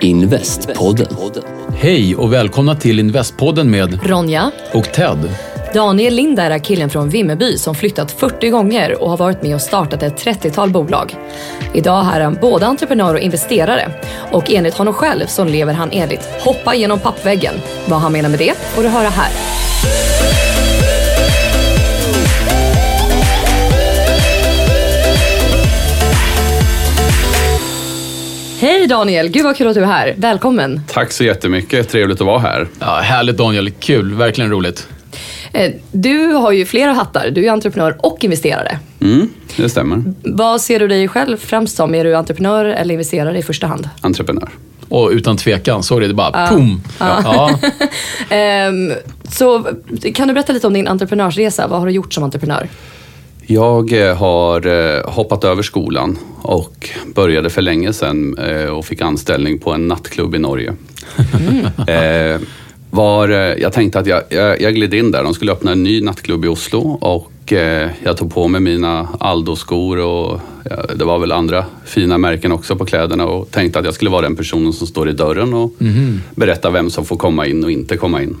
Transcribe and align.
Investpodden. 0.00 1.06
Hej 1.76 2.16
och 2.16 2.32
välkomna 2.32 2.74
till 2.74 3.00
Investpodden 3.00 3.70
med 3.70 4.06
Ronja, 4.06 4.50
och 4.72 4.92
Ted. 4.92 5.28
Daniel 5.74 6.14
Lind 6.14 6.38
är 6.38 6.58
killen 6.58 6.90
från 6.90 7.08
Vimmerby 7.08 7.58
som 7.58 7.74
flyttat 7.74 8.12
40 8.12 8.48
gånger 8.48 9.02
och 9.02 9.10
har 9.10 9.16
varit 9.16 9.42
med 9.42 9.54
och 9.54 9.60
startat 9.60 10.02
ett 10.02 10.24
30-tal 10.24 10.70
bolag. 10.70 11.16
Idag 11.74 12.06
är 12.14 12.20
han 12.20 12.38
både 12.40 12.66
entreprenör 12.66 13.14
och 13.14 13.20
investerare 13.20 13.90
och 14.32 14.50
enligt 14.50 14.74
honom 14.74 14.94
själv 14.94 15.26
så 15.26 15.44
lever 15.44 15.72
han 15.72 15.88
enligt 15.92 16.28
hoppa 16.40 16.74
genom 16.74 16.98
pappväggen. 16.98 17.54
Vad 17.86 18.00
han 18.00 18.12
menar 18.12 18.28
med 18.28 18.38
det 18.38 18.54
får 18.58 18.82
du 18.82 18.88
höra 18.88 19.08
här. 19.08 19.30
Hej 28.60 28.86
Daniel, 28.86 29.28
gud 29.28 29.44
vad 29.44 29.56
kul 29.56 29.68
att 29.68 29.74
du 29.74 29.80
är 29.82 29.86
här. 29.86 30.14
Välkommen. 30.16 30.80
Tack 30.86 31.12
så 31.12 31.24
jättemycket. 31.24 31.88
Trevligt 31.88 32.20
att 32.20 32.26
vara 32.26 32.38
här. 32.38 32.66
Ja, 32.80 32.96
härligt 33.02 33.36
Daniel, 33.36 33.70
kul, 33.70 34.14
verkligen 34.14 34.50
roligt. 34.50 34.88
Eh, 35.52 35.72
Du 35.92 36.26
har 36.32 36.52
ju 36.52 36.66
flera 36.66 36.92
hattar. 36.92 37.30
Du 37.30 37.46
är 37.46 37.50
entreprenör 37.50 37.96
och 37.98 38.24
investerare. 38.24 38.78
Mm, 39.00 39.28
det 39.56 39.68
stämmer. 39.68 40.02
Vad 40.22 40.60
ser 40.60 40.78
du 40.78 40.88
dig 40.88 41.08
själv 41.08 41.36
främst 41.36 41.76
som? 41.76 41.94
Är 41.94 42.04
du 42.04 42.14
entreprenör 42.16 42.64
eller 42.64 42.94
investerare 42.94 43.38
i 43.38 43.42
första 43.42 43.66
hand? 43.66 43.88
Entreprenör. 44.00 44.48
Och 44.88 45.10
utan 45.12 45.36
tvekan, 45.36 45.82
såg 45.82 46.00
det, 46.00 46.08
det 46.08 46.14
bara 46.14 46.48
pum. 46.48 46.82
Ja. 46.98 47.50
Ehm, 48.30 48.92
så 49.28 49.66
kan 50.14 50.28
du 50.28 50.34
berätta 50.34 50.52
lite 50.52 50.66
om 50.66 50.72
din 50.72 50.88
entreprenörsresa? 50.88 51.66
Vad 51.66 51.78
har 51.78 51.86
du 51.86 51.92
gjort 51.92 52.12
som 52.14 52.24
entreprenör? 52.24 52.68
Jag 53.50 54.08
eh, 54.08 54.16
har 54.16 54.66
eh, 54.66 55.10
hoppat 55.10 55.44
över 55.44 55.62
skolan 55.62 56.18
och 56.42 56.88
började 57.14 57.50
för 57.50 57.62
länge 57.62 57.92
sedan 57.92 58.38
eh, 58.38 58.64
och 58.64 58.84
fick 58.84 59.00
anställning 59.00 59.58
på 59.58 59.72
en 59.72 59.88
nattklubb 59.88 60.34
i 60.34 60.38
Norge. 60.38 60.74
Eh, 61.88 62.40
var, 62.90 63.28
jag 63.28 63.72
tänkte 63.72 63.98
att 63.98 64.06
jag, 64.06 64.22
jag, 64.28 64.60
jag 64.60 64.74
gled 64.74 64.94
in 64.94 65.10
där. 65.10 65.22
De 65.22 65.34
skulle 65.34 65.52
öppna 65.52 65.72
en 65.72 65.82
ny 65.82 66.00
nattklubb 66.00 66.44
i 66.44 66.48
Oslo 66.48 66.80
och 67.00 67.52
jag 68.02 68.16
tog 68.16 68.34
på 68.34 68.48
mig 68.48 68.60
mina 68.60 69.08
Aldo-skor 69.20 69.98
och 69.98 70.40
det 70.94 71.04
var 71.04 71.18
väl 71.18 71.32
andra 71.32 71.64
fina 71.84 72.18
märken 72.18 72.52
också 72.52 72.76
på 72.76 72.84
kläderna 72.84 73.26
och 73.26 73.50
tänkte 73.50 73.78
att 73.78 73.84
jag 73.84 73.94
skulle 73.94 74.10
vara 74.10 74.22
den 74.22 74.36
personen 74.36 74.72
som 74.72 74.86
står 74.86 75.08
i 75.08 75.12
dörren 75.12 75.54
och 75.54 75.72
berätta 76.34 76.70
vem 76.70 76.90
som 76.90 77.04
får 77.04 77.16
komma 77.16 77.46
in 77.46 77.64
och 77.64 77.70
inte 77.70 77.96
komma 77.96 78.22
in. 78.22 78.36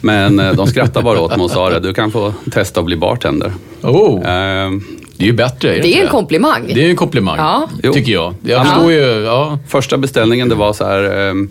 Men 0.00 0.40
eh, 0.40 0.52
de 0.52 0.66
skrattade 0.66 1.04
bara 1.04 1.20
åt 1.20 1.30
mig 1.36 1.44
och 1.44 1.50
sa 1.50 1.70
att 1.72 1.82
du 1.82 1.94
kan 1.94 2.12
få 2.12 2.34
testa 2.52 2.80
att 2.80 2.86
bli 2.86 2.96
bartender. 2.96 3.52
Oh, 3.82 4.20
Ehm, 4.30 4.82
det 5.16 5.24
är 5.24 5.26
ju 5.26 5.32
bättre. 5.32 5.78
Det 5.82 5.94
är 5.98 6.02
en 6.02 6.08
komplimang. 6.08 6.70
Det 6.74 6.84
är 6.86 6.90
en 6.90 6.96
komplimang, 6.96 7.36
Ja. 7.38 7.68
Tycker 7.92 8.12
jag. 8.12 8.34
Jag 8.42 8.66
förstår 8.66 8.92
ju, 8.92 8.98
ja. 9.24 9.58
Första 9.68 9.98
beställningen 9.98 10.48
det 10.48 10.54
var 10.54 10.72
så 10.72 10.84
här, 10.84 11.28
ehm, 11.30 11.48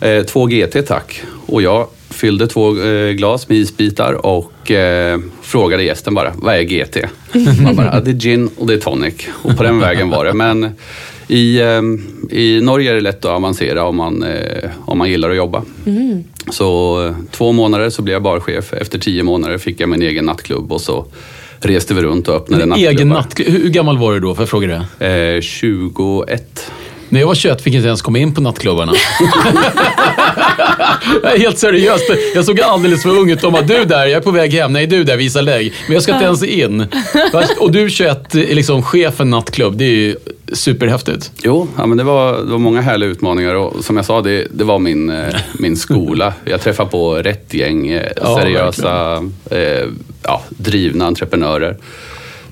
eh, 0.00 0.22
två 0.22 0.46
GT 0.46 0.82
tack. 0.86 1.22
Och 1.46 1.62
jag 1.62 1.86
fyllde 2.10 2.46
två 2.46 2.78
eh, 2.82 3.10
glas 3.12 3.48
med 3.48 3.58
isbitar 3.58 4.26
och 4.26 4.70
eh, 4.70 5.18
frågade 5.42 5.82
gästen 5.82 6.14
bara, 6.14 6.32
vad 6.36 6.54
är 6.54 6.62
GT? 6.62 6.96
Man 7.62 7.76
bara, 7.76 7.90
"Ah, 7.92 8.00
det 8.00 8.10
är 8.10 8.14
gin 8.14 8.50
och 8.56 8.66
det 8.66 8.74
är 8.74 8.78
tonic. 8.78 9.14
Och 9.42 9.56
på 9.56 9.62
den 9.62 9.80
vägen 9.80 10.10
var 10.10 10.24
det. 10.24 10.32
Men 10.34 10.72
i, 11.28 11.60
ehm, 11.60 12.00
i 12.30 12.60
Norge 12.60 12.90
är 12.90 12.94
det 12.94 13.00
lätt 13.00 13.24
att 13.24 13.30
avancera 13.30 13.84
om 13.84 13.96
man, 13.96 14.22
eh, 14.22 14.70
om 14.84 14.98
man 14.98 15.10
gillar 15.10 15.30
att 15.30 15.36
jobba. 15.36 15.62
Så 16.50 17.04
eh, 17.06 17.12
två 17.30 17.52
månader 17.52 17.90
så 17.90 18.02
blev 18.02 18.12
jag 18.12 18.22
barchef. 18.22 18.72
Efter 18.72 18.98
tio 18.98 19.22
månader 19.22 19.58
fick 19.58 19.80
jag 19.80 19.88
min 19.88 20.02
egen 20.02 20.24
nattklubb 20.24 20.72
och 20.72 20.80
så 20.80 21.06
reste 21.60 21.94
vi 21.94 22.02
runt 22.02 22.28
och 22.28 22.34
öppnade 22.34 22.62
En 22.62 22.68
nattklubbar. 22.68 22.92
egen 22.92 23.08
natt. 23.08 23.40
Hur 23.46 23.68
gammal 23.68 23.98
var 23.98 24.12
du 24.12 24.20
då, 24.20 24.34
för 24.34 24.42
jag 24.42 24.48
fråga 24.48 24.86
det? 24.98 25.34
Eh, 25.36 25.40
21. 25.40 26.70
När 27.08 27.20
jag 27.20 27.26
var 27.26 27.34
21 27.34 27.62
fick 27.62 27.74
jag 27.74 27.78
inte 27.78 27.86
ens 27.86 28.02
komma 28.02 28.18
in 28.18 28.34
på 28.34 28.40
nattklubbarna. 28.40 28.92
jag 31.22 31.34
är 31.34 31.38
helt 31.38 31.58
seriöst. 31.58 32.04
Jag 32.34 32.44
såg 32.44 32.60
alldeles 32.60 33.02
för 33.02 33.10
ung 33.10 33.30
ut. 33.30 33.40
De 33.40 33.52
bara, 33.52 33.62
du 33.62 33.84
där, 33.84 34.06
jag 34.06 34.10
är 34.16 34.20
på 34.20 34.30
väg 34.30 34.52
hem. 34.54 34.72
Nej, 34.72 34.86
du 34.86 35.04
där, 35.04 35.16
visa 35.16 35.40
lägg. 35.40 35.72
Men 35.86 35.94
jag 35.94 36.02
ska 36.02 36.12
inte 36.12 36.24
ens 36.24 36.42
in. 36.42 36.86
Och 37.58 37.72
du 37.72 37.90
21, 37.90 38.34
är 38.34 38.54
liksom 38.54 38.82
chefen 38.82 39.30
nattklubb. 39.30 39.76
Det 39.76 39.84
är 39.84 39.90
ju 39.90 40.16
superhäftigt. 40.52 41.32
Jo, 41.42 41.68
ja, 41.76 41.86
men 41.86 41.98
det, 41.98 42.04
var, 42.04 42.32
det 42.32 42.50
var 42.50 42.58
många 42.58 42.80
härliga 42.80 43.10
utmaningar 43.10 43.54
och 43.54 43.84
som 43.84 43.96
jag 43.96 44.04
sa, 44.04 44.22
det, 44.22 44.46
det 44.50 44.64
var 44.64 44.78
min, 44.78 45.10
eh, 45.10 45.34
min 45.52 45.76
skola. 45.76 46.32
Jag 46.44 46.60
träffade 46.60 46.90
på 46.90 47.14
rätt 47.14 47.54
gäng 47.54 47.88
eh, 47.88 48.12
Ja, 48.16 48.38
seriösa, 48.42 49.24
eh, 49.50 49.86
ja, 50.22 50.42
drivna 50.48 51.06
entreprenörer. 51.06 51.76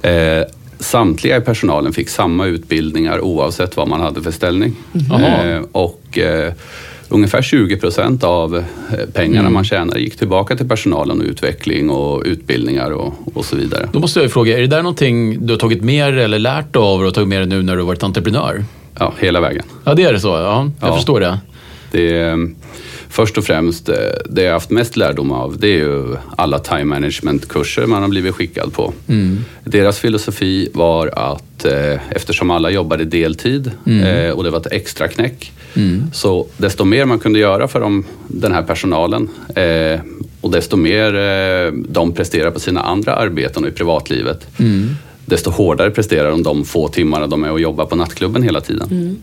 Eh, 0.03 0.43
samtliga 0.79 1.37
i 1.37 1.41
personalen 1.41 1.93
fick 1.93 2.09
samma 2.09 2.47
utbildningar 2.47 3.21
oavsett 3.21 3.77
vad 3.77 3.89
man 3.89 4.01
hade 4.01 4.23
för 4.23 4.31
ställning. 4.31 4.75
Jaha. 5.11 5.45
Eh, 5.47 5.63
och 5.73 6.19
eh, 6.19 6.53
ungefär 7.09 7.43
20 7.43 7.77
procent 7.77 8.25
av 8.25 8.57
eh, 8.57 8.63
pengarna 9.13 9.41
Mm. 9.41 9.53
man 9.53 9.65
tjänade 9.65 10.01
gick 10.01 10.17
tillbaka 10.17 10.57
till 10.57 10.69
personalen 10.69 11.21
och 11.21 11.27
utveckling 11.27 11.91
och 11.91 12.23
utbildningar 12.27 12.91
och, 12.91 13.15
och 13.35 13.45
så 13.45 13.57
vidare. 13.57 13.89
Då 13.93 13.99
måste 14.01 14.21
jag 14.21 14.33
fråga, 14.33 14.57
är 14.57 14.61
det 14.61 14.67
där 14.67 14.83
någonting 14.83 15.47
du 15.47 15.53
har 15.53 15.59
tagit 15.59 15.83
med 15.83 16.15
dig 16.15 16.25
eller 16.25 16.39
lärt 16.39 16.77
av 16.77 17.01
och 17.03 17.15
tagit 17.15 17.29
med 17.29 17.41
dig 17.41 17.47
nu 17.49 17.63
när 17.63 17.73
du 17.77 17.81
har 17.83 17.87
varit 17.87 18.03
entreprenör? 18.03 18.65
Ja, 18.99 19.15
hela 19.19 19.41
vägen. 19.41 19.65
Ja, 19.85 19.95
det 19.95 20.03
är 20.03 20.13
det 20.13 20.21
så. 20.21 20.29
Ja, 20.29 20.71
jag 20.81 20.89
Ja. 20.89 20.95
förstår 20.95 21.21
det. 21.21 21.39
Det 21.91 22.37
först 23.17 23.39
och 23.39 23.45
främst, 23.45 23.89
eh, 23.89 23.97
det 24.31 24.43
jag 24.43 24.53
haft 24.53 24.71
mest 24.71 24.97
lärdom 24.97 25.33
av, 25.33 25.59
det 25.59 25.69
är 25.69 25.79
ju 25.79 26.17
alla 26.37 26.59
time 26.59 26.85
management-kurser 26.85 27.87
man 27.87 28.03
har 28.03 28.09
blivit 28.09 28.35
skickad 28.35 28.73
på. 28.73 28.93
Deras 29.65 29.99
filosofi 29.99 30.69
var 30.75 31.07
att 31.07 31.65
eh, 31.65 31.99
eftersom 32.11 32.51
alla 32.51 32.71
jobbade 32.71 33.05
deltid 33.05 33.71
eh, 34.05 34.31
och 34.31 34.45
det 34.45 34.51
var 34.51 34.61
ett 34.61 34.73
extra 34.73 35.09
knäck, 35.09 35.53
så 36.13 36.47
desto 36.57 36.85
mer 36.85 37.05
man 37.05 37.19
kunde 37.19 37.39
göra 37.39 37.69
för 37.69 37.81
dem, 37.81 38.05
den 38.29 38.53
här 38.53 38.63
personalen 38.63 39.29
eh, 39.55 40.01
och 40.41 40.51
desto 40.51 40.77
mer 40.77 41.15
eh, 41.15 41.73
de 41.89 42.13
presterar 42.13 42.51
på 42.51 42.61
sina 42.61 42.81
andra 42.81 43.15
arbeten 43.15 43.63
och 43.63 43.69
i 43.69 43.73
privatlivet, 43.73 44.47
desto 45.25 45.51
hårdare 45.51 45.91
presterar 45.91 46.31
de 46.31 46.43
de 46.43 46.65
få 46.65 46.89
timmarna 46.89 47.27
de 47.27 47.45
är 47.45 47.51
och 47.53 47.61
jobbar 47.61 47.87
på 47.87 47.97
nattklubben 47.97 48.43
hela 48.43 48.61
tiden. 48.61 49.17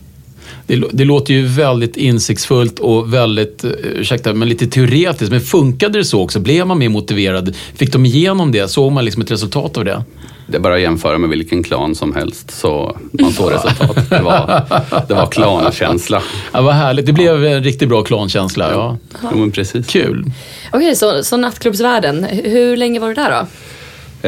Det, 0.66 0.82
det 0.92 1.04
låter 1.04 1.34
ju 1.34 1.46
väldigt 1.46 1.96
insiktsfullt 1.96 2.78
och 2.78 3.14
väldigt, 3.14 3.64
eh, 3.64 3.70
ursäkta, 3.70 4.34
men 4.34 4.48
lite 4.48 4.66
teoretiskt. 4.66 5.30
Men 5.30 5.40
funkade 5.40 5.98
det 5.98 6.04
så 6.04 6.22
också? 6.22 6.40
Blev 6.40 6.66
man 6.66 6.78
mer 6.78 6.88
motiverad? 6.88 7.56
Fick 7.76 7.92
de 7.92 8.06
igenom 8.06 8.52
det? 8.52 8.68
Såg 8.68 8.92
man 8.92 9.04
liksom 9.04 9.22
ett 9.22 9.30
resultat 9.30 9.76
av 9.76 9.84
det? 9.84 10.04
Det 10.46 10.56
är 10.56 10.60
bara 10.60 10.74
att 10.74 10.80
jämföra 10.80 11.18
med 11.18 11.30
vilken 11.30 11.62
klan 11.62 11.94
som 11.94 12.14
helst 12.14 12.50
så 12.50 12.96
man 13.12 13.32
såg 13.32 13.52
resultat. 13.52 14.10
Det 14.10 14.22
var, 14.22 14.62
det 15.08 15.14
var 15.14 15.26
klankänsla. 15.26 16.22
Ja, 16.52 16.62
vad 16.62 16.74
härligt. 16.74 17.06
Det 17.06 17.12
blev 17.12 17.44
en 17.44 17.64
riktigt 17.64 17.88
bra 17.88 18.02
klankänsla. 18.02 18.70
Ja. 18.70 18.98
Jo, 19.22 19.38
men 19.38 19.50
precis. 19.50 19.86
Kul. 19.86 20.24
Okej, 20.72 20.96
så, 20.96 21.22
så 21.24 21.36
nattklubbsvärlden. 21.36 22.24
Hur 22.24 22.76
länge 22.76 23.00
var 23.00 23.08
du 23.08 23.14
där 23.14 23.30
då? 23.30 23.46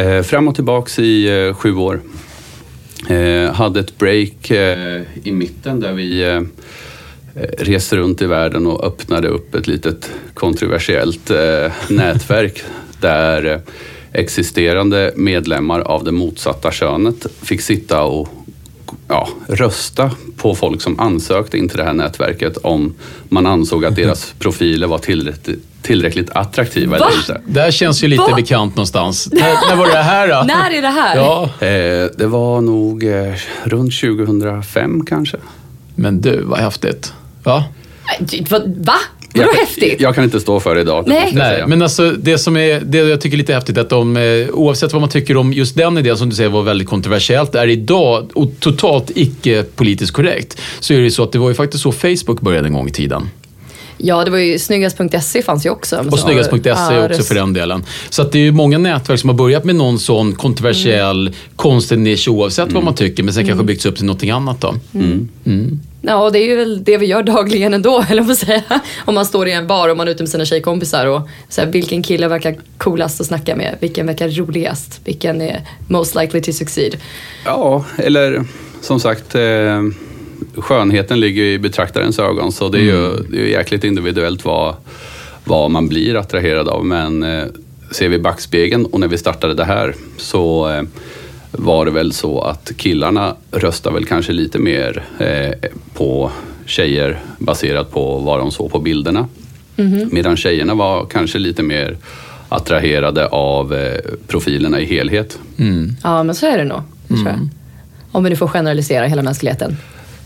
Eh, 0.01 0.23
fram 0.23 0.49
och 0.49 0.55
tillbaks 0.55 0.99
i 0.99 1.47
eh, 1.49 1.55
sju 1.55 1.75
år. 1.75 2.01
Eh, 3.09 3.53
hade 3.53 3.81
ett 3.81 3.99
break 3.99 4.51
eh, 4.51 5.03
i 5.25 5.33
mitten 5.33 5.81
där 5.81 5.93
vi 5.93 6.25
eh, 6.25 6.41
reste 7.59 7.97
runt 7.97 8.23
i 8.23 8.27
världen 8.27 8.67
och 8.67 8.85
öppnade 8.85 9.29
upp 9.29 9.55
ett 9.55 9.67
litet 9.67 10.11
kontroversiellt 10.35 11.31
nätverk 11.89 12.63
där 13.01 13.61
existerande 14.13 15.13
medlemmar 15.17 15.81
av 15.81 16.05
det 16.05 16.13
motsatta 16.13 16.73
könet 16.73 17.27
fick 17.43 17.61
sitta 17.61 18.03
och 18.03 18.29
ja, 19.09 19.29
rösta 19.49 20.11
på 20.37 20.55
folk 20.55 20.83
som 20.83 21.01
ansökte 21.01 21.59
in 21.59 21.69
till 21.69 21.79
det 21.79 21.85
här 21.85 21.93
nätverket 21.93 22.57
om 22.57 22.95
man 23.29 23.47
ansåg 23.47 23.85
att 23.85 23.97
deras 23.97 24.35
profiler 24.39 24.87
var 24.87 24.99
tillräckligt, 24.99 25.59
tillräckligt 25.83 26.31
attraktiva 26.31 26.99
Va? 26.99 27.07
eller 27.07 27.17
inte. 27.19 27.41
Det 27.47 27.61
här 27.61 27.71
känns 27.71 28.05
ju 28.05 28.09
lite 28.09 28.23
Va? 28.23 28.37
bekant 28.37 28.77
någonstans. 28.77 29.29
När, 29.33 29.69
när 29.69 29.77
var 29.77 29.87
det 29.87 30.03
här 30.03 30.29
då? 30.29 30.45
När 30.47 30.71
är 30.71 30.83
det 30.83 30.89
här? 30.89 31.17
Ja, 31.17 31.51
Eh, 31.67 32.11
det 32.19 32.27
var 32.27 32.61
nog 32.61 33.05
eh, 33.05 33.35
runt 33.65 34.01
2005 34.01 35.05
kanske. 35.07 35.37
men 35.95 36.21
du, 36.21 36.43
vad 36.43 36.59
häftigt. 36.59 37.13
Va? 37.45 37.65
Va? 38.77 38.95
Va? 39.37 39.45
Vadå 39.45 39.59
jag, 39.59 39.67
häftigt? 39.67 40.01
Jag 40.01 40.15
kan 40.15 40.25
inte 40.25 40.41
stå 40.41 40.61
för 40.61 40.75
det 40.75 40.81
idag. 40.81 41.05
Nej. 41.07 41.33
Nej, 41.35 41.65
men 41.67 41.83
alltså 41.83 42.11
det 42.11 42.39
som 42.39 42.57
är, 42.57 42.81
det 42.81 42.99
jag 42.99 43.21
tycker 43.21 43.37
är 43.37 43.39
lite 43.39 43.55
häftigt 43.55 43.77
är 43.77 43.81
att 43.81 43.89
de, 43.89 44.17
eh, 44.17 44.49
oavsett 44.53 44.93
vad 44.93 45.01
man 45.01 45.11
tycker 45.11 45.37
om 45.37 45.53
just 45.53 45.77
den 45.77 45.99
idén 45.99 46.17
som 46.17 46.29
du 46.29 46.37
säger 46.37 46.51
var 46.51 46.63
väldigt 46.63 46.89
kontroversiellt, 46.89 47.55
är 47.55 47.67
idag 47.67 48.31
och 48.35 48.51
totalt 48.61 49.11
icke 49.15 49.65
politiskt 49.77 50.13
korrekt. 50.13 50.61
Så 50.81 50.93
är 50.95 50.99
det 50.99 51.05
ju 51.05 51.11
så 51.11 51.23
att 51.23 51.33
det 51.33 51.39
var 51.39 51.49
ju 51.49 51.55
faktiskt 51.55 51.83
så 51.83 51.93
Facebook 51.93 52.41
började 52.41 52.69
en 52.69 52.73
gång 52.73 52.89
i 52.89 52.93
tiden. 52.93 53.29
Ja, 53.99 54.25
det 54.25 54.31
var 54.31 54.39
ju 54.39 54.59
snyggast.se 54.59 55.43
fanns 55.43 55.67
ju 55.67 55.71
också. 55.71 56.05
Och 56.11 56.19
snyggast.se 56.19 56.69
Ja, 56.69 57.07
också 57.07 57.23
för 57.23 57.35
den 57.35 57.53
delen. 57.53 57.85
Så 58.11 58.23
att 58.23 58.33
det 58.33 58.39
är 58.39 58.43
ju 58.43 58.53
många 58.53 58.79
nätverk 58.79 59.21
som 59.21 59.29
har 59.29 59.37
börjat 59.37 59.65
med 59.65 59.75
någon 59.77 59.99
sån 59.99 60.35
kontroversiell, 60.35 61.35
konstig 61.57 61.99
nisch 61.99 62.29
oavsett 62.29 62.73
vad 62.73 62.85
man 62.85 62.95
tycker, 62.95 63.23
men 63.23 63.35
sen 63.35 63.47
kanske 63.47 63.65
byggts 63.65 63.87
upp 63.87 63.97
till 63.97 64.05
någonting 64.05 64.31
annat 64.31 64.61
då. 64.61 64.75
Ja, 66.03 66.25
och 66.25 66.33
det 66.33 66.39
är 66.39 66.49
ju 66.49 66.57
väl 66.57 66.85
det 66.85 66.97
vi 66.97 67.07
gör 67.07 67.23
dagligen 67.23 67.75
ändå, 67.75 68.05
eller 68.11 68.23
vad 68.23 68.39
säga. 68.39 68.63
Om 69.05 69.15
man 69.15 69.27
står 69.27 69.49
i 69.49 69.53
en 69.53 69.67
bar 69.67 69.89
och 69.89 69.97
man 69.97 70.09
är 70.09 70.13
ute 70.13 70.23
med 70.23 70.31
sina 70.31 70.45
tjejkompisar 70.45 71.07
och 71.07 71.29
så 71.49 71.61
här, 71.61 71.69
vilken 71.69 72.03
kille 72.03 72.29
verkar 72.29 72.57
coolast 72.79 73.21
att 73.21 73.27
snacka 73.27 73.57
med? 73.57 73.77
Vilken 73.81 74.07
verkar 74.07 74.29
roligast? 74.29 75.01
Vilken 75.05 75.41
är 75.41 75.61
most 75.89 76.15
likely 76.15 76.41
to 76.41 76.53
succeed? 76.53 76.97
Ja, 77.45 77.85
eller 77.99 78.45
som 78.81 79.01
sagt, 79.01 79.35
eh, 79.35 79.83
skönheten 80.57 81.21
ligger 81.21 81.43
ju 81.43 81.53
i 81.53 81.59
betraktarens 81.59 82.19
ögon 82.19 82.53
så 82.53 82.69
det 82.69 82.79
är 82.79 82.83
ju, 82.83 83.17
det 83.31 83.37
är 83.37 83.43
ju 83.43 83.51
jäkligt 83.51 83.85
individuellt 83.85 84.45
vad, 84.45 84.75
vad 85.45 85.71
man 85.71 85.89
blir 85.89 86.15
attraherad 86.17 86.69
av. 86.69 86.87
Men 86.87 87.23
eh, 87.23 87.45
ser 87.91 88.09
vi 88.09 88.19
backspegeln 88.19 88.85
och 88.87 89.01
när 89.01 89.09
vi 89.09 89.19
startade 89.19 89.55
det 89.55 89.65
här 89.65 89.95
så 90.17 90.71
eh, 90.71 90.83
var 91.53 91.85
det 91.85 91.91
väl 91.91 92.13
så 92.13 92.41
att 92.41 92.73
killarna 92.77 93.37
röstar 93.51 93.93
väl 93.93 94.05
kanske 94.05 94.33
lite 94.33 94.59
mer 94.59 95.05
eh, 95.19 95.71
på 95.95 96.31
tjejer 96.67 97.21
baserat 97.39 97.91
på 97.91 98.19
vad 98.19 98.39
de 98.39 98.51
såg 98.51 98.73
på 98.73 98.79
bilderna. 98.79 99.29
Medan 100.11 100.37
tjejerna 100.37 100.75
var 100.75 101.07
kanske 101.07 101.39
lite 101.39 101.63
mer 101.63 101.97
attraherade 102.49 103.27
av 103.27 103.75
eh, 103.75 103.99
profilerna 104.27 104.81
i 104.81 104.85
helhet. 104.85 105.39
Ja, 106.03 106.23
men 106.23 106.35
så 106.35 106.47
är 106.47 106.59
det 106.59 106.65
nog. 106.65 106.81
Jag. 107.09 107.49
Om 108.13 108.25
vi 108.25 108.31
nu 108.31 108.37
får 108.37 108.49
generalisera 108.49 109.07
hela 109.07 109.23
mänskligheten. 109.23 109.77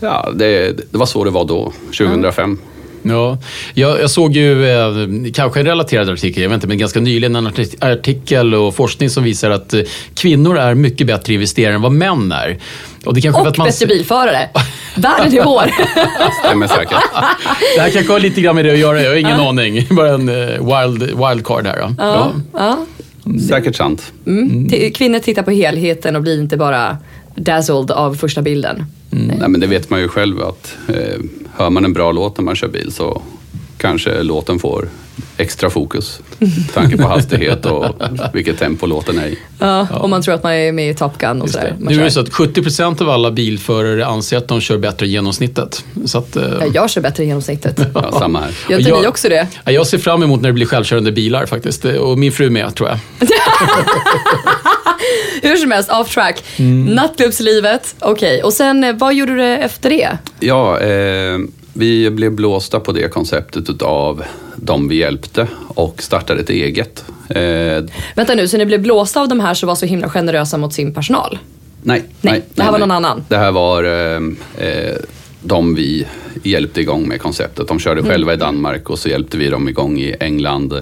Ja, 0.01 0.29
det, 0.35 0.71
det 0.91 0.97
var 0.97 1.05
så 1.05 1.23
det 1.23 1.29
var 1.31 1.45
då, 1.45 1.73
2005. 1.97 2.59
Ja, 3.03 3.37
jag, 3.73 4.01
jag 4.01 4.09
såg 4.09 4.31
ju 4.35 4.69
eh, 4.69 4.87
kanske 5.33 5.59
en 5.59 5.65
relaterad 5.65 6.09
artikel, 6.09 6.43
jag 6.43 6.49
vet 6.49 6.55
inte, 6.55 6.67
men 6.67 6.77
ganska 6.77 6.99
nyligen 6.99 7.35
en 7.35 7.47
arti- 7.47 7.91
artikel 7.91 8.55
och 8.55 8.75
forskning 8.75 9.09
som 9.09 9.23
visar 9.23 9.49
att 9.49 9.73
eh, 9.73 9.81
kvinnor 10.15 10.57
är 10.57 10.73
mycket 10.73 11.07
bättre 11.07 11.33
investerare 11.33 11.75
än 11.75 11.81
vad 11.81 11.91
män 11.91 12.31
är. 12.31 12.57
Och, 13.05 13.13
det 13.13 13.21
kanske 13.21 13.39
för 13.39 13.45
Och 13.45 13.51
att 13.51 13.57
man, 13.57 13.67
bättre 13.67 13.85
bilförare. 13.87 14.49
Världen 14.95 15.33
i 15.33 15.41
vår. 15.45 15.71
Stämmer 16.45 16.67
säkert. 16.67 16.97
Det 17.75 17.81
här 17.81 17.89
kanske 17.89 18.11
har 18.13 18.19
lite 18.19 18.41
grann 18.41 18.55
med 18.55 18.65
det 18.65 18.71
att 18.71 18.79
göra, 18.79 19.01
jag 19.01 19.09
har 19.09 19.15
ingen 19.17 19.39
aning. 19.39 19.87
Bara 19.95 20.09
en 20.13 20.29
eh, 20.29 20.35
wild, 20.45 21.01
wildcard 21.03 21.67
här. 21.67 21.77
Då. 21.79 21.95
Ja. 21.97 22.31
ja. 22.53 22.85
Säkert 23.49 23.75
sant. 23.75 24.11
Mm. 24.27 24.69
T- 24.69 24.91
Kvinnor 24.91 25.19
tittar 25.19 25.43
på 25.43 25.51
helheten 25.51 26.15
och 26.15 26.21
blir 26.21 26.39
inte 26.41 26.57
bara 26.57 26.97
dazzled 27.35 27.91
av 27.91 28.15
första 28.15 28.41
bilden. 28.41 28.85
Nej, 29.09 29.49
men 29.49 29.59
det 29.59 29.67
vet 29.67 29.89
man 29.89 29.99
ju 29.99 30.07
själv 30.07 30.41
att 30.41 30.77
eh, 30.87 30.95
hör 31.55 31.69
man 31.69 31.85
en 31.85 31.93
bra 31.93 32.11
låt 32.11 32.37
när 32.37 32.43
man 32.45 32.55
kör 32.55 32.67
bil 32.67 32.91
så 32.91 33.21
kanske 33.77 34.23
låten 34.23 34.59
får 34.59 34.89
extra 35.37 35.69
fokus. 35.69 36.19
Tanke 36.73 36.97
på 36.97 37.07
hastighet 37.07 37.65
och 37.65 37.85
vilket 38.33 38.59
tempo 38.59 38.85
låten 38.85 39.19
är 39.19 39.27
i. 39.27 39.37
Ja, 39.59 39.87
Om 39.91 40.09
man 40.09 40.21
tror 40.21 40.35
att 40.35 40.43
man 40.43 40.51
är 40.53 40.71
med 40.71 40.89
i 40.89 40.93
Top 40.93 41.17
Gun 41.17 41.41
och 41.41 41.49
sådär. 41.49 41.75
Nu 41.79 41.99
är 41.99 42.03
det 42.03 42.11
så 42.11 42.19
att 42.19 42.29
70% 42.29 43.01
av 43.01 43.09
alla 43.09 43.31
bilförare 43.31 44.05
anser 44.05 44.37
att 44.37 44.47
de 44.47 44.61
kör 44.61 44.77
bättre 44.77 45.05
än 45.05 45.11
genomsnittet. 45.11 45.85
Så 46.05 46.17
att, 46.17 46.35
eh, 46.35 46.43
Ja, 46.59 46.65
jag 46.73 46.89
kör 46.89 47.01
bättre 47.01 47.23
än 47.23 47.27
genomsnittet. 47.29 47.79
Ja, 47.93 48.11
samma 48.19 48.39
här. 48.39 48.51
Gör 48.69 48.77
inte 48.77 48.89
Jag- 48.89 49.01
ni 49.01 49.07
också 49.07 49.29
det? 49.29 49.47
ja, 49.65 49.71
jag 49.71 49.87
ser 49.87 49.97
fram 49.97 50.23
emot 50.23 50.41
när 50.41 50.49
det 50.49 50.53
blir 50.53 50.65
självkörande 50.65 51.11
bilar 51.11 51.45
faktiskt. 51.45 51.85
Och 51.85 52.17
min 52.19 52.31
fru 52.31 52.49
med 52.49 52.75
tror 52.75 52.89
jag. 52.89 52.99
Hur 55.41 55.55
som 55.55 55.71
helst, 55.71 55.91
off 55.91 56.13
track. 56.13 56.43
Mm. 56.57 56.85
Nattklubbslivet, 56.85 57.95
okej. 57.99 58.43
Och 58.43 58.53
sen, 58.53 58.83
eh, 58.83 58.95
vad 58.95 59.13
gjorde 59.13 59.35
du 59.35 59.43
efter 59.43 59.89
det? 59.89 60.17
Ja, 60.39 60.79
eh, 60.79 61.37
vi 61.73 62.09
blev 62.09 62.31
blåsta 62.31 62.79
på 62.79 62.91
det 62.91 63.09
konceptet 63.09 63.81
av 63.81 64.23
de 64.55 64.87
vi 64.87 64.95
hjälpte 64.95 65.47
och 65.67 66.03
startade 66.03 66.41
ett 66.41 66.49
eget. 66.49 67.03
Eh, 67.29 67.83
Vänta 68.15 68.35
nu, 68.35 68.47
så 68.47 68.57
ni 68.57 68.65
blev 68.65 68.81
blåsta 68.81 69.21
av 69.21 69.27
de 69.27 69.39
här 69.39 69.53
som 69.53 69.67
var 69.67 69.75
så 69.75 69.85
himla 69.85 70.09
generösa 70.09 70.57
mot 70.57 70.73
sin 70.73 70.93
personal? 70.93 71.39
Nej, 71.83 72.03
Nej, 72.21 72.41
det 72.55 72.63
här 72.63 72.71
var 72.71 72.79
någon 72.79 72.91
annan. 72.91 73.23
Det 73.27 73.37
här 73.37 73.51
var 73.51 73.83
eh, 73.83 74.21
eh, 74.67 74.95
de 75.41 75.75
vi 75.75 76.07
hjälpte 76.43 76.81
igång 76.81 77.07
med 77.07 77.21
konceptet. 77.21 77.67
De 77.67 77.79
körde 77.79 77.99
Mm. 77.99 78.11
själva 78.11 78.33
i 78.33 78.37
Danmark 78.37 78.89
och 78.89 78.99
så 78.99 79.09
hjälpte 79.09 79.37
vi 79.37 79.49
dem 79.49 79.69
igång 79.69 79.99
i 79.99 80.15
England, 80.19 80.81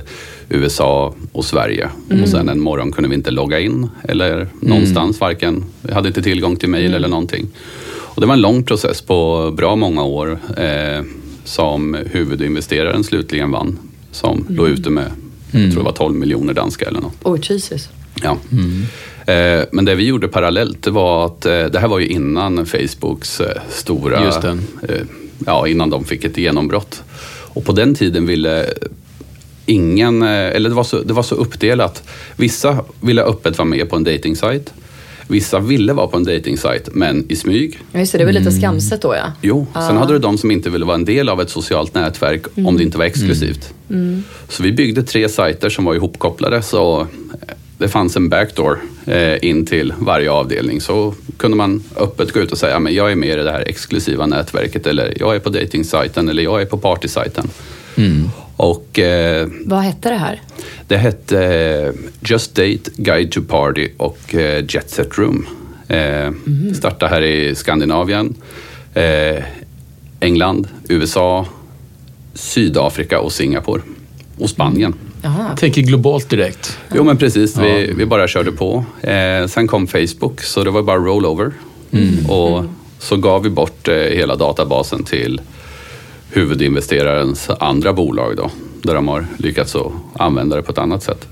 USA 0.50 1.14
och 1.32 1.46
Sverige. 1.46 1.90
Mm. 2.10 2.24
Och 2.24 2.30
sen 2.30 2.50
en 2.50 2.60
morgon 2.60 2.92
kunde 2.92 3.10
vi 3.10 3.16
inte 3.16 3.32
logga 3.32 3.60
in 3.60 3.90
eller 4.08 4.48
någonstans, 4.62 5.20
varken, 5.20 5.66
vi 5.82 5.94
hade 5.94 6.08
inte 6.08 6.22
tillgång 6.22 6.56
till 6.56 6.70
Mm. 6.70 6.82
mejl 6.82 6.94
eller 6.94 7.08
någonting. 7.08 7.48
Och 7.92 8.22
det 8.22 8.28
var 8.28 8.34
en 8.34 8.42
lång 8.42 8.64
process 8.64 9.02
på 9.02 9.52
bra 9.58 9.76
många 9.76 10.04
år 10.04 10.40
eh, 10.58 11.04
som 11.44 11.98
huvudinvesteraren 12.12 13.04
slutligen 13.04 13.52
vann. 13.52 13.78
Som 14.12 14.46
låg 14.50 14.66
Mm. 14.68 14.80
ute 14.80 14.90
med, 14.90 15.12
jag 15.52 15.72
tror 15.72 15.82
det 15.82 15.86
var 15.86 15.92
12 15.92 16.16
miljoner 16.16 16.54
danska 16.54 16.86
eller 16.86 17.02
något. 17.02 17.14
Oj, 17.24 17.40
Jesus. 17.50 17.90
Ja. 18.24 18.38
Eh, 19.34 19.64
men 19.72 19.86
det 19.86 19.96
vi 19.96 20.06
gjorde 20.08 20.28
parallellt 20.28 20.84
det 20.84 20.92
var 20.92 21.26
att 21.26 21.46
eh, 21.46 21.66
det 21.66 21.80
här 21.80 21.88
var 21.88 22.00
ju 22.00 22.08
innan 22.08 22.66
Facebooks 22.66 23.42
eh, 23.42 23.62
stora, 23.70 24.20
ja 25.46 25.68
innan 25.68 25.90
de 25.90 26.06
fick 26.06 26.24
ett 26.24 26.38
genombrott. 26.38 27.04
Och 27.54 27.66
på 27.66 27.72
den 27.72 27.96
tiden 27.96 28.26
ville 28.26 28.66
ingen, 29.66 30.22
eh, 30.22 30.30
eller 30.30 30.70
det 30.70 30.76
var, 30.76 30.84
så, 30.84 31.02
det 31.02 31.14
var 31.14 31.24
så 31.24 31.36
uppdelat. 31.36 32.04
Vissa 32.36 32.86
ville 33.02 33.24
öppet 33.24 33.58
vara 33.58 33.68
med 33.68 33.90
på 33.90 33.96
en 33.96 34.04
datingsajt. 34.04 34.74
Vissa 35.28 35.60
ville 35.60 35.94
vara 35.94 36.08
på 36.08 36.18
en 36.18 36.24
datingsajt 36.24 36.90
men 36.94 37.26
i 37.32 37.36
smyg. 37.36 37.80
Just 37.94 38.12
det, 38.12 38.18
det 38.18 38.26
var 38.26 38.32
lite 38.32 38.52
skamset 38.52 39.02
då 39.02 39.16
ja. 39.16 39.32
Jo, 39.42 39.68
sen 39.74 39.98
hade 39.98 40.14
du 40.14 40.20
de 40.20 40.38
som 40.38 40.52
inte 40.52 40.70
ville 40.70 40.86
vara 40.86 40.96
en 40.96 41.06
del 41.06 41.30
av 41.30 41.42
ett 41.42 41.50
socialt 41.50 41.94
nätverk 41.94 42.46
om 42.66 42.78
det 42.78 42.84
inte 42.84 42.98
var 42.98 43.06
exklusivt. 43.06 43.74
Så 44.48 44.64
vi 44.64 44.72
byggde 44.72 45.04
tre 45.04 45.30
sajter 45.30 45.70
som 45.70 45.86
var 45.86 45.96
ihopkopplade 45.96 46.62
så 46.62 47.08
det 47.80 47.88
fanns 47.88 48.16
en 48.16 48.30
backdoor 48.30 48.80
eh, 49.06 49.44
in 49.46 49.66
till 49.66 49.94
varje 50.00 50.32
avdelning. 50.32 50.82
Så 50.82 51.14
kunde 51.38 51.58
man 51.58 51.84
öppet 51.98 52.32
gå 52.34 52.40
ut 52.40 52.52
och 52.52 52.58
säga 52.58 52.80
men 52.80 52.94
jag 52.94 53.12
är 53.12 53.16
med 53.16 53.40
i 53.40 53.44
det 53.44 53.52
här 53.52 53.64
exklusiva 53.68 54.26
nätverket 54.26 54.88
eller 54.88 55.14
jag 55.20 55.36
är 55.36 55.40
på 55.40 55.50
datingsajten 55.50 56.30
eller 56.30 56.44
jag 56.44 56.62
är 56.62 56.66
på 56.66 56.78
partysajten. 56.78 57.48
Och 58.56 59.00
eh, 59.00 59.48
Vad 59.66 59.80
hette 59.80 60.10
det 60.10 60.16
här? 60.16 60.42
det 60.88 60.98
hette 60.98 61.44
eh, 61.46 61.94
Just 62.30 62.56
Date, 62.56 62.92
Guide 62.96 63.32
to 63.32 63.42
Party 63.42 63.90
och 63.98 64.36
eh, 64.36 64.66
Jet 64.70 64.90
Set 64.90 65.18
Room. 65.18 65.46
Eh, 65.88 66.32
Startade 66.76 67.12
här 67.12 67.22
i 67.22 67.56
Skandinavien, 67.56 68.36
eh, 68.94 69.44
England, 70.20 70.68
USA, 70.90 71.46
Sydafrika 72.34 73.20
och 73.20 73.32
Singapore. 73.32 73.82
Och 74.38 74.50
Spanien. 74.50 74.94
Jaha. 75.22 75.56
Tänker 75.56 75.82
globalt 75.82 76.30
direkt. 76.30 76.78
Jo 76.96 77.04
men 77.04 77.18
precis, 77.18 77.58
vi, 77.58 77.94
vi 77.98 78.06
bara 78.06 78.28
körde 78.28 78.52
på. 78.52 78.86
Eh, 79.02 79.48
sen 79.48 79.68
kom 79.68 79.88
Facebook 79.88 80.42
så 80.42 80.64
det 80.64 80.70
var 80.70 80.84
bara 80.84 80.98
rollover. 80.98 81.52
Och 82.28 82.66
så 83.00 83.18
gav 83.18 83.44
vi 83.44 83.50
bort 83.50 83.88
eh, 83.88 83.96
hela 83.96 84.36
databasen 84.36 85.04
till 85.04 85.42
huvudinvesterarens 86.32 87.50
andra 87.60 87.94
bolag 87.94 88.38
då. 88.38 88.52
Där 88.82 88.96
de 88.96 89.08
har 89.08 89.26
lyckats 89.38 89.76
att 89.76 89.92
använda 90.14 90.56
det 90.56 90.62
på 90.62 90.72
ett 90.72 90.78
annat 90.78 91.04
sätt. 91.04 91.28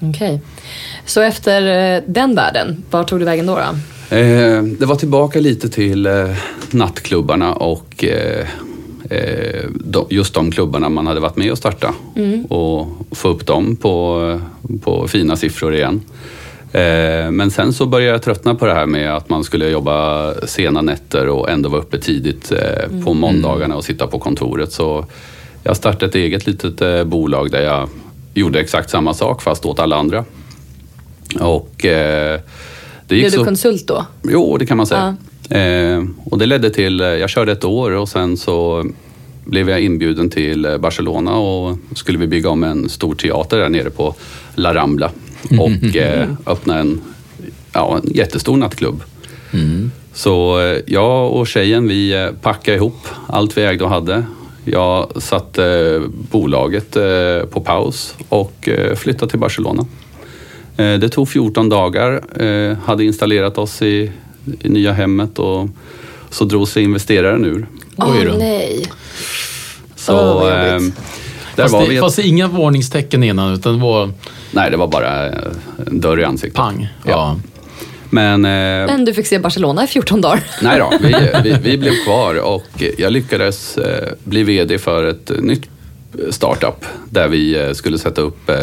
Okej. 0.00 0.40
Så 1.06 1.20
efter 1.20 1.94
eh, 1.96 2.02
den 2.06 2.34
världen, 2.34 2.82
var 2.90 3.04
tog 3.04 3.18
du 3.18 3.24
vägen 3.24 3.46
då? 3.46 3.54
då? 3.54 4.16
Eh, 4.16 4.62
det 4.62 4.86
var 4.86 4.96
tillbaka 4.96 5.40
lite 5.40 5.68
till 5.68 6.06
eh, 6.06 6.36
nattklubbarna 6.70 7.54
och 7.54 8.04
eh, 8.04 8.46
just 10.08 10.34
de 10.34 10.50
klubbarna 10.50 10.88
man 10.88 11.06
hade 11.06 11.20
varit 11.20 11.36
med 11.36 11.50
och 11.50 11.58
starta. 11.58 11.94
Och 12.48 12.86
få 13.10 13.28
upp 13.28 13.46
dem 13.46 13.76
på, 13.76 14.40
på 14.82 15.08
fina 15.08 15.36
siffror 15.36 15.74
igen. 15.74 16.00
Eh, 16.72 17.30
men 17.30 17.50
sen 17.50 17.72
så 17.72 17.86
började 17.86 18.12
jag 18.12 18.22
tröttna 18.22 18.54
på 18.54 18.66
det 18.66 18.74
här 18.74 18.86
med 18.86 19.16
att 19.16 19.28
man 19.28 19.44
skulle 19.44 19.68
jobba 19.68 20.34
sena 20.46 20.82
nätter 20.82 21.28
och 21.28 21.50
ändå 21.50 21.68
vara 21.68 21.80
uppe 21.80 21.98
tidigt 21.98 22.52
eh, 22.52 23.04
på 23.04 23.14
måndagarna 23.14 23.76
och 23.76 23.84
sitta 23.84 24.06
på 24.06 24.18
kontoret. 24.18 24.72
Så 24.72 25.06
jag 25.62 25.76
startade 25.76 26.06
ett 26.06 26.14
eget 26.14 26.46
litet 26.46 26.80
eh, 26.80 27.04
bolag 27.04 27.50
där 27.50 27.62
jag 27.62 27.88
gjorde 28.34 28.60
exakt 28.60 28.90
samma 28.90 29.14
sak 29.14 29.42
fast 29.42 29.64
åt 29.64 29.78
alla 29.78 29.96
andra. 29.96 30.24
Och 31.40 31.84
eh, 31.84 32.40
det 33.06 33.16
gick 33.16 33.22
Blev 33.22 33.30
du 33.30 33.38
så... 33.38 33.44
konsult 33.44 33.86
då? 33.86 34.06
Jo, 34.22 34.56
det 34.56 34.66
kan 34.66 34.76
man 34.76 34.86
säga. 34.86 35.06
Eh, 35.06 35.31
och 36.24 36.38
det 36.38 36.46
ledde 36.46 36.70
till, 36.70 37.00
eh, 37.00 37.06
jag 37.06 37.30
körde 37.30 37.52
ett 37.52 37.64
år 37.64 37.90
och 37.90 38.08
sen 38.08 38.36
så 38.36 38.86
blev 39.44 39.70
jag 39.70 39.80
inbjuden 39.80 40.30
till 40.30 40.64
eh, 40.64 40.78
Barcelona 40.78 41.36
och 41.36 41.76
skulle 41.94 42.18
vi 42.18 42.26
bygga 42.26 42.50
om 42.50 42.64
en 42.64 42.88
stor 42.88 43.14
teater 43.14 43.58
där 43.58 43.68
nere 43.68 43.90
på 43.90 44.14
La 44.54 44.74
Rambla 44.74 45.10
och 45.60 45.96
eh, 45.96 46.28
öppna 46.46 46.78
en, 46.78 47.00
ja, 47.72 48.00
en 48.04 48.10
jättestor 48.14 48.56
nattklubb. 48.56 49.02
Så 50.14 50.60
eh, 50.60 50.78
jag 50.86 51.32
och 51.32 51.46
tjejen 51.46 51.88
vi 51.88 52.12
eh, 52.12 52.30
packade 52.42 52.76
ihop 52.76 53.06
allt 53.26 53.56
vi 53.58 53.62
ägde 53.64 53.84
och 53.84 53.90
hade. 53.90 54.24
Jag 54.64 55.22
satte 55.22 55.64
eh, 55.64 56.08
bolaget 56.30 56.96
eh, 56.96 57.44
på 57.50 57.60
paus 57.60 58.14
och 58.28 58.68
eh, 58.68 58.94
flyttade 58.94 59.30
till 59.30 59.38
Barcelona. 59.40 59.86
Eh, 60.76 60.94
Det 60.98 61.08
tog 61.08 61.28
14 61.28 61.68
dagar, 61.68 62.42
eh, 62.42 62.76
hade 62.84 63.04
installerat 63.04 63.58
oss 63.58 63.82
i, 63.82 64.10
i 64.60 64.68
nya 64.68 64.92
hemmet 64.92 65.38
och 65.38 65.68
så 66.30 66.44
drog 66.44 66.68
sig 66.68 66.82
investeraren 66.82 67.44
ur. 67.44 67.66
Åh 67.96 68.14
då. 68.24 68.32
nej. 68.38 68.86
Så 69.96 70.12
vad 70.14 70.52
eh, 70.52 70.80
där 71.56 71.62
Fast 71.62 71.72
var 71.74 71.82
det, 71.82 71.88
vi. 71.88 71.98
fast 72.00 72.18
är 72.18 72.22
inga 72.26 72.48
varningstecken 72.48 73.22
innan, 73.22 73.54
utan 73.54 73.74
det 73.74 73.80
var 73.82 74.10
Nej, 74.50 74.70
det 74.70 74.76
var 74.76 74.86
bara 74.88 75.26
eh, 75.26 75.38
en 75.86 76.00
dörr 76.00 76.20
i 76.20 76.24
ansiktet. 76.24 76.56
pang. 76.56 76.88
Ja. 77.04 77.10
Ja. 77.10 77.38
Men 78.10 78.44
eh, 78.44 78.86
Men 78.86 79.04
du 79.04 79.14
fick 79.14 79.26
se 79.26 79.38
Barcelona 79.38 79.84
i 79.84 79.86
14 79.86 80.20
dagar. 80.20 80.40
nej 80.62 80.78
då, 80.78 80.92
vi, 81.00 81.14
vi, 81.44 81.56
vi 81.62 81.78
blev 81.78 81.92
kvar 82.04 82.34
och 82.34 82.82
jag 82.98 83.12
lyckades 83.12 83.78
eh, 83.78 84.08
bli 84.24 84.42
VD 84.42 84.78
för 84.78 85.04
ett 85.04 85.30
nytt 85.40 85.62
startup 86.30 86.84
där 87.10 87.28
vi 87.28 87.60
eh, 87.66 87.72
skulle 87.72 87.98
sätta 87.98 88.20
upp 88.20 88.48
eh, 88.50 88.56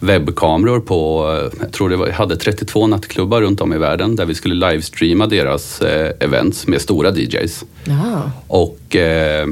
webbkameror 0.00 0.80
på, 0.80 1.30
eh, 1.52 1.58
jag 1.62 1.72
tror 1.72 1.88
det 1.88 1.96
var, 1.96 2.08
hade 2.10 2.36
32 2.36 2.86
nattklubbar 2.86 3.40
runt 3.40 3.60
om 3.60 3.72
i 3.72 3.78
världen 3.78 4.16
där 4.16 4.24
vi 4.26 4.34
skulle 4.34 4.70
livestreama 4.70 5.26
deras 5.26 5.82
events 6.20 6.66
med 6.66 6.80
stora 6.80 7.10
DJs. 7.10 7.64
Ja. 7.84 8.30
Och 8.46 8.96
eh, 8.96 9.46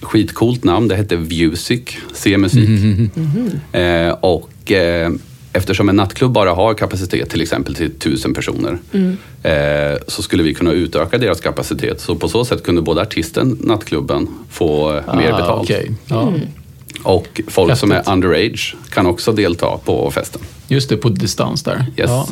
skitcoolt 0.00 0.64
namn, 0.64 0.88
det 0.88 0.96
hette 0.96 1.16
Vusic, 1.16 1.82
C-musik. 2.14 2.68
Eh, 3.72 4.10
och 4.20 4.72
eh, 4.72 5.10
eftersom 5.52 5.88
en 5.88 5.96
nattklubb 5.96 6.32
bara 6.32 6.50
har 6.50 6.74
kapacitet 6.74 7.30
till 7.30 7.40
exempel 7.40 7.74
till 7.74 7.98
tusen 7.98 8.34
personer 8.34 8.78
eh, 9.42 9.98
så 10.08 10.22
skulle 10.22 10.42
vi 10.42 10.54
kunna 10.54 10.72
utöka 10.72 11.18
deras 11.18 11.40
kapacitet. 11.40 12.00
Så 12.00 12.16
på 12.16 12.28
så 12.28 12.44
sätt 12.44 12.62
kunde 12.62 12.82
både 12.82 13.00
artisten, 13.02 13.58
nattklubbben, 13.60 14.28
få 14.50 14.90
eh, 14.96 15.14
mer 15.16 15.32
Ah, 15.32 15.36
betalt. 15.36 15.62
okej. 15.62 15.90
Ja. 16.06 16.32
Och 17.02 17.40
folk 17.48 17.76
som 17.78 17.90
Häftigt. 17.90 18.08
är 18.08 18.12
underage 18.12 18.76
kan 18.90 19.06
också 19.06 19.32
delta 19.32 19.78
på 19.84 20.10
festen. 20.10 20.42
Just 20.68 20.88
det, 20.88 20.96
på 20.96 21.08
distans 21.08 21.62
där. 21.62 21.86
Yes. 21.96 22.10
Ja. 22.10 22.26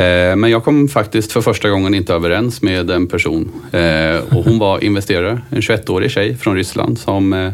Eh, 0.00 0.36
Men 0.36 0.50
jag 0.50 0.64
kom 0.64 0.88
faktiskt 0.88 1.32
för 1.32 1.40
första 1.40 1.68
gången 1.70 1.94
inte 1.94 2.14
överens 2.14 2.62
med 2.62 2.90
en 2.90 3.06
person. 3.06 3.48
Eh, 3.72 4.16
Och 4.36 4.44
hon 4.44 4.58
var 4.58 4.84
investerare, 4.84 5.40
en 5.50 5.60
21-årig 5.60 6.10
tjej 6.10 6.36
från 6.36 6.54
Ryssland 6.56 6.98
som 6.98 7.52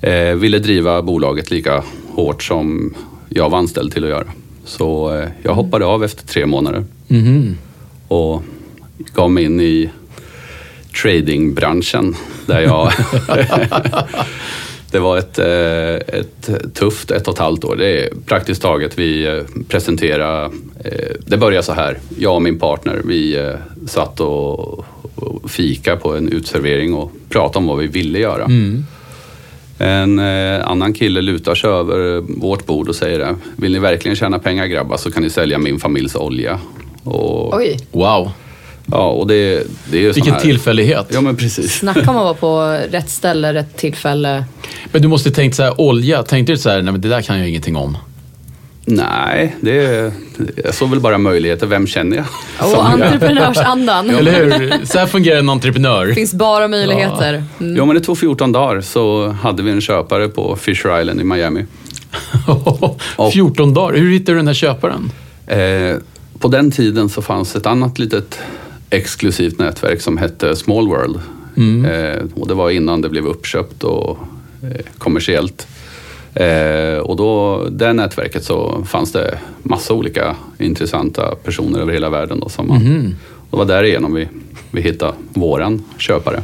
eh, 0.00 0.34
ville 0.34 0.58
driva 0.58 1.02
bolaget 1.02 1.50
lika 1.50 1.82
hårt 2.14 2.42
som 2.42 2.94
jag 3.28 3.50
var 3.50 3.58
anställd 3.58 3.92
till 3.92 4.04
att 4.04 4.10
göra. 4.10 4.26
Så 4.64 5.22
jag 5.42 5.54
hoppade 5.54 5.84
av 5.86 6.04
efter 6.04 6.26
tre 6.26 6.46
månader 6.46 6.84
Mhm. 7.08 7.56
och 8.08 8.42
gav 9.14 9.30
mig 9.30 9.44
in 9.44 9.60
i 9.60 9.90
tradingbranschen 11.02 12.16
där 12.46 12.60
jag 12.60 12.92
Det 14.94 15.00
var 15.00 15.18
ett, 15.18 15.38
eh, 15.38 16.18
ett 16.18 16.74
tufft 16.74 17.10
ett 17.10 17.28
och 17.28 17.34
ett 17.34 17.38
halvt 17.38 17.64
år. 17.64 17.76
Det 17.76 18.04
är 18.04 18.08
praktiskt 18.26 18.62
taget 18.62 18.98
vi 18.98 19.26
eh, 19.26 19.42
presenterade, 19.68 20.50
eh, 20.84 21.16
det 21.26 21.36
började 21.36 21.62
så 21.62 21.72
här, 21.72 21.98
jag 22.18 22.34
och 22.34 22.42
min 22.42 22.58
partner, 22.58 23.00
vi 23.04 23.52
satt 23.86 24.20
och, 24.20 24.84
och 25.14 25.50
fika 25.50 25.96
på 25.96 26.16
en 26.16 26.28
utservering 26.28 26.94
och 26.94 27.12
pratade 27.28 27.58
om 27.58 27.66
vad 27.66 27.78
vi 27.78 27.86
ville 27.86 28.18
göra. 28.18 28.44
En 29.78 30.18
eh, 30.18 30.68
annan 30.68 30.92
kille 30.92 31.20
lutar 31.20 31.54
sig 31.54 31.70
över 31.70 32.20
vårt 32.40 32.66
bord 32.66 32.88
och 32.88 32.96
säger 32.96 33.18
det, 33.18 33.36
vill 33.56 33.72
ni 33.72 33.78
verkligen 33.78 34.16
tjäna 34.16 34.38
pengar 34.38 34.66
grabbar 34.66 34.96
så 34.96 35.12
kan 35.12 35.22
ni 35.22 35.30
sälja 35.30 35.58
min 35.58 35.78
familjs 35.78 36.16
olja. 36.16 36.60
Och, 37.04 37.56
Oj, 37.56 37.78
Wow, 37.92 38.30
Ja, 38.86 39.08
och 39.08 39.26
det, 39.26 39.66
det 39.90 40.06
är 40.06 40.12
vilken 40.12 40.32
här, 40.32 40.40
tillfällighet. 40.40 41.06
Ja, 41.08 41.20
men 41.20 41.36
precis. 41.36 41.72
snacka 41.78 42.10
om 42.10 42.16
att 42.16 42.24
vara 42.24 42.34
på 42.34 42.78
rätt 42.90 43.10
ställe, 43.10 43.54
rätt 43.54 43.76
tillfälle. 43.76 44.44
Men 44.92 45.02
du 45.02 45.08
måste 45.08 45.30
tänkt 45.30 45.56
så 45.56 45.62
här, 45.62 45.80
olja, 45.80 46.22
tänkte 46.22 46.52
du 46.52 46.58
så 46.58 46.70
här, 46.70 46.82
nej 46.82 46.92
men 46.92 47.00
det 47.00 47.08
där 47.08 47.22
kan 47.22 47.38
jag 47.38 47.48
ingenting 47.48 47.76
om. 47.76 47.96
Nej, 48.86 49.56
det, 49.60 50.12
jag 50.64 50.74
såg 50.74 50.90
väl 50.90 51.00
bara 51.00 51.18
möjligheter. 51.18 51.66
Vem 51.66 51.86
känner 51.86 52.16
jag? 52.16 52.26
Och 52.58 52.84
entreprenörsandan. 52.84 54.10
Eller 54.18 54.32
hur? 54.32 54.86
Så 54.86 54.98
här 54.98 55.06
fungerar 55.06 55.38
en 55.38 55.48
entreprenör. 55.48 56.06
Det 56.06 56.14
finns 56.14 56.34
bara 56.34 56.68
möjligheter. 56.68 57.44
Mm. 57.60 57.76
Jo, 57.76 57.86
men 57.86 57.96
det 57.96 58.00
tog 58.00 58.18
14 58.18 58.52
dagar 58.52 58.80
så 58.80 59.28
hade 59.28 59.62
vi 59.62 59.70
en 59.70 59.80
köpare 59.80 60.28
på 60.28 60.56
Fisher 60.56 61.00
Island 61.00 61.20
i 61.20 61.24
Miami. 61.24 61.64
14 63.32 63.74
dagar, 63.74 63.98
hur 63.98 64.12
hittade 64.12 64.32
du 64.32 64.36
den 64.36 64.46
här 64.46 64.54
köparen? 64.54 65.10
Eh, 65.46 65.96
på 66.38 66.48
den 66.48 66.70
tiden 66.70 67.08
så 67.08 67.22
fanns 67.22 67.56
ett 67.56 67.66
annat 67.66 67.98
litet 67.98 68.38
exklusivt 68.96 69.58
nätverk 69.58 70.00
som 70.00 70.18
hette 70.18 70.56
Small 70.56 70.88
World. 70.88 71.20
Eh, 71.84 72.22
och 72.34 72.48
det 72.48 72.54
var 72.54 72.70
innan 72.70 73.00
det 73.00 73.08
blev 73.08 73.26
uppköpt 73.26 73.84
och 73.84 74.18
eh, 74.62 74.86
kommersiellt. 74.98 75.66
Eh, 76.34 76.98
och 76.98 77.16
då, 77.16 77.64
det 77.70 77.92
nätverket 77.92 78.44
så 78.44 78.84
fanns 78.86 79.12
det 79.12 79.38
massa 79.62 79.94
olika 79.94 80.36
intressanta 80.58 81.34
personer 81.34 81.80
över 81.80 81.92
hela 81.92 82.10
världen. 82.10 82.40
Då, 82.40 82.48
som 82.48 82.68
man, 82.68 82.80
Det 83.50 83.56
var 83.56 83.64
därigenom 83.64 84.14
vi, 84.14 84.28
vi 84.70 84.80
hittade 84.80 85.12
våran 85.28 85.82
köpare. 85.98 86.42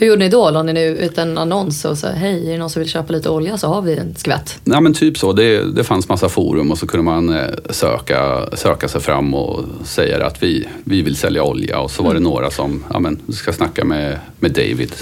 Hur 0.00 0.06
gjorde 0.06 0.18
ni 0.18 0.28
då? 0.28 0.50
La 0.50 0.62
ni 0.62 0.72
nu 0.72 0.86
ut 0.86 1.18
en 1.18 1.38
annons 1.38 1.84
och 1.84 1.98
sa 1.98 2.08
hej, 2.08 2.48
är 2.48 2.52
det 2.52 2.58
någon 2.58 2.70
som 2.70 2.80
vill 2.80 2.88
köpa 2.88 3.12
lite 3.12 3.30
olja 3.30 3.58
så 3.58 3.66
har 3.66 3.82
vi 3.82 3.96
en 3.96 4.14
skvätt. 4.14 4.60
Ja 4.64 4.80
men 4.80 4.94
typ 4.94 5.18
så. 5.18 5.32
Det, 5.32 5.74
det 5.74 5.84
fanns 5.84 6.08
massa 6.08 6.28
forum 6.28 6.70
och 6.70 6.78
så 6.78 6.86
kunde 6.86 7.04
man 7.04 7.28
eh, 7.28 7.44
söka, 7.70 8.46
söka 8.52 8.88
sig 8.88 9.00
fram 9.00 9.34
och 9.34 9.64
säga 9.84 10.26
att 10.26 10.42
vi, 10.42 10.68
vi 10.84 11.02
vill 11.02 11.16
sälja 11.16 11.42
olja. 11.42 11.80
Och 11.80 11.90
så 11.90 12.02
var 12.02 12.14
det 12.14 12.20
några 12.20 12.50
som, 12.50 12.84
ja 12.92 12.98
men, 12.98 13.18
du 13.26 13.32
ska 13.32 13.52
snacka 13.52 13.84
med, 13.84 14.18
med 14.38 14.52
David. 14.52 14.92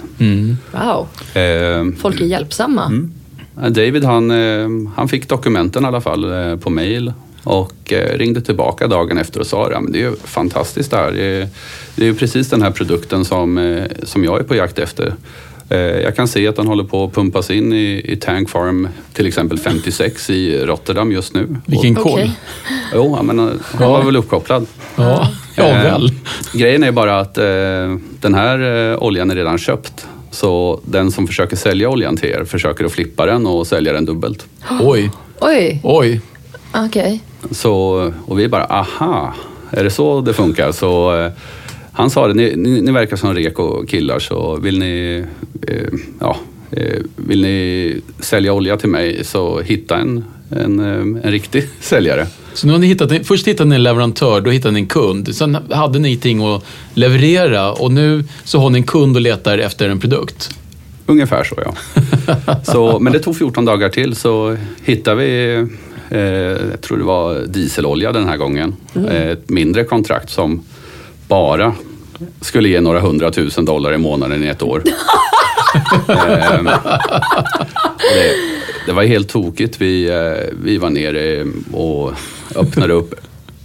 Wow, 0.73 1.09
Eh, 1.43 1.85
folk 1.99 2.21
är 2.21 2.25
hjälpsamma. 2.25 3.09
Ja, 3.63 3.69
David 3.69 4.05
han, 4.05 4.31
eh, 4.31 4.69
han 4.97 5.09
fick 5.09 5.29
dokumenten 5.29 5.85
i 5.85 5.87
alla 5.87 6.01
fall 6.01 6.25
eh, 6.25 6.57
på 6.57 6.71
mail 6.71 7.13
och 7.45 7.93
eh, 7.93 8.19
ringde 8.19 8.41
tillbaka 8.41 8.87
dagen 8.87 9.19
efter 9.19 9.41
och 9.41 9.47
sa 9.47 9.71
ja, 9.73 9.81
men 9.81 9.93
det 9.93 9.99
är 9.99 10.03
ju 10.11 10.17
fantastiskt 10.25 10.91
det 10.91 10.97
här. 10.97 11.13
Det 11.13 11.23
är, 11.25 11.49
det 11.97 12.03
är 12.03 12.07
ju 12.07 12.15
precis 12.15 12.49
den 12.51 12.63
här 12.63 12.71
produkten 12.71 13.25
som, 13.25 13.59
eh, 13.59 13.85
som 14.03 14.25
jag 14.25 14.39
är 14.41 14.45
på 14.45 14.55
jakt 14.55 14.79
efter. 14.79 15.15
Eh, 15.71 15.79
Jag 15.79 16.17
kan 16.17 16.29
se 16.29 16.49
att 16.49 16.57
den 16.57 16.67
håller 16.67 16.85
på 16.85 17.05
att 17.05 17.13
pumpas 17.15 17.51
in 17.51 17.73
i, 17.73 18.03
i 18.13 18.17
Tank 18.17 18.51
Farm 18.51 18.89
till 19.13 19.27
exempel 19.27 19.59
56 19.59 20.31
i 20.31 20.59
Rotterdam 20.59 21.13
just 21.13 21.35
nu. 21.35 21.57
Vilken 21.67 21.95
koll. 21.95 22.13
Okej. 22.13 22.33
jo, 22.95 23.15
ja, 23.17 23.23
men, 23.23 23.39
eh, 23.39 23.55
han 23.79 23.91
var 23.91 24.03
väl 24.05 24.17
uppkopplad. 24.17 24.67
Ja, 24.97 25.29
ja 25.57 25.65
Eh, 25.65 25.83
väl. 25.83 26.11
Grejen 26.53 26.83
är 26.83 26.93
bara 26.93 27.21
att 27.21 27.39
eh, 27.39 27.45
den 28.21 28.35
här 28.35 28.91
eh, 28.93 29.03
oljan 29.03 29.31
är 29.31 29.35
redan 29.35 29.59
köpt. 29.59 30.07
Så 30.31 30.81
den 30.85 31.11
som 31.13 31.27
försöker 31.27 31.57
sälja 31.57 31.89
oljan 31.91 32.17
till 32.17 32.29
er 32.31 32.45
försöker 32.45 32.85
att 32.85 32.93
flippa 32.93 33.27
den 33.27 33.47
och 33.47 33.67
sälja 33.67 33.93
den 33.93 34.05
dubbelt. 34.05 34.47
Oj, 34.81 35.11
Oj, 35.41 35.81
oj. 35.85 36.21
Okej. 36.75 37.23
Så, 37.51 38.13
och 38.27 38.39
vi 38.39 38.49
bara, 38.49 38.65
aha, 38.65 39.35
är 39.71 39.85
det 39.85 39.91
så 39.91 40.21
det 40.21 40.33
funkar? 40.33 40.73
Så 40.73 41.21
eh, 41.21 41.33
han 41.93 42.11
sa 42.11 42.29
det, 42.29 42.35
ni, 42.35 42.57
ni, 42.57 42.81
ni 42.81 42.93
verkar 42.93 43.17
som 43.17 43.35
reko 43.35 43.87
killar 43.87 44.19
så 44.19 44.57
vill 44.57 44.79
ni, 44.79 45.25
eh, 45.69 45.77
ja, 46.21 46.37
eh, 46.71 46.99
vill 47.17 47.43
ni 47.43 48.01
sälja 48.21 48.53
olja 48.53 48.77
till 48.77 48.89
mig 48.89 49.25
så 49.25 49.61
hitta 49.61 49.97
en, 49.99 50.25
en, 50.51 50.81
eh, 50.81 51.25
en 51.25 51.31
riktig 51.31 51.69
säljare. 51.81 52.27
Så 52.55 52.67
nu 52.67 52.73
har 52.73 52.81
ni 52.81 52.87
hittat, 52.87 53.27
först 53.27 53.49
hittade 53.49 53.69
ni 53.69 53.77
en 53.77 53.83
leverantör, 53.83 54.41
då 54.41 54.51
hittade 54.51 54.75
ni 54.75 54.81
en 54.81 54.87
kund. 54.87 55.35
Sen 55.35 55.59
hade 55.71 55.99
ni 55.99 56.17
ting 56.17 56.45
att 56.45 56.65
leverera 56.95 57.73
och 57.73 57.93
nu 57.93 58.25
så 58.45 58.59
har 58.59 58.71
ni 58.71 58.79
en 58.79 58.87
kund 58.87 59.17
och 59.17 59.23
letar 59.23 59.59
efter 59.59 59.89
en 59.89 60.01
produkt. 60.01 60.51
Ungefär 61.07 61.45
så 61.45 61.55
ja. 61.65 61.75
Så, 62.63 62.99
men 62.99 63.13
det 63.13 63.19
tog 63.19 63.37
14 63.37 63.65
dagar 63.65 63.89
till 63.89 64.17
så 64.17 64.57
hittade 64.83 65.17
vi, 65.17 65.67
eh, 66.11 66.21
jag 66.71 66.81
tror 66.81 66.99
det 66.99 67.05
var 67.05 67.47
dieselolja 67.47 68.13
den 68.13 68.29
här 68.29 68.37
gången. 68.37 68.77
Eh, 68.95 69.27
Ett 69.29 69.51
mindre 69.51 69.85
kontrakt 69.85 70.31
som 70.31 70.63
bara 71.29 71.75
skulle 72.41 72.69
ge 72.69 72.81
några 72.81 73.01
hundratusen 73.01 73.65
dollar 73.65 73.93
i 73.93 73.99
månaden 73.99 74.45
i 74.45 74.47
ett 74.47 74.63
år. 74.63 74.83
eh, 76.09 76.63
det, 78.15 78.35
det 78.87 78.93
var 78.93 79.03
helt 79.05 79.29
tokigt. 79.29 79.81
Vi, 79.81 80.09
eh, 80.09 80.55
vi 80.63 80.79
var 80.79 80.91
nere 80.91 81.47
och 81.73 82.13
öppnade 82.57 82.93
upp 82.93 83.15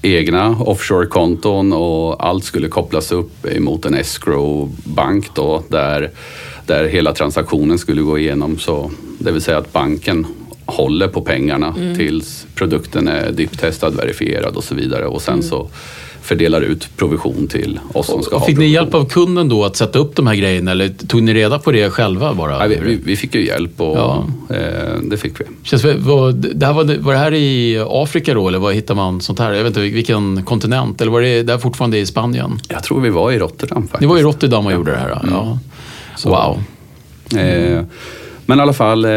egna 0.01 0.50
offshore-konton 0.59 1.73
och 1.73 2.25
allt 2.27 2.43
skulle 2.43 2.67
kopplas 2.67 3.12
upp 3.12 3.45
emot 3.45 3.85
en 3.85 3.93
escrow-bank 3.95 5.25
då, 5.33 5.63
där, 5.67 6.12
där 6.65 6.88
hela 6.88 7.13
transaktionen 7.13 7.77
skulle 7.77 8.01
gå 8.01 8.17
igenom. 8.17 8.57
Så, 8.59 8.91
det 9.19 9.31
vill 9.31 9.41
säga 9.41 9.57
att 9.57 9.73
banken 9.73 10.27
håller 10.65 11.08
på 11.08 11.22
pengarna 11.22 11.75
tills 11.98 12.48
produkten 12.55 13.08
är 13.08 13.32
dipptestad, 13.32 13.89
verifierad 13.96 14.55
och 14.55 14.63
så 14.63 14.75
vidare. 14.75 15.05
Och 15.05 15.22
sen 15.22 15.43
så 15.43 15.67
fördelar 16.22 16.62
ut 16.62 16.98
provision 16.98 17.48
till 17.48 17.79
oss 17.93 18.08
som 18.08 18.24
ska 18.24 18.36
Och 18.36 18.41
ha 18.41 18.48
fick 18.48 18.58
ni 18.58 18.67
hjälp 18.67 18.93
av 18.93 19.10
kunden 19.10 19.50
då 19.50 19.65
att 19.65 19.75
sätta 19.75 20.00
upp 20.00 20.15
de 20.15 20.27
här 20.27 20.36
grejerna 20.36 20.72
eller 20.72 20.89
tog 20.89 21.24
ni 21.24 21.34
reda 21.34 21.60
på 21.60 21.72
det 21.72 21.89
själva 21.89 22.34
bara? 22.34 22.67
Nej, 22.67 22.79
vi, 22.86 23.00
vi, 23.05 23.15
fick 23.15 23.36
ju 23.36 23.46
hjälp 23.46 23.82
och 23.82 23.98
Ja. 23.98 24.25
eh, 24.50 25.00
det 25.03 25.17
fick 25.17 25.41
vi. 25.41 25.46
Känns, 25.63 25.86
vad, 25.98 26.36
det 26.36 26.65
här 26.65 26.74
var, 26.74 26.98
var 27.01 27.13
det 27.13 27.20
här 27.20 27.34
i 27.34 27.84
Afrika 27.89 28.34
då 28.34 28.48
eller 28.48 28.60
var 28.60 28.72
hittar 28.72 28.96
man 28.96 29.22
sånt 29.22 29.39
här? 29.39 29.51
Jag 29.51 29.63
vet 29.63 29.67
inte 29.67 29.82
vilken 29.82 30.43
kontinent 30.43 31.01
eller 31.01 31.12
var 31.12 31.22
det 31.22 31.43
där 31.43 31.58
fortfarande 31.58 31.98
i 31.98 32.05
Spanien? 32.05 32.60
Jag 32.70 32.84
tror 32.84 33.01
vi 33.01 33.10
var 33.10 33.32
i 33.32 33.39
Rotterdam 33.39 33.82
faktiskt. 33.82 34.01
Ni 34.01 34.08
var 34.08 34.17
i 34.17 34.22
Rotterdam 34.22 34.65
och 34.65 34.72
gjorde 34.72 34.91
det 34.91 34.98
här? 34.98 35.20
Ja. 35.32 35.60
Wow. 36.25 36.63
Eh, 37.39 37.82
men 38.46 38.60
i 38.60 38.62
alla 38.62 38.74
fall, 38.74 39.05
eh, 39.05 39.12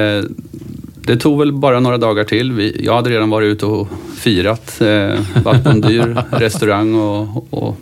det 1.07 1.17
tog 1.17 1.39
väl 1.39 1.53
bara 1.53 1.81
några 1.81 1.99
dagar 1.99 2.25
till. 2.25 2.53
Vi, 2.53 2.81
jag 2.85 2.95
hade 2.95 3.11
redan 3.11 3.31
varit 3.31 3.47
ute 3.47 3.67
och 3.67 3.89
firat, 4.17 4.81
eh, 4.81 5.21
varit 5.45 5.65
på 5.65 5.71
en 5.71 5.81
dyr 5.81 6.23
restaurang 6.31 6.95
och, 6.95 7.47
och 7.51 7.77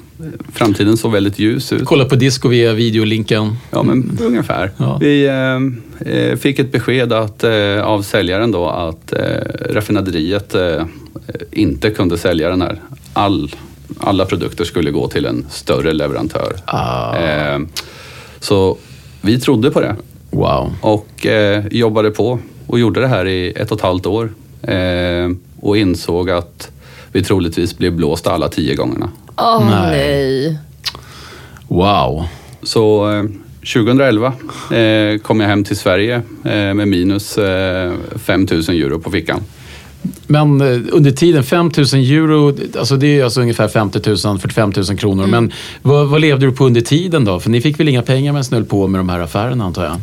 framtiden 0.52 0.97
såg 0.97 1.12
väldigt 1.12 1.38
ljus 1.38 1.73
ut. 1.73 1.85
Kolla 1.85 2.04
på 2.04 2.14
disco 2.14 2.49
via 2.49 2.73
videolinken. 2.73 3.57
Ja, 3.71 3.83
men 3.83 4.19
ungefär. 4.23 4.71
Ja. 4.76 4.99
Vi 5.00 5.26
eh, 5.26 6.12
eh, 6.14 6.37
fick 6.37 6.59
ett 6.59 6.73
besked 6.73 7.12
att, 7.12 7.45
eh, 7.45 7.83
av 7.83 8.02
säljaren 8.02 8.50
då 8.50 8.69
att 8.69 9.12
eh, 9.12 9.21
raffinaderiet 9.71 10.54
eh, 10.54 10.85
inte 11.52 11.90
kunde 11.90 12.19
sälja 12.19 12.49
den 12.49 12.62
här. 12.62 12.81
All, 13.12 13.54
alla 13.99 14.25
produkter 14.25 14.64
skulle 14.64 14.90
gå 14.90 15.09
till 15.09 15.26
en 15.26 15.47
större 15.50 15.93
leverantör. 15.93 16.52
Ah. 16.64 17.16
Eh, 17.16 17.59
så 18.40 18.76
vi 19.21 19.40
trodde 19.40 19.71
på 19.71 19.81
det 19.81 19.97
Wow. 20.31 20.73
och 20.81 21.26
jobbade 21.71 22.11
på 22.11 22.38
och 22.66 22.78
gjorde 22.78 23.00
det 23.00 23.09
här 23.09 23.26
i 23.26 23.52
ett 23.56 23.71
och 23.71 23.78
ett 23.78 23.83
halvt 23.83 24.06
år. 24.06 24.33
Eh, 24.62 25.30
och 25.61 25.76
insåg 25.76 26.30
att 26.30 26.71
vi 27.12 27.23
troligtvis 27.23 27.78
blev 27.78 27.92
blåsta 27.92 28.33
alla 28.33 28.49
tio 28.49 28.75
gångerna. 28.75 29.09
Åh 29.37 29.71
Nej. 29.71 29.90
nej. 29.90 30.59
Wow. 31.68 32.25
Så 32.62 33.12
eh, 33.12 33.25
2011 33.61 34.33
eh, 34.71 35.18
kom 35.18 35.40
jag 35.40 35.49
hem 35.49 35.64
till 35.64 35.76
Sverige 35.76 36.23
eh, 36.44 36.75
med 36.75 36.88
minus 36.88 37.38
eh, 37.38 37.92
5 38.16 38.47
000 38.50 38.61
euro 38.68 38.99
på 39.00 39.11
fickan. 39.11 39.40
Men 40.26 40.61
eh, 40.61 40.80
under 40.92 41.11
tiden, 41.11 41.44
5 41.44 41.71
000 41.76 41.87
euro, 41.94 42.56
alltså 42.78 42.97
det 42.97 43.21
är 43.21 43.25
alltså 43.25 43.40
ungefär 43.40 43.68
50 43.68 44.00
000, 44.26 44.38
45 44.38 44.73
000 44.76 44.99
kronor. 44.99 45.26
Men 45.26 45.52
vad, 45.83 46.09
vad 46.09 46.21
levde 46.21 46.47
du 46.47 46.52
på 46.52 46.66
under 46.66 46.80
tiden 46.80 47.25
då? 47.25 47.40
För 47.40 47.50
ni 47.50 47.61
fick 47.61 47.80
väl 47.80 47.88
inga 47.88 48.02
pengar 48.02 48.33
medan 48.33 48.44
ni 48.50 48.56
höll 48.56 48.64
på 48.64 48.87
med 48.87 49.00
de 49.00 49.09
här 49.09 49.21
affärerna 49.21 49.64
antar 49.64 49.85
jag? 49.85 50.00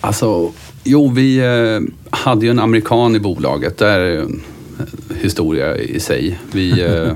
Alltså, 0.00 0.52
jo, 0.88 1.08
vi 1.08 1.38
eh, 1.38 1.80
hade 2.10 2.46
ju 2.46 2.50
en 2.50 2.58
amerikan 2.58 3.16
i 3.16 3.20
bolaget. 3.20 3.78
Det 3.78 3.86
är 3.86 4.00
en 4.00 4.42
historia 5.20 5.76
i 5.76 6.00
sig. 6.00 6.38
Vi 6.52 6.82
eh, 6.86 7.12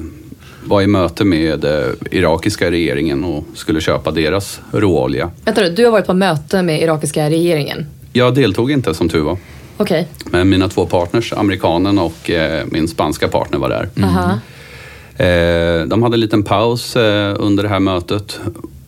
var 0.64 0.83
i 0.83 0.87
möte 0.87 1.25
med 1.25 1.64
eh, 1.64 1.88
irakiska 2.11 2.71
regeringen 2.71 3.25
och 3.25 3.45
skulle 3.55 3.81
köpa 3.81 4.11
deras 4.11 4.61
råolja. 4.73 5.31
Vänta 5.45 5.61
nu, 5.61 5.71
du 5.71 5.85
har 5.85 5.93
varit 5.93 6.07
på 6.07 6.14
möte 6.14 6.62
med 6.62 6.83
irakiska 6.83 7.31
regeringen. 7.31 7.87
Jag 8.12 8.35
deltog 8.35 8.71
inte 8.71 8.95
som 8.95 9.09
tur 9.09 9.23
var. 9.23 9.38
Okej. 9.76 10.09
Men 10.25 10.49
mina 10.49 10.69
två 10.69 10.87
partners, 10.87 11.33
amerikanen 11.33 11.99
och 11.99 12.31
eh, 12.31 12.64
min 12.71 12.88
spanska 12.88 13.29
partner 13.29 13.59
var 13.59 13.69
där. 13.69 13.88
Aha. 14.02 14.38
Eh, 15.17 15.87
de 15.87 16.02
hade 16.02 16.17
en 16.17 16.21
liten 16.21 16.43
paus 16.43 16.97
eh, 16.97 17.37
under 17.38 17.62
det 17.62 17.69
här 17.69 17.81
mötet 17.81 18.41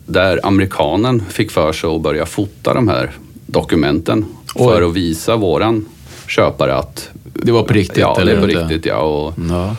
där 0.05 0.39
amerikanen 0.43 1.23
fick 1.29 1.51
för 1.51 1.73
sig 1.73 1.89
att 1.89 2.01
börja 2.01 2.25
fota 2.25 2.73
de 2.73 2.87
här 2.87 3.11
dokumenten 3.45 4.25
Oj. 4.55 4.73
för 4.73 4.81
att 4.81 4.93
visa 4.93 5.35
våran 5.35 5.85
köpare 6.27 6.75
att 6.75 7.09
Det 7.33 7.51
var 7.51 7.63
på 7.63 7.73
riktigt? 7.73 7.97
ja, 7.97 8.13
det 8.15 8.21
eller 8.21 8.33
är 8.35 8.41
på 8.41 8.49
inte? 8.49 8.61
riktigt. 8.63 8.85
Ja, 8.85 8.97
och, 8.99 9.33
Ja. 9.49 9.75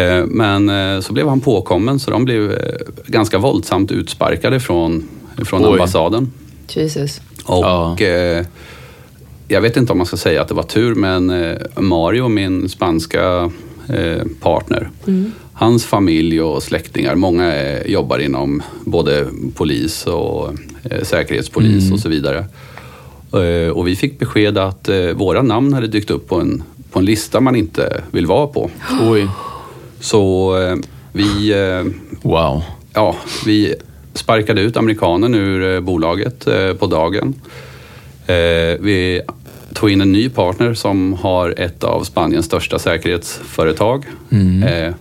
eh, 0.00 0.24
men 0.26 0.68
eh, 0.68 1.00
så 1.00 1.12
blev 1.12 1.28
han 1.28 1.40
påkommen 1.40 1.98
så 1.98 2.10
de 2.10 2.24
blev 2.24 2.52
eh, 2.52 2.58
ganska 3.06 3.38
våldsamt 3.38 3.92
utsparkade 3.92 4.60
från, 4.60 5.08
från 5.44 5.64
Oj. 5.64 5.72
ambassaden. 5.72 6.32
Jesus. 6.68 7.20
Och 7.44 7.64
Ja. 7.64 7.96
eh, 8.00 8.46
jag 9.48 9.60
vet 9.60 9.76
inte 9.76 9.92
om 9.92 9.98
man 9.98 10.06
ska 10.06 10.16
säga 10.16 10.42
att 10.42 10.48
det 10.48 10.54
var 10.54 10.62
tur, 10.62 10.94
men 10.94 11.30
eh, 11.30 11.56
Mario, 11.76 12.28
min 12.28 12.68
spanska 12.68 13.50
eh, 13.88 14.22
partner, 14.40 14.90
hans 15.52 15.84
familj 15.86 16.40
och 16.40 16.62
släktingar, 16.62 17.14
många 17.14 17.54
eh, 17.56 17.86
jobbar 17.92 18.18
inom 18.18 18.62
både 18.84 19.26
polis 19.54 20.06
och 20.06 20.48
eh, 20.90 21.02
säkerhetspolis 21.02 21.92
och 21.92 21.98
så 22.00 22.08
vidare. 22.08 22.44
Eh, 23.32 23.70
och 23.70 23.86
vi 23.88 23.96
fick 23.96 24.18
besked 24.18 24.58
att 24.58 24.88
eh, 24.88 25.10
våra 25.14 25.42
namn 25.42 25.72
hade 25.72 25.86
dykt 25.86 26.10
upp 26.10 26.28
på 26.28 26.40
en, 26.40 26.62
på 26.90 26.98
en 26.98 27.04
lista 27.04 27.40
man 27.40 27.56
inte 27.56 28.02
vill 28.10 28.26
vara 28.26 28.46
på. 28.46 28.70
Oj. 29.02 29.28
Så 30.00 30.56
eh, 30.62 30.76
vi 31.12 31.54
Wow. 32.22 32.62
ja, 32.92 33.16
vi 33.46 33.74
sparkade 34.14 34.60
ut 34.60 34.76
amerikanen 34.76 35.34
ur 35.34 35.80
bolaget 35.80 36.48
på 36.78 36.86
dagen. 36.86 37.34
Vi 38.78 39.22
tog 39.74 39.90
in 39.90 40.00
en 40.00 40.12
ny 40.12 40.28
partner 40.28 40.74
som 40.74 41.12
har 41.12 41.54
ett 41.56 41.84
av 41.84 42.04
Spaniens 42.04 42.46
största 42.46 42.78
säkerhetsföretag. 42.78 44.04
Eh, 44.62 44.94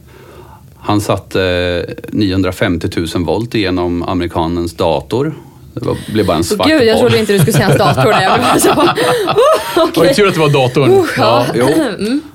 han 0.76 1.02
satte 1.02 1.42
eh, 1.88 2.10
950 2.12 2.90
000 3.16 3.26
volt 3.26 3.54
genom 3.54 4.04
amerikanens 4.04 4.74
dator. 4.74 5.34
Det 5.80 5.86
var, 5.88 5.98
blev 6.14 6.26
bara 6.26 6.38
en 6.38 6.44
svart 6.44 6.68
Gud, 6.68 6.84
jag 6.84 7.00
trodde 7.00 7.20
inte 7.20 7.34
du 7.34 7.40
skulle 7.40 7.54
säga 7.54 7.66
hans 7.66 7.78
dator. 7.78 8.12
där. 8.12 8.22
Jag 8.22 8.40
blev 8.40 8.60
så, 8.60 8.70
oh, 8.70 9.90
Var 9.96 10.04
det 10.06 10.14
tur 10.14 10.28
att 10.28 10.34
det 10.34 10.40
var 10.40 10.50
datorn? 10.50 11.08
ja. 11.18 11.46
Jo. 11.56 11.70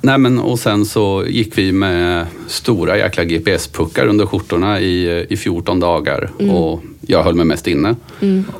Nej, 0.00 0.18
men, 0.18 0.38
och 0.38 0.58
sen 0.58 0.84
så 0.86 1.24
gick 1.28 1.58
vi 1.58 1.72
med 1.72 2.26
stora 2.48 2.98
jäkla 2.98 3.24
GPS-puckar 3.24 4.06
under 4.06 4.26
skjortorna 4.26 4.80
i, 4.80 5.26
i 5.30 5.36
14 5.36 5.80
dagar. 5.80 6.30
Och 6.52 6.82
jag 7.06 7.22
höll 7.22 7.34
mig 7.34 7.44
mest 7.44 7.66
inne. 7.66 7.94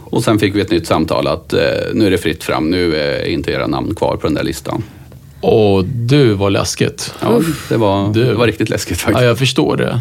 Och 0.04 0.24
sen 0.24 0.38
fick 0.38 0.54
vi 0.54 0.60
ett 0.60 0.70
nytt 0.70 0.86
samtal 0.86 1.26
att 1.26 1.52
eh, 1.52 1.60
nu 1.94 2.06
är 2.06 2.10
det 2.10 2.18
fritt 2.18 2.44
fram. 2.44 2.70
Nu 2.70 2.96
är 2.96 3.24
inte 3.28 3.50
era 3.52 3.66
namn 3.66 3.94
kvar 3.94 4.16
på 4.16 4.26
den 4.26 4.34
där 4.34 4.42
listan. 4.44 4.82
Åh, 5.40 5.82
du 5.84 6.32
var 6.34 6.50
läskigt. 6.50 7.14
Ja, 7.20 7.40
det, 7.68 7.76
var, 7.76 8.12
Du. 8.12 8.24
det 8.24 8.34
var 8.34 8.46
riktigt 8.46 8.68
läskigt 8.70 8.98
Ja, 9.00 9.04
faktiskt. 9.04 9.24
jag 9.26 9.38
förstår 9.38 9.76
det. 9.76 10.00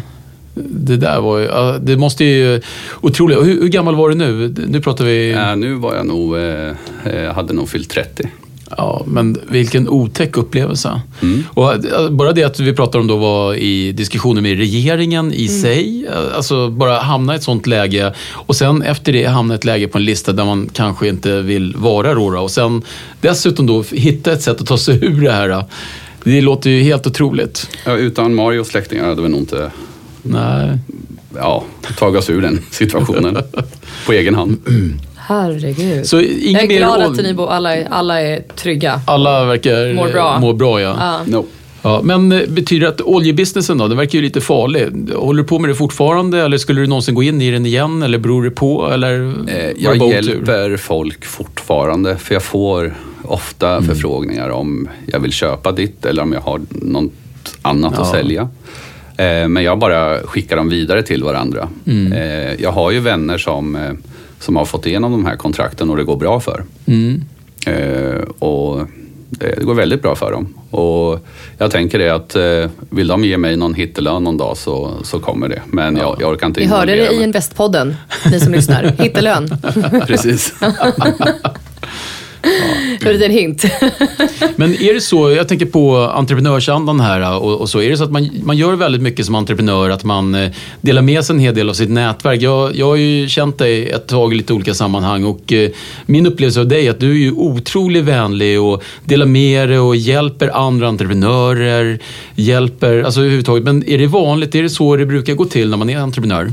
Det 0.68 0.96
där 0.96 1.20
var 1.20 1.38
ju, 1.38 1.48
det 1.82 1.96
måste 1.96 2.24
ju, 2.24 2.60
otroligt. 3.00 3.38
Hur, 3.38 3.60
hur 3.60 3.68
gammal 3.68 3.94
var 3.94 4.08
du 4.08 4.14
nu? 4.14 4.54
Nu 4.68 4.80
pratar 4.80 5.04
vi, 5.04 5.30
Eh, 5.32 5.56
nu 5.56 5.74
var 5.74 5.94
jag 5.94 6.06
nog, 6.06 6.36
eh, 6.36 6.68
eh, 7.04 7.34
hade 7.34 7.52
nog 7.52 7.68
fyllt 7.68 7.90
30. 7.90 8.28
ja, 8.76 9.02
men 9.06 9.36
vilken 9.48 9.88
otäck 9.88 10.36
upplevelse. 10.36 11.00
Och 11.48 11.72
eh, 11.72 12.10
bara 12.10 12.32
det 12.32 12.44
att 12.44 12.60
vi 12.60 12.72
pratar 12.72 12.98
om 12.98 13.06
då 13.06 13.16
var 13.16 13.54
i 13.54 13.92
diskussioner 13.92 14.42
med 14.42 14.58
regeringen 14.58 15.32
i 15.32 15.48
sig, 15.48 16.06
eh, 16.06 16.36
alltså 16.36 16.68
bara 16.70 16.98
hamna 16.98 17.32
i 17.32 17.36
ett 17.36 17.42
sånt 17.42 17.66
läge 17.66 18.14
och 18.30 18.56
sen 18.56 18.82
efter 18.82 19.12
det 19.12 19.24
hamna 19.24 19.54
i 19.54 19.56
ett 19.56 19.64
läge 19.64 19.88
på 19.88 19.98
en 19.98 20.04
lista 20.04 20.32
där 20.32 20.44
man 20.44 20.68
kanske 20.72 21.08
inte 21.08 21.40
vill 21.40 21.74
vara 21.76 22.14
då. 22.14 22.38
och 22.38 22.50
sen 22.50 22.82
dessutom 23.20 23.66
då 23.66 23.84
hitta 23.92 24.32
ett 24.32 24.42
sätt 24.42 24.60
att 24.60 24.66
ta 24.66 24.78
sig 24.78 25.04
ur 25.04 25.20
det 25.24 25.32
här. 25.32 25.64
Det 26.24 26.40
låter 26.40 26.70
ju 26.70 26.82
helt 26.82 27.06
otroligt. 27.06 27.68
Ja, 27.86 27.96
utan 27.96 28.34
Mario 28.34 28.60
och 28.60 28.66
släktingar 28.66 29.04
hade 29.04 29.22
vi 29.22 29.28
nog 29.28 29.40
inte 29.40 29.70
Nej. 30.22 30.78
ja, 31.36 31.64
tagit 31.98 32.18
oss 32.18 32.30
ur 32.30 32.42
den 32.42 32.60
situationen 32.70 33.36
på 34.06 34.12
egen 34.12 34.34
hand. 34.34 34.56
Herregud. 35.16 36.06
Så 36.06 36.16
jag 36.16 36.24
inget 36.24 36.62
är 36.62 36.66
glad 36.66 37.00
att 37.00 37.16
ni 37.16 37.34
bo, 37.34 37.46
alla, 37.46 37.76
är- 37.76 37.88
alla 37.90 38.20
är 38.20 38.42
trygga. 38.56 39.00
Alla 39.06 39.44
verkar 39.44 39.94
Mår 39.94 40.08
bra. 40.08 40.38
må 40.40 40.52
bra 40.52 40.80
ja. 40.80 40.96
Ja. 40.98 41.20
No. 41.26 41.46
Ja, 41.82 42.00
men 42.04 42.32
eh, 42.32 42.40
betyder 42.48 42.86
det 42.86 42.92
att 42.92 43.00
oljebusinessen 43.00 43.78
då, 43.78 43.88
den 43.88 43.96
verkar 43.98 44.18
ju 44.18 44.22
lite 44.24 44.40
farlig. 44.40 44.88
Håller 45.14 45.42
du 45.42 45.48
på 45.48 45.58
med 45.58 45.70
det 45.70 45.74
fortfarande 45.74 46.42
eller 46.42 46.58
skulle 46.58 46.80
du 46.80 46.86
någonsin 46.86 47.14
gå 47.14 47.22
in 47.22 47.40
i 47.40 47.50
den 47.50 47.66
igen 47.66 48.02
eller 48.02 48.18
beror 48.18 48.44
det 48.44 48.50
på? 48.50 48.90
Eller 48.92 49.34
Eh, 49.48 49.70
jag 49.78 49.96
hjälper 50.12 50.76
folk 50.76 51.24
fortfarande 51.24 52.16
för 52.16 52.34
jag 52.34 52.42
får 52.42 52.94
ofta 53.24 53.70
Mm. 53.70 53.84
förfrågningar 53.84 54.48
om 54.50 54.88
jag 55.06 55.20
vill 55.20 55.32
köpa 55.32 55.72
ditt 55.72 56.06
eller 56.06 56.22
om 56.22 56.32
jag 56.32 56.40
har 56.40 56.60
något 56.70 57.12
annat 57.62 57.92
att 57.92 57.98
Ja. 57.98 58.12
sälja. 58.12 58.48
Eh, 59.20 59.48
men 59.48 59.62
jag 59.62 59.78
bara 59.78 60.18
skickar 60.18 60.56
dem 60.56 60.68
vidare 60.68 61.02
till 61.02 61.24
varandra. 61.24 61.68
Mm. 61.86 62.12
Eh, 62.12 62.62
jag 62.62 62.72
har 62.72 62.90
ju 62.90 63.00
vänner 63.00 63.38
som, 63.38 63.76
eh, 63.76 63.92
som 64.38 64.56
har 64.56 64.64
fått 64.64 64.86
igenom 64.86 65.12
de 65.12 65.26
här 65.26 65.36
kontrakten 65.36 65.90
och 65.90 65.96
det 65.96 66.04
går 66.04 66.16
bra 66.16 66.40
för. 66.40 66.64
Mm. 66.86 67.24
Och 68.38 68.80
det, 69.30 69.64
går 69.64 69.74
väldigt 69.74 70.02
bra 70.02 70.14
för 70.14 70.32
dem. 70.32 70.54
Och 70.70 71.26
jag 71.58 71.70
tänker 71.70 71.98
det 71.98 72.10
att 72.10 72.36
vill 72.90 73.08
de 73.08 73.24
ge 73.24 73.38
mig 73.38 73.56
någon 73.56 73.74
hittelön 73.74 74.24
någon 74.24 74.36
dag 74.36 74.56
så, 74.56 74.90
så 75.02 75.18
kommer 75.18 75.48
det. 75.48 75.62
Men 75.66 75.96
jag, 75.96 76.16
jag 76.20 76.30
orkar 76.30 76.46
inte 76.46 76.60
Vi 76.60 76.66
hörde 76.66 76.96
det 76.96 77.12
i. 77.12 77.22
Investpodden, 77.22 77.96
ni 78.30 78.40
som 78.40 78.52
lyssnar. 78.52 78.82
Hittelön. 78.98 79.48
Precis. 80.06 80.54
En 83.06 83.12
liten 83.12 83.30
hint. 83.30 83.64
Men 84.56 84.74
är 84.74 84.94
det 84.94 85.00
så, 85.00 85.30
jag 85.30 85.48
tänker 85.48 85.66
på 85.66 85.96
entreprenörsandan 85.96 87.00
här 87.00 87.38
och, 87.42 87.60
och 87.60 87.68
så, 87.68 87.80
är 87.80 87.90
det 87.90 87.96
så 87.96 88.04
att 88.04 88.10
man, 88.10 88.30
man 88.44 88.56
gör 88.56 88.76
väldigt 88.76 89.02
mycket 89.02 89.26
som 89.26 89.34
entreprenör, 89.34 89.90
att 89.90 90.04
man 90.04 90.34
eh, 90.34 90.50
delar 90.80 91.02
med 91.02 91.24
sig 91.24 91.34
en 91.34 91.40
hel 91.40 91.54
del 91.54 91.68
av 91.68 91.74
sitt 91.74 91.90
nätverk. 91.90 92.42
Jag, 92.42 92.76
jag 92.76 92.86
har 92.86 92.96
ju 92.96 93.28
känt 93.28 93.58
dig 93.58 93.90
ett 93.90 94.06
tag 94.06 94.32
i 94.32 94.36
lite 94.36 94.52
olika 94.52 94.74
sammanhang 94.74 95.24
och 95.24 95.52
eh, 95.52 95.70
min 96.06 96.26
upplevelse 96.26 96.60
av 96.60 96.68
dig 96.68 96.86
är 96.86 96.90
att 96.90 97.00
du 97.00 97.10
är 97.10 97.14
ju 97.14 97.32
otroligt 97.32 98.04
vänlig 98.04 98.60
och 98.60 98.82
delar 99.04 99.26
med 99.26 99.68
dig 99.68 99.78
och 99.78 99.96
hjälper 99.96 100.48
andra 100.48 100.88
entreprenörer, 100.88 101.98
hjälper, 102.34 103.02
alltså 103.02 103.20
överhuvudtaget. 103.20 103.64
Men 103.64 103.88
är 103.88 103.98
det 103.98 104.06
vanligt, 104.06 104.54
är 104.54 104.62
det 104.62 104.70
så 104.70 104.96
det 104.96 105.06
brukar 105.06 105.34
gå 105.34 105.44
till 105.44 105.70
när 105.70 105.76
man 105.76 105.90
är 105.90 105.98
entreprenör? 105.98 106.52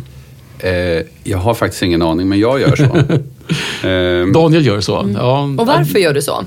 Eh, 0.60 1.05
jag 1.23 1.38
har 1.38 1.53
faktiskt 1.53 1.83
ingen 1.83 2.01
aning, 2.01 2.29
men 2.29 2.39
jag 2.39 2.62
gör 2.62 2.75
så. 2.75 3.03
eh, 3.83 4.27
Daniel 4.33 4.65
gör 4.65 4.81
så. 4.81 5.10
Ja. 5.15 5.41
Och 5.57 5.67
varför 5.67 5.99
gör 5.99 6.13
du 6.13 6.21
så? 6.21 6.45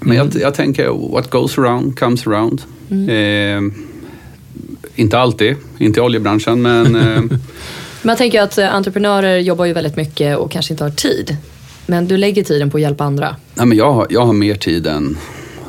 Men 0.00 0.16
jag, 0.16 0.30
jag 0.40 0.54
tänker, 0.54 1.10
what 1.12 1.30
goes 1.30 1.58
around 1.58 1.98
comes 1.98 2.26
around. 2.26 2.62
Eh, 2.90 3.60
inte 4.94 5.18
alltid, 5.18 5.56
inte 5.78 6.00
i 6.00 6.02
oljebranschen, 6.02 6.62
men 6.62 6.96
eh, 6.96 7.22
jag 8.02 8.18
tänker 8.18 8.42
att 8.42 8.58
eh, 8.58 8.74
entreprenörer 8.74 9.38
jobbar 9.38 9.64
ju 9.64 9.72
väldigt 9.72 9.96
mycket 9.96 10.38
och 10.38 10.50
kanske 10.50 10.74
inte 10.74 10.84
har 10.84 10.90
tid. 10.90 11.36
Men 11.86 12.06
du 12.08 12.16
lägger 12.16 12.44
tiden 12.44 12.70
på 12.70 12.76
att 12.76 12.82
hjälpa 12.82 13.04
andra. 13.04 13.36
nej, 13.54 13.66
men 13.66 13.78
jag, 13.78 13.92
har- 13.92 14.06
jag 14.10 14.26
har 14.26 14.32
mer 14.32 14.54
tid 14.54 14.86
än 14.86 15.16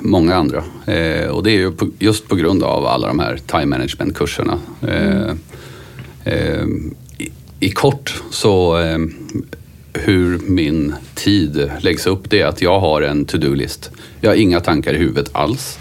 många 0.02 0.36
andra. 0.36 0.64
Eh, 0.86 1.28
och 1.28 1.44
det 1.44 1.52
är 1.52 1.56
ju 1.58 1.72
på, 1.72 1.88
just 2.00 2.28
på 2.28 2.36
grund 2.36 2.64
av 2.64 2.86
alla 2.86 3.08
de 3.08 3.20
här 3.20 3.40
time 3.48 3.66
management-kurserna. 3.66 4.58
Eh, 4.88 5.32
eh, 6.34 6.64
i, 7.18 7.32
I 7.60 7.70
kort 7.72 8.22
så 8.32 8.78
eh, 8.80 8.98
hur 9.94 10.40
min 10.40 10.96
tid 11.16 11.72
läggs 11.80 12.08
upp 12.08 12.30
det 12.30 12.42
är 12.42 12.46
att 12.46 12.62
jag 12.62 12.80
har 12.80 13.02
en 13.02 13.26
to-do-list. 13.26 13.92
Jag 14.22 14.30
har 14.30 14.36
inga 14.36 14.60
tankar 14.60 14.94
i 14.94 14.98
huvudet 14.98 15.30
alls. 15.32 15.80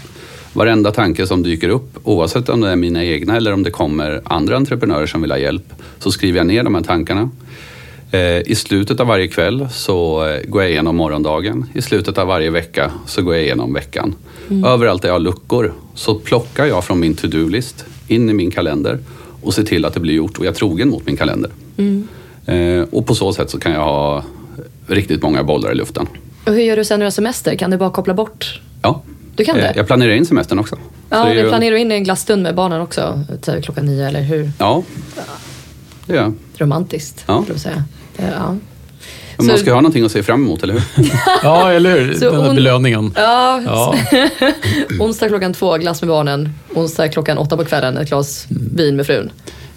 Varenda 0.53 0.91
tanke 0.91 1.27
som 1.27 1.43
dyker 1.43 1.69
upp, 1.69 1.97
oavsett 2.03 2.49
om 2.49 2.61
det 2.61 2.69
är 2.69 2.75
mina 2.75 3.03
egna 3.03 3.37
eller 3.37 3.53
om 3.53 3.63
det 3.63 3.71
kommer 3.71 4.21
andra 4.23 4.55
entreprenörer 4.55 5.05
som 5.05 5.21
vill 5.21 5.31
ha 5.31 5.37
hjälp, 5.37 5.73
så 5.99 6.11
skriver 6.11 6.37
jag 6.37 6.47
ner 6.47 6.63
de 6.63 6.75
här 6.75 6.81
tankarna. 6.81 7.29
Eh, 8.11 8.39
I 8.51 8.55
slutet 8.55 8.99
av 8.99 9.07
varje 9.07 9.27
kväll 9.27 9.67
så 9.71 10.25
eh, 10.25 10.41
går 10.47 10.61
jag 10.61 10.71
igenom 10.71 10.95
morgondagen. 10.95 11.65
I 11.73 11.81
slutet 11.81 12.17
av 12.17 12.27
varje 12.27 12.49
vecka 12.49 12.91
så 13.07 13.21
går 13.21 13.35
jag 13.35 13.43
igenom 13.43 13.73
veckan. 13.73 14.15
Överallt 14.65 15.01
där 15.01 15.09
jag 15.09 15.13
har 15.13 15.19
luckor 15.19 15.73
så 15.95 16.15
plockar 16.15 16.65
jag 16.65 16.83
från 16.83 16.99
min 16.99 17.15
to-do-list 17.15 17.85
in 18.07 18.29
i 18.29 18.33
min 18.33 18.51
kalender 18.51 18.99
och 19.41 19.53
ser 19.53 19.63
till 19.63 19.85
att 19.85 19.93
det 19.93 19.99
blir 19.99 20.13
gjort 20.13 20.37
och 20.39 20.45
jag 20.45 20.51
är 20.51 20.55
trogen 20.55 20.89
mot 20.89 21.05
min 21.05 21.17
kalender. 21.17 21.51
Eh, 21.77 21.85
och 22.91 23.05
på 23.07 23.15
så 23.15 23.33
sätt 23.33 23.49
så 23.49 23.59
kan 23.59 23.71
jag 23.71 23.83
ha 23.83 24.23
riktigt 24.87 25.21
många 25.21 25.43
bollar 25.43 25.71
i 25.71 25.75
luften. 25.75 26.07
Och 26.45 26.53
hur 26.53 26.61
gör 26.61 26.75
du 26.77 26.85
sen 26.85 26.99
när 26.99 27.03
du 27.03 27.05
har 27.05 27.11
semester? 27.11 27.55
Kan 27.55 27.71
du 27.71 27.77
bara 27.77 27.89
koppla 27.89 28.13
bort? 28.13 28.61
Ja. 28.81 29.01
Du 29.35 29.45
kan 29.45 29.55
det? 29.55 29.61
Eh, 29.67 29.77
Jag 29.77 29.87
planerar 29.87 30.11
in 30.11 30.25
semestern 30.25 30.59
också. 30.59 30.75
Ja, 31.09 31.25
du 31.25 31.33
ju- 31.33 31.49
planerar 31.49 31.75
in 31.75 31.91
en 31.91 32.03
glasstund 32.03 32.43
med 32.43 32.55
barnen 32.55 32.81
också? 32.81 33.23
Typ 33.41 33.63
klockan 33.63 33.85
nio 33.85 34.07
eller 34.07 34.21
hur? 34.21 34.51
Ja, 34.59 34.83
det 36.05 36.13
gör 36.13 36.21
jag. 36.21 36.33
Romantiskt, 36.57 37.23
Ja. 37.27 37.41
skulle 37.41 37.53
jag 37.53 37.61
säga. 37.61 37.83
Ja. 38.17 38.55
Men 39.37 39.45
man 39.47 39.57
ska 39.57 39.65
ju 39.69 39.73
ha 39.73 39.81
någonting 39.81 40.05
att 40.05 40.11
se 40.11 40.23
fram 40.23 40.43
emot, 40.45 40.63
eller 40.63 40.73
hur? 40.73 40.83
Ja, 41.43 41.71
eller 41.71 41.99
hur? 41.99 42.13
Så 42.13 42.25
Den 42.25 42.39
där 42.39 42.45
hon- 42.45 42.55
belöningen. 42.55 43.13
Ja, 43.15 43.61
Ja. 43.65 43.95
onsdag 44.99 45.27
klockan 45.27 45.53
två, 45.53 45.77
glass 45.77 46.01
med 46.01 46.09
barnen. 46.09 46.49
Onsdag 46.75 47.07
klockan 47.07 47.37
åtta 47.37 47.57
på 47.57 47.65
kvällen, 47.65 47.97
ett 47.97 48.07
glas 48.09 48.45
vin 48.49 48.95
med 48.95 49.05
frun. 49.07 49.31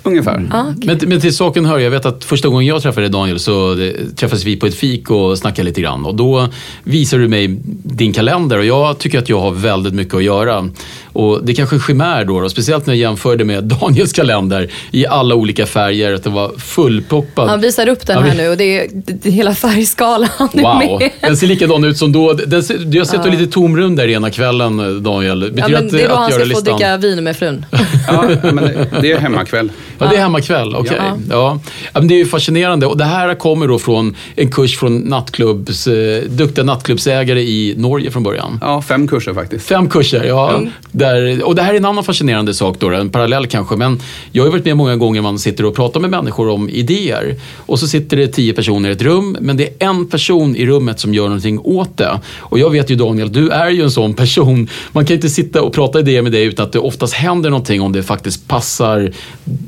Ungefär. 0.06 0.48
Ja, 0.52 0.72
okej. 0.76 0.96
Men, 1.00 1.08
men 1.08 1.20
till 1.20 1.36
saken 1.36 1.64
hör, 1.64 1.78
jag 1.78 1.90
vet 1.90 2.06
att 2.06 2.24
första 2.24 2.48
gången 2.48 2.66
jag 2.66 2.82
träffade 2.82 3.08
Daniel 3.08 3.38
så 3.38 3.74
det, 3.74 4.16
träffades 4.16 4.44
vi 4.44 4.56
på 4.56 4.66
ett 4.66 4.74
fik 4.74 5.10
och 5.10 5.38
snackade 5.38 5.68
lite 5.68 5.80
grann. 5.80 6.04
Och 6.04 6.14
då 6.14 6.48
visade 6.84 7.22
du 7.22 7.28
mig 7.28 7.58
din 7.82 8.12
kalender 8.12 8.58
och 8.58 8.64
jag 8.64 8.98
tycker 8.98 9.18
att 9.18 9.28
jag 9.28 9.40
har 9.40 9.50
väldigt 9.50 9.94
mycket 9.94 10.14
att 10.14 10.24
göra. 10.24 10.68
Och 11.16 11.44
det 11.44 11.55
kanske 11.55 11.76
är 11.76 11.81
chimär 11.81 12.24
då, 12.24 12.40
då, 12.40 12.48
speciellt 12.48 12.87
när 12.87 12.94
jag 12.94 12.98
jämförde 13.00 13.44
med 13.44 13.64
Daniels 13.81 14.12
kalender 14.12 14.70
i 14.90 15.07
alla 15.07 15.35
olika 15.35 15.66
färger, 15.66 16.12
att 16.14 16.24
det 16.24 16.31
var 16.31 16.52
fullproppad. 16.59 17.48
Han 17.48 17.61
visar 17.61 17.88
upp 17.88 18.07
den 18.07 18.22
här 18.22 18.35
nu 18.35 18.48
och 18.48 18.57
det 18.57 18.79
är, 18.79 18.88
det 18.92 19.29
är 19.29 19.33
hela 19.33 19.55
färgskalan 19.55 20.29
är 20.52 20.62
Wow, 20.62 20.98
med. 21.00 21.11
den 21.20 21.37
ser 21.37 21.46
likadan 21.46 21.85
ut 21.85 21.96
som 21.98 22.12
då. 22.12 22.33
Den 22.33 22.62
ser, 22.62 22.94
jag 22.94 23.00
har 23.00 23.05
sett 23.05 23.20
ja. 23.24 23.31
lite 23.31 23.46
tomrum 23.52 23.96
där 23.96 24.09
ena 24.09 24.31
kvällen, 24.31 25.02
Daniel. 25.02 25.40
Betyder 25.40 25.62
Ja, 25.62 25.68
men 25.68 25.88
det 25.88 26.02
är 26.02 26.09
då 26.09 26.14
att 26.14 26.20
han 26.20 26.31
ska 26.31 26.40
få 26.40 26.46
listan? 26.46 26.64
dricka 26.76 26.96
vin 26.96 27.24
med 27.24 27.37
frun. 27.37 27.66
Ja, 28.09 28.24
men 28.42 28.64
det- 29.00 29.12
är 29.12 29.18
hemmakväll. 29.18 29.70
Ja, 29.98 30.07
det 30.07 30.16
är 30.16 30.20
hemmakväll. 30.20 30.76
Okej. 30.76 30.96
Ja. 30.98 31.16
Ja. 31.31 31.61
men 32.00 32.09
det 32.09 32.14
är 32.14 32.18
ju 32.18 32.26
fascinerande. 32.26 32.87
Och 32.87 32.96
det 32.96 33.05
här 33.05 33.35
kommer 33.35 33.68
då 33.68 33.79
från 33.79 34.16
en 34.37 34.50
kurs 34.50 34.79
från 34.79 34.98
nattklubbs, 34.98 35.87
eh, 35.87 36.22
duktiga 36.29 36.64
nattklubbsägare 36.64 37.40
i 37.40 37.74
Norge 37.76 38.11
från 38.11 38.22
början. 38.22 38.59
Ja, 38.61 38.83
fem 38.83 39.09
kurser 39.09 39.35
faktiskt. 39.35 39.66
Fem 39.66 39.88
kurser, 39.88 40.24
ja. 40.24 40.61
Där, 41.06 41.44
och 41.44 41.54
det 41.54 41.62
här 41.62 41.72
är 41.72 41.76
en 41.76 41.84
annan 41.84 42.04
fascinerande 42.04 42.54
sak, 42.54 42.76
då, 42.78 42.90
en 42.90 43.10
parallell 43.10 43.46
kanske. 43.46 43.76
Men 43.76 44.00
jag 44.32 44.44
har 44.44 44.50
varit 44.50 44.64
med 44.64 44.76
många 44.76 44.96
gånger 44.96 45.22
man 45.22 45.38
sitter 45.38 45.64
och 45.64 45.74
pratar 45.74 46.00
med 46.00 46.10
människor 46.10 46.48
om 46.48 46.70
idéer. 46.70 47.34
Och 47.56 47.78
så 47.78 47.88
sitter 47.88 48.16
det 48.16 48.28
tio 48.28 48.52
personer 48.52 48.88
i 48.88 48.92
ett 48.92 49.02
rum, 49.02 49.36
men 49.40 49.56
det 49.56 49.64
är 49.64 49.86
en 49.86 50.06
person 50.06 50.56
i 50.56 50.66
rummet 50.66 51.00
som 51.00 51.14
gör 51.14 51.24
någonting 51.24 51.60
åt 51.60 51.96
det. 51.96 52.20
Och 52.38 52.58
jag 52.58 52.70
vet 52.70 52.90
ju 52.90 52.96
Daniel, 52.96 53.32
du 53.32 53.48
är 53.48 53.70
ju 53.70 53.82
en 53.82 53.90
sån 53.90 54.14
person. 54.14 54.68
Man 54.92 55.06
kan 55.06 55.14
inte 55.14 55.28
sitta 55.28 55.62
och 55.62 55.72
prata 55.72 55.98
idéer 56.00 56.22
med 56.22 56.32
dig 56.32 56.44
utan 56.44 56.66
att 56.66 56.72
det 56.72 56.78
oftast 56.78 57.14
händer 57.14 57.50
någonting 57.50 57.80
om 57.80 57.92
det 57.92 58.02
faktiskt 58.02 58.48
passar 58.48 59.12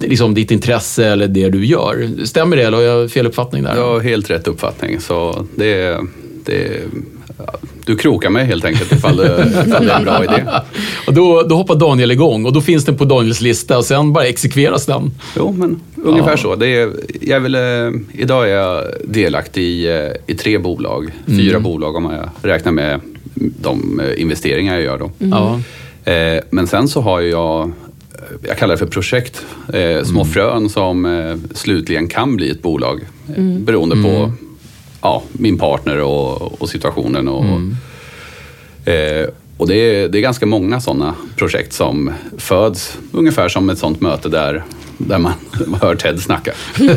liksom, 0.00 0.34
ditt 0.34 0.50
intresse 0.50 1.06
eller 1.06 1.28
det 1.28 1.48
du 1.48 1.66
gör. 1.66 2.08
Stämmer 2.24 2.56
det 2.56 2.62
eller 2.62 2.76
har 2.76 2.84
jag 2.84 3.10
fel 3.10 3.26
uppfattning 3.26 3.62
där? 3.62 3.74
Du 3.74 3.80
har 3.80 4.00
helt 4.00 4.30
rätt 4.30 4.48
uppfattning. 4.48 5.00
Så 5.00 5.46
det, 5.56 5.98
det, 6.44 6.82
du 7.88 7.96
krokar 7.96 8.30
mig 8.30 8.44
helt 8.44 8.64
enkelt 8.64 8.92
ifall 8.92 9.16
det, 9.16 9.46
ifall 9.66 9.86
det 9.86 9.92
är 9.92 9.98
en 9.98 10.04
bra 10.04 10.24
idé. 10.24 10.44
Och 11.06 11.14
då, 11.14 11.42
då 11.42 11.54
hoppar 11.56 11.74
Daniel 11.74 12.10
igång 12.10 12.46
och 12.46 12.52
då 12.52 12.60
finns 12.60 12.84
den 12.84 12.96
på 12.96 13.04
Daniels 13.04 13.40
lista 13.40 13.78
och 13.78 13.84
sen 13.84 14.12
bara 14.12 14.24
exekveras 14.24 14.86
den. 14.86 15.10
Jo, 15.36 15.52
men 15.58 15.80
ungefär 16.04 16.30
Ja. 16.30 16.36
så. 16.36 16.54
Det 16.56 16.66
är, 16.68 16.90
jag 17.20 17.36
är 17.36 17.40
väl, 17.40 17.54
eh, 17.54 18.00
idag 18.22 18.44
är 18.50 18.54
jag 18.54 18.84
delaktig 19.04 19.62
i, 19.62 19.86
eh, 19.88 20.32
i 20.34 20.34
tre 20.34 20.58
bolag. 20.58 21.10
Fyra 21.26 21.60
bolag 21.60 21.96
om 21.96 22.04
jag 22.04 22.50
räknar 22.50 22.72
med 22.72 23.00
de 23.34 24.00
eh, 24.00 24.20
investeringar 24.22 24.74
jag 24.74 24.82
gör. 24.84 24.98
Då. 24.98 25.10
Ja. 25.18 25.60
Eh, 26.12 26.40
men 26.50 26.66
sen 26.66 26.88
så 26.88 27.00
har 27.00 27.20
jag, 27.20 27.72
jag 28.48 28.58
kallar 28.58 28.74
det 28.74 28.78
för 28.78 28.86
projekt, 28.86 29.42
eh, 29.72 30.02
små 30.04 30.24
frön 30.24 30.68
som 30.68 31.06
eh, 31.06 31.36
slutligen 31.54 32.08
kan 32.08 32.36
bli 32.36 32.50
ett 32.50 32.62
bolag. 32.62 33.00
Eh, 33.36 33.44
beroende 33.44 33.96
på 34.02 34.32
ja, 35.00 35.22
min 35.32 35.58
partner 35.58 36.00
och, 36.00 36.62
och 36.62 36.68
situationen. 36.68 37.28
Och, 37.28 37.44
eh, 38.90 39.28
och 39.56 39.68
det 39.68 39.74
är, 39.74 40.08
det 40.08 40.18
är 40.18 40.22
ganska 40.22 40.46
många 40.46 40.80
sådana 40.80 41.14
projekt 41.36 41.72
som 41.72 42.12
föds 42.36 42.98
ungefär 43.12 43.48
som 43.48 43.70
ett 43.70 43.78
sådant 43.78 44.00
möte 44.00 44.28
där, 44.28 44.64
där 44.98 45.18
man 45.18 45.32
hör 45.82 45.94
Ted 45.94 46.20
snacka. 46.20 46.52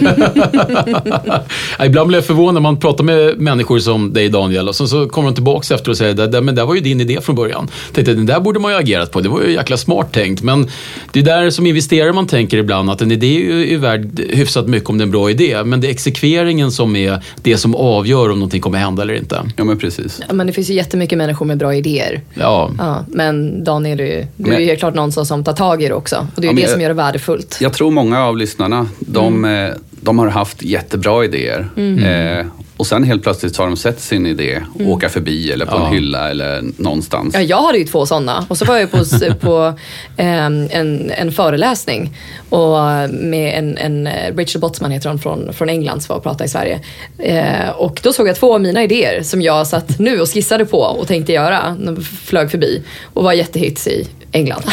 Ja, 1.79 1.85
Ibland 1.85 2.07
blir 2.07 2.17
jag 2.17 2.25
förvånad 2.25 2.53
när 2.53 2.61
man 2.61 2.79
pratar 2.79 3.03
med 3.03 3.37
människor 3.39 3.79
som 3.79 4.13
dig 4.13 4.29
Daniel 4.29 4.67
och 4.67 4.75
sen 4.75 4.87
så 4.87 5.09
kommer 5.09 5.29
de 5.29 5.35
tillbaka 5.35 5.75
efter 5.75 5.91
och 5.91 5.97
säger 5.97 6.13
"Det 6.13 6.27
där- 6.27 6.41
men 6.41 6.55
det 6.55 6.63
var 6.65 6.75
ju 6.75 6.81
din 6.81 7.01
idé 7.01 7.19
från 7.21 7.35
början. 7.35 7.67
Tänkte, 7.93 8.13
den 8.13 8.25
där 8.25 8.39
borde 8.39 8.59
man 8.59 8.71
ju 8.71 8.75
ha 8.75 8.81
agerat 8.81 9.11
på, 9.11 9.21
det 9.21 9.29
var 9.29 9.41
ju 9.41 9.51
jäkla 9.53 9.77
smart 9.77 10.11
tänkt. 10.11 10.43
Men 10.43 10.67
det 11.11 11.19
är 11.19 11.23
där 11.23 11.49
som 11.49 11.65
investerare 11.67 12.13
man 12.13 12.27
tänker 12.27 12.57
ibland 12.57 12.89
att 12.89 13.01
en 13.01 13.11
idé 13.11 13.35
är 13.35 13.39
ju 13.55 13.73
är 13.73 13.77
värd 13.77 14.19
hyfsat 14.29 14.67
mycket 14.67 14.89
om 14.89 14.97
det 14.97 15.01
är 15.01 15.05
en 15.05 15.11
bra 15.11 15.29
idé. 15.29 15.63
Men 15.63 15.81
det 15.81 15.87
är 15.87 15.91
exekveringen 15.91 16.71
som 16.71 16.95
är 16.95 17.19
det 17.41 17.57
som 17.57 17.75
avgör 17.75 18.29
om 18.31 18.39
någonting 18.39 18.61
kommer 18.61 18.77
hända 18.79 19.01
eller 19.03 19.13
inte. 19.13 19.41
Ja 19.57 19.63
men 19.63 19.77
precis. 19.79 20.21
Ja, 20.27 20.33
men 20.33 20.47
det 20.47 20.53
finns 20.53 20.69
ju 20.69 20.73
jättemycket 20.73 21.17
människor 21.17 21.45
med 21.45 21.57
bra 21.57 21.75
idéer. 21.75 22.21
Ja, 22.33 22.71
Ja, 22.77 23.05
men 23.07 23.63
Daniel, 23.63 23.99
är 23.99 24.05
du 24.05 24.11
är 24.11 24.27
Men- 24.35 24.59
ju 24.59 24.65
helt 24.65 24.79
klart 24.79 24.95
någon 24.95 25.11
som, 25.11 25.25
som 25.25 25.43
tar 25.43 25.53
tag 25.53 25.83
i 25.83 25.87
det 25.87 25.93
också. 25.93 26.27
Och 26.35 26.41
det 26.41 26.47
är 26.47 26.47
Ja, 26.47 26.51
ju 26.51 26.55
men 26.55 26.63
det 26.63 26.69
som 26.71 26.81
jag- 26.81 26.81
gör 26.81 26.89
det 26.89 27.01
värdefullt. 27.01 27.57
Jag 27.61 27.73
tror 27.73 27.90
många 27.91 28.23
av 28.25 28.37
lyssnarna, 28.37 28.87
de, 28.99 29.45
eh, 29.45 29.69
de 29.91 30.19
har 30.19 30.27
haft 30.27 30.63
jättebra 30.63 31.25
idéer. 31.25 31.69
Eh, 31.77 32.45
och 32.77 32.87
sen 32.87 33.03
helt 33.03 33.23
plötsligt 33.23 33.57
har 33.57 33.65
de 33.67 33.77
sett 33.77 33.99
sin 34.01 34.25
idé 34.25 34.61
åka 34.79 35.09
förbi 35.09 35.51
eller 35.51 35.65
på 35.65 35.75
Ja. 35.75 35.87
en 35.87 35.93
hylla 35.93 36.29
eller 36.29 36.63
någonstans. 36.77 37.33
Ja, 37.35 37.41
jag 37.41 37.61
hade 37.61 37.77
ju 37.77 37.83
två 37.85 38.05
sådana. 38.05 38.45
Och 38.49 38.57
så 38.57 38.65
var 38.65 38.77
jag 38.77 38.91
på, 38.91 38.97
på 39.39 39.73
ehm, 40.17 40.67
en, 40.71 41.11
en 41.17 41.31
föreläsning 41.31 42.17
och 42.49 42.69
med 43.09 43.57
en, 43.59 43.77
en 43.77 44.07
eh, 44.07 44.35
Richard 44.35 44.61
Botsman 44.61 44.91
heter 44.91 45.09
hon 45.09 45.19
från, 45.19 45.53
från 45.53 45.69
England 45.69 46.01
som 46.03 46.13
var 46.13 46.17
och 46.17 46.23
pratade 46.23 46.45
i 46.45 46.47
Sverige. 46.47 46.79
Eh, 47.17 47.69
och 47.69 47.99
då 48.03 48.13
såg 48.13 48.27
jag 48.27 48.35
två 48.35 48.53
av 48.53 48.61
mina 48.61 48.83
idéer 48.83 49.23
som 49.23 49.41
jag 49.41 49.67
satt 49.67 49.99
nu 49.99 50.21
och 50.21 50.33
skissade 50.33 50.65
på 50.65 50.79
och 50.79 51.07
tänkte 51.07 51.33
göra. 51.33 51.75
De 51.79 52.01
flög 52.03 52.51
förbi 52.51 52.83
och 53.13 53.23
var 53.23 53.33
jättehits 53.33 53.87
i 53.87 54.07
England. 54.31 54.63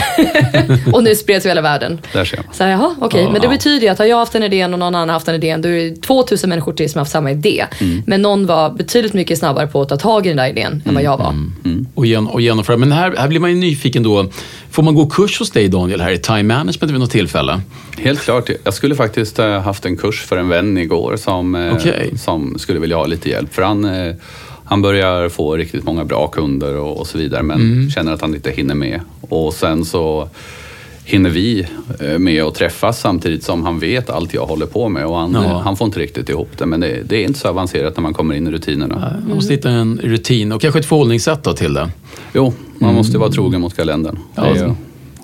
och 0.92 1.05
nu 1.05 1.14
spreds 1.14 1.47
över 1.47 1.51
hela 1.51 1.61
världen. 1.61 2.01
Där 2.12 2.25
ser 2.25 2.37
man. 2.37 2.47
Så 2.53 2.64
här, 2.64 2.71
jaha, 2.71 2.94
okej. 3.01 3.23
Ja. 3.23 3.31
Men 3.31 3.40
det 3.40 3.49
betyder 3.49 3.87
ju 3.87 3.88
att 3.88 3.99
har 3.99 4.07
jag 4.07 4.16
haft 4.16 4.35
en 4.35 4.42
idé 4.42 4.64
och 4.64 4.71
någon 4.71 4.83
annan 4.83 5.09
haft 5.09 5.29
en 5.29 5.35
idé, 5.35 5.57
då 5.57 5.68
är 5.68 5.90
det 5.90 6.03
2000 6.03 6.51
människor 6.51 6.73
till 6.73 6.90
som 6.90 6.99
har 6.99 7.01
haft 7.01 7.12
samma 7.12 7.31
idé. 7.31 7.66
Mm. 7.81 8.03
Men 8.07 8.23
någon 8.23 8.47
var 8.47 8.71
betydligt 8.71 9.14
mycket 9.14 9.38
snabbare 9.38 9.66
på 9.66 9.83
att 9.83 9.88
ta 9.88 9.97
tag 9.97 10.27
i 10.27 10.29
den 10.29 10.37
där 10.37 10.49
idén 10.49 10.83
än 10.87 10.94
vad 10.94 11.03
jag 11.03 11.18
var. 11.18 11.35
och, 11.94 12.07
gen, 12.07 12.27
och 12.27 12.40
genomföra. 12.40 12.77
Men 12.77 12.92
här, 12.92 13.14
här 13.16 13.29
blir 13.29 13.40
man 13.40 13.51
ju 13.51 13.57
nyfiken 13.57 14.03
då. 14.03 14.27
Får 14.71 14.83
man 14.83 14.94
gå 14.94 15.07
kurs 15.07 15.38
hos 15.38 15.51
dig 15.51 15.68
Daniel 15.68 16.01
här 16.01 16.11
i 16.11 16.18
time 16.18 16.42
management 16.42 16.92
vid 16.92 17.01
något 17.01 17.11
tillfälle? 17.11 17.61
Helt 17.99 18.21
klart. 18.21 18.51
Jag 18.64 18.75
skulle 18.75 18.94
faktiskt 18.94 19.37
ha 19.37 19.59
haft 19.59 19.85
en 19.85 19.97
kurs 19.97 20.25
för 20.25 20.37
en 20.37 20.49
vän 20.49 20.79
igår 20.79 21.16
som, 21.16 21.55
eh, 21.55 21.75
Okej. 21.77 22.11
som 22.18 22.59
skulle 22.59 22.81
vilja 22.81 22.97
ha 22.97 23.07
lite 23.07 23.29
hjälp. 23.29 23.55
För 23.55 23.62
han, 23.62 23.85
eh, 23.85 24.14
Han 24.68 24.83
börjar 24.83 25.28
få 25.28 25.57
riktigt 25.57 25.85
många 25.85 26.04
bra 26.04 26.26
kunder 26.26 26.76
och, 26.76 27.00
och 27.00 27.07
så 27.07 27.18
vidare 27.18 27.42
men 27.42 27.61
Mm. 27.61 27.90
känner 27.90 28.12
att 28.12 28.20
han 28.20 28.35
inte 28.35 28.50
hinner 28.50 28.74
med. 28.74 29.00
Och 29.20 29.54
sen 29.54 29.85
så 29.85 30.28
hinner 31.04 31.31
vi 31.31 31.66
eh, 32.00 32.18
med 32.18 32.42
att 32.42 32.54
träffas 32.54 33.00
samtidigt 33.00 33.42
som 33.44 33.64
han 33.64 33.78
vet 33.78 34.11
allt 34.11 34.35
jag 34.35 34.46
håller 34.46 34.66
på 34.66 34.88
med 34.88 35.07
och 35.07 35.16
han, 35.16 35.33
Ja. 35.33 35.61
han 35.64 35.76
får 35.76 35.85
inte 35.85 36.00
riktigt 36.00 36.28
ihop 36.28 36.48
det. 36.59 36.66
Men 36.66 36.81
det, 36.81 37.02
det 37.09 37.16
är 37.16 37.24
inte 37.24 37.38
så 37.38 37.48
avancerat 37.48 37.96
när 37.96 38.02
man 38.02 38.14
kommer 38.14 38.35
in 38.35 38.46
i 38.46 38.50
rutinerna. 38.50 39.14
Man 39.28 39.37
måste 39.37 39.52
hitta 39.54 39.70
en 39.70 40.00
rutin 40.04 40.52
och 40.52 40.61
kanske 40.61 40.81
ett 40.81 40.87
förhållningssätt 40.87 41.57
till 41.57 41.74
det. 41.74 41.90
Jo, 42.35 42.52
man 42.78 42.94
måste 42.94 43.18
vara 43.18 43.31
trogen 43.31 43.61
mot 43.61 43.76
kalendern. 43.76 44.18
Ja, 44.35 44.74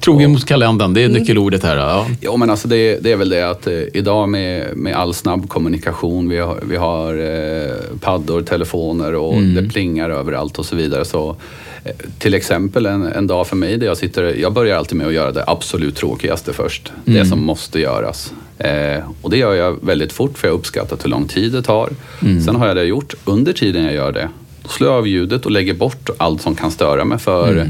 Trogen 0.05 0.33
mot 0.33 0.45
kalendern, 0.45 0.95
det 0.95 1.03
är 1.03 1.09
nyckelordet 1.09 1.63
här. 1.63 1.77
Ja. 1.77 2.07
Jo, 2.21 2.37
men 2.37 2.51
alltså 2.51 2.69
det, 2.69 2.99
det 3.03 3.13
är 3.13 3.17
väl 3.17 3.29
det 3.29 3.51
att 3.51 3.67
eh, 3.67 3.73
idag 3.95 4.29
med, 4.29 4.77
med 4.77 4.95
all 4.97 5.15
snabb 5.15 5.49
kommunikation, 5.49 6.29
vi 6.29 6.39
har, 6.39 6.59
vi 6.69 6.77
har 6.77 7.15
eh, 7.15 7.99
paddor, 8.01 8.43
telefoner 8.43 9.15
och 9.15 9.43
det 9.43 9.69
plingar 9.69 10.11
överallt 10.11 10.59
och 10.59 10.67
så 10.67 10.77
vidare. 10.77 11.05
Så, 11.05 11.37
eh, 11.85 11.93
till 12.19 12.35
exempel 12.35 12.87
en, 12.87 13.03
en 13.03 13.27
dag 13.27 13.47
för 13.47 13.57
mig 13.57 13.77
där 13.77 13.87
jag 13.87 13.97
sitter, 13.97 14.35
jag 14.41 14.53
börjar 14.53 14.79
alltid 14.79 14.99
med 14.99 15.07
att 15.07 15.13
göra 15.13 15.33
det 15.33 15.45
absolut 15.47 15.97
tråkigaste 15.97 16.53
först. 16.53 16.93
Det 17.05 17.27
som 17.27 17.45
måste 17.45 17.81
göras. 17.81 18.33
Eh, 18.59 19.01
och 19.23 19.31
det 19.31 19.37
gör 19.37 19.55
jag 19.55 19.85
väldigt 19.85 20.13
fort 20.13 20.39
för 20.39 20.49
jag 20.49 20.53
har 20.53 20.59
uppskattat 20.59 21.05
hur 21.05 21.11
lång 21.11 21.29
tid 21.29 21.53
det 21.53 21.63
tar. 21.63 21.89
Sen 22.45 22.57
har 22.57 22.67
jag 22.67 22.77
det 22.77 22.85
gjort, 22.85 23.15
under 23.25 23.53
tiden 23.53 23.85
jag 23.85 23.95
gör 23.95 24.13
det, 24.13 24.29
då 24.63 24.69
slår 24.69 24.91
jag 24.91 24.99
av 24.99 25.09
ljudet 25.09 25.45
och 25.45 25.51
lägger 25.51 25.75
bort 25.75 26.11
allt 26.17 26.43
som 26.43 26.55
kan 26.55 26.71
störa 26.71 27.05
mig. 27.05 27.19
För 27.19 27.69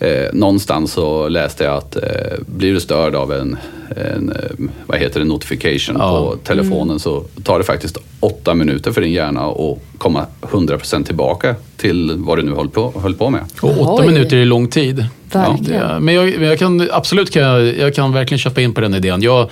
Eh, 0.00 0.28
någonstans 0.32 0.92
så 0.92 1.28
läste 1.28 1.64
jag 1.64 1.76
att 1.76 1.96
eh, 1.96 2.02
blir 2.46 2.72
du 2.72 2.80
störd 2.80 3.14
av 3.14 3.32
en, 3.32 3.56
en 3.96 4.28
eh, 4.32 4.66
vad 4.86 4.98
heter 4.98 5.20
det, 5.20 5.26
notification 5.26 5.96
Ja. 5.98 6.18
på 6.18 6.36
telefonen 6.36 6.98
så 6.98 7.24
tar 7.44 7.58
det 7.58 7.64
faktiskt 7.64 7.98
åtta 8.20 8.54
minuter 8.54 8.92
för 8.92 9.00
din 9.00 9.12
hjärna 9.12 9.40
att 9.46 9.78
komma 9.98 10.26
100% 10.40 11.04
tillbaka 11.04 11.54
till 11.76 12.12
vad 12.16 12.38
du 12.38 12.42
nu 12.42 12.54
höll 12.54 12.68
på, 12.68 12.92
höll 13.02 13.14
på 13.14 13.30
med. 13.30 13.40
Och 13.60 13.80
åtta 13.80 14.02
Oj. 14.02 14.12
minuter 14.12 14.36
är 14.36 14.44
lång 14.44 14.68
tid. 14.68 15.04
Verkligen. 15.32 15.80
Ja, 15.80 16.00
men 16.00 16.14
jag, 16.14 16.42
jag 16.42 16.58
kan 16.58 16.88
absolut 16.92 17.30
kan 17.30 17.42
jag, 17.42 17.78
jag 17.78 17.94
kan 17.94 18.12
verkligen 18.12 18.38
köpa 18.38 18.60
in 18.60 18.74
på 18.74 18.80
den 18.80 18.94
idén. 18.94 19.22
Jag, 19.22 19.50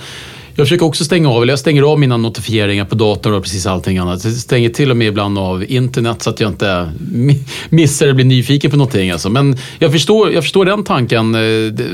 jag 0.59 0.67
försöker 0.67 0.85
också 0.85 1.03
stänga 1.03 1.29
av, 1.29 1.41
eller 1.43 1.51
jag 1.53 1.59
stänger 1.59 1.83
av 1.83 1.99
mina 1.99 2.17
notifieringar 2.17 2.85
på 2.85 2.95
datorn 2.95 3.33
och 3.33 3.43
precis 3.43 3.65
allting 3.65 3.97
annat. 3.97 4.23
Jag 4.25 4.33
stänger 4.33 4.69
till 4.69 4.91
och 4.91 4.97
med 4.97 5.07
ibland 5.07 5.39
av 5.39 5.63
internet 5.71 6.21
så 6.21 6.29
att 6.29 6.39
jag 6.39 6.49
inte 6.51 6.65
mi- 7.13 7.39
missar 7.69 8.05
eller 8.05 8.15
blir 8.15 8.25
nyfiken 8.25 8.71
på 8.71 8.77
någonting. 8.77 9.11
Alltså. 9.11 9.29
Men 9.29 9.57
jag 9.79 9.91
förstår, 9.91 10.31
jag 10.33 10.43
förstår 10.43 10.65
den 10.65 10.83
tanken, 10.83 11.35
eh, 11.35 11.41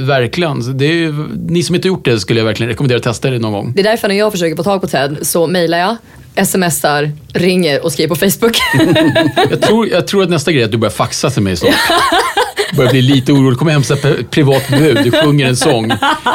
verkligen. 0.05 0.77
Det 0.77 0.85
är, 0.85 1.25
ni 1.51 1.63
som 1.63 1.75
inte 1.75 1.87
gjort 1.87 2.05
det 2.05 2.19
skulle 2.19 2.39
jag 2.39 2.45
verkligen 2.45 2.69
rekommendera 2.69 2.97
att 2.97 3.03
testa 3.03 3.29
det 3.29 3.39
någon 3.39 3.51
gång. 3.53 3.73
Det 3.75 3.81
är 3.81 3.83
därför 3.83 4.07
när 4.07 4.15
jag 4.15 4.31
försöker 4.31 4.55
få 4.55 4.63
tag 4.63 4.81
på 4.81 4.87
Ted 4.87 5.17
så 5.21 5.47
mejlar 5.47 5.77
jag, 5.77 6.47
smsar, 6.47 7.11
ringer 7.33 7.85
och 7.85 7.91
skriver 7.91 8.15
på 8.15 8.15
Facebook. 8.15 8.57
Jag 9.49 9.61
tror, 9.61 9.87
jag 9.87 10.07
tror 10.07 10.23
att 10.23 10.29
nästa 10.29 10.51
grej 10.51 10.61
är 10.61 10.65
att 10.65 10.71
du 10.71 10.77
börjar 10.77 10.91
faxa 10.91 11.29
till 11.29 11.41
mig 11.41 11.57
snart. 11.57 11.71
Börjar 12.75 12.91
bli 12.91 13.01
lite 13.01 13.31
orolig. 13.31 13.59
Kommer 13.59 13.71
hem 13.71 13.83
så 13.83 13.95
här 13.95 14.25
privat 14.29 14.69
bud. 14.69 14.97
Du 15.03 15.11
sjunger 15.11 15.45
en 15.47 15.57
sång. 15.57 15.91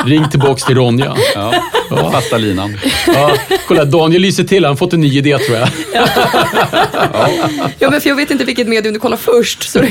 Ring 0.06 0.28
tillbaks 0.30 0.64
till 0.64 0.74
Ronja. 0.74 1.16
Ja, 1.34 1.62
fasta 2.12 2.38
linan. 2.38 2.76
Ja, 3.06 3.32
kolla, 3.68 3.84
Daniel 3.84 4.22
lyser 4.22 4.44
till. 4.44 4.64
Han 4.64 4.70
har 4.72 4.76
fått 4.76 4.92
en 4.92 5.00
ny 5.00 5.18
idé 5.18 5.38
tror 5.38 5.58
jag. 5.58 5.68
ja, 7.78 7.90
men 7.90 8.00
för 8.00 8.08
jag 8.08 8.16
vet 8.16 8.30
inte 8.30 8.44
vilket 8.44 8.68
medium 8.68 8.94
du 8.94 9.00
kollar 9.00 9.16
först. 9.16 9.70
Så 9.70 9.78
det, 9.78 9.90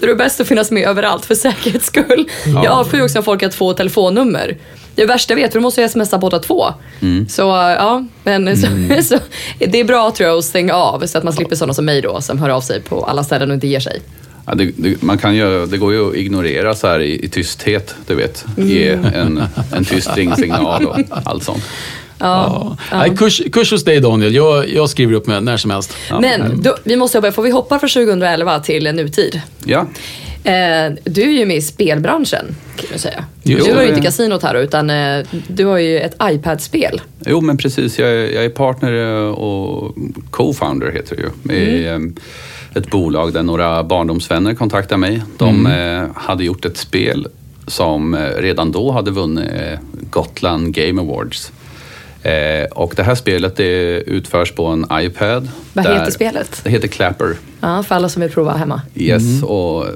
då 0.00 0.06
är 0.06 0.06
det 0.06 0.14
bäst 0.14 0.40
att 0.40 0.48
finnas 0.48 0.70
med 0.70 0.88
överallt 0.88 1.24
för 1.26 1.34
säkerhets 1.34 1.86
skull. 1.86 2.28
Jag 2.44 2.66
avskyr 2.66 3.02
också 3.02 3.18
när 3.18 3.22
folk 3.22 3.42
har 3.42 3.48
två 3.48 3.72
telefonnummer. 3.72 4.56
Det 4.94 5.06
värsta 5.06 5.32
jag 5.32 5.36
vet, 5.36 5.52
för 5.52 5.58
då 5.58 5.62
måste 5.62 5.80
jag 5.80 5.90
smsa 5.90 6.18
båda 6.18 6.38
två. 6.38 6.66
Så 7.28 7.42
ja, 7.78 8.04
men 8.24 8.56
så, 8.56 8.66
så, 9.02 9.18
det 9.58 9.80
är 9.80 9.84
bra 9.84 10.10
tror 10.10 10.28
jag 10.28 10.38
att 10.38 10.44
stänga 10.44 10.74
av 10.74 11.06
så 11.06 11.18
att 11.18 11.24
man 11.24 11.32
slipper 11.32 11.56
sådana 11.56 11.74
som 11.74 11.84
mig 11.84 12.00
då 12.02 12.20
som 12.20 12.38
hör 12.38 12.48
av 12.50 12.60
sig 12.60 12.80
på 12.80 13.04
alla 13.04 13.24
ställen 13.24 13.50
och 13.50 13.54
inte 13.54 13.66
ger 13.66 13.80
sig. 13.80 14.02
Ja, 14.46 14.54
det, 14.54 14.70
det, 14.76 15.02
man 15.02 15.18
kan 15.18 15.36
ju, 15.36 15.66
det 15.66 15.78
går 15.78 15.92
ju 15.92 16.08
att 16.10 16.14
ignorera 16.16 16.74
så 16.74 16.86
här 16.86 17.00
i, 17.00 17.24
i 17.24 17.28
tysthet, 17.28 17.94
du 18.06 18.14
vet. 18.14 18.44
Ge 18.56 18.88
en, 19.14 19.42
en 19.72 19.84
tyst 19.84 20.16
ringsignal 20.16 20.86
och 20.86 20.96
allt 21.24 21.42
sånt. 21.44 21.62
Ja. 22.18 22.76
Nej, 22.92 23.16
kurs, 23.16 23.42
kurs 23.52 23.70
hos 23.72 23.84
dig 23.84 24.00
Daniel. 24.00 24.34
Jag, 24.34 24.68
jag 24.68 24.90
skriver 24.90 25.14
upp 25.14 25.26
med 25.26 25.42
när 25.42 25.56
som 25.56 25.70
helst. 25.70 25.96
Men 26.20 26.62
då, 26.62 26.76
vi 26.84 26.96
måste 26.96 27.18
hoppa, 27.18 27.32
får 27.32 27.42
vi 27.42 27.50
hoppa 27.50 27.78
från 27.78 27.88
2011 27.90 28.60
till 28.60 28.94
nutid? 28.94 29.40
Ja, 29.64 29.86
Eh, 30.44 30.92
du 31.04 31.22
är 31.22 31.38
ju 31.38 31.46
med 31.46 31.56
i 31.56 31.62
spelbranschen 31.62 32.44
kan 32.76 32.86
jag 32.90 33.00
säga. 33.00 33.24
Just 33.42 33.66
du 33.66 33.74
har 33.74 33.82
ju 33.82 33.88
inte 33.88 34.00
kasinot 34.00 34.42
här 34.42 34.54
utan 34.54 34.90
eh, 34.90 35.26
du 35.48 35.64
har 35.64 35.78
ju 35.78 35.98
ett 36.00 36.16
iPad-spel. 36.22 37.00
jo 37.26 37.40
men 37.40 37.56
precis. 37.56 37.98
Jag, 37.98 38.08
är- 38.08 38.30
jag 38.34 38.44
är 38.44 38.48
partner 38.48 38.92
eh, 38.92 39.28
och 39.30 39.94
co-founder 40.30 40.92
heter 40.92 41.16
det 41.16 41.22
ju. 41.22 41.28
Med 41.42 41.92
eh, 41.94 41.98
ett 42.74 42.90
bolag 42.90 43.32
där 43.32 43.42
några 43.42 43.84
barndomsvänner 43.84 44.54
kontaktade 44.54 44.98
mig. 44.98 45.22
De 45.38 45.66
eh, 45.66 46.06
hade 46.14 46.44
gjort 46.44 46.64
ett 46.64 46.76
spel 46.76 47.28
som 47.66 48.14
eh, 48.14 48.20
redan 48.20 48.72
då 48.72 48.90
hade 48.90 49.10
vunnit 49.10 49.50
eh, 49.54 49.78
Gotland 50.10 50.74
Game 50.74 51.02
Awards. 51.02 51.52
Och 52.70 52.92
det 52.96 53.02
här 53.02 53.14
spelet 53.14 53.56
det 53.56 54.00
utförs 54.00 54.52
på 54.52 54.66
en 54.66 54.86
iPad. 54.92 55.48
Vad 55.72 55.86
heter 55.86 56.10
spelet? 56.10 56.60
Det 56.64 56.70
heter 56.70 56.88
Clapper. 56.88 57.36
Ja, 57.60 57.82
för 57.82 57.94
alla 57.94 58.08
som 58.08 58.22
vill 58.22 58.30
prova 58.30 58.56
hemma. 58.56 58.80
Yes, 58.94 59.42
och 59.42 59.86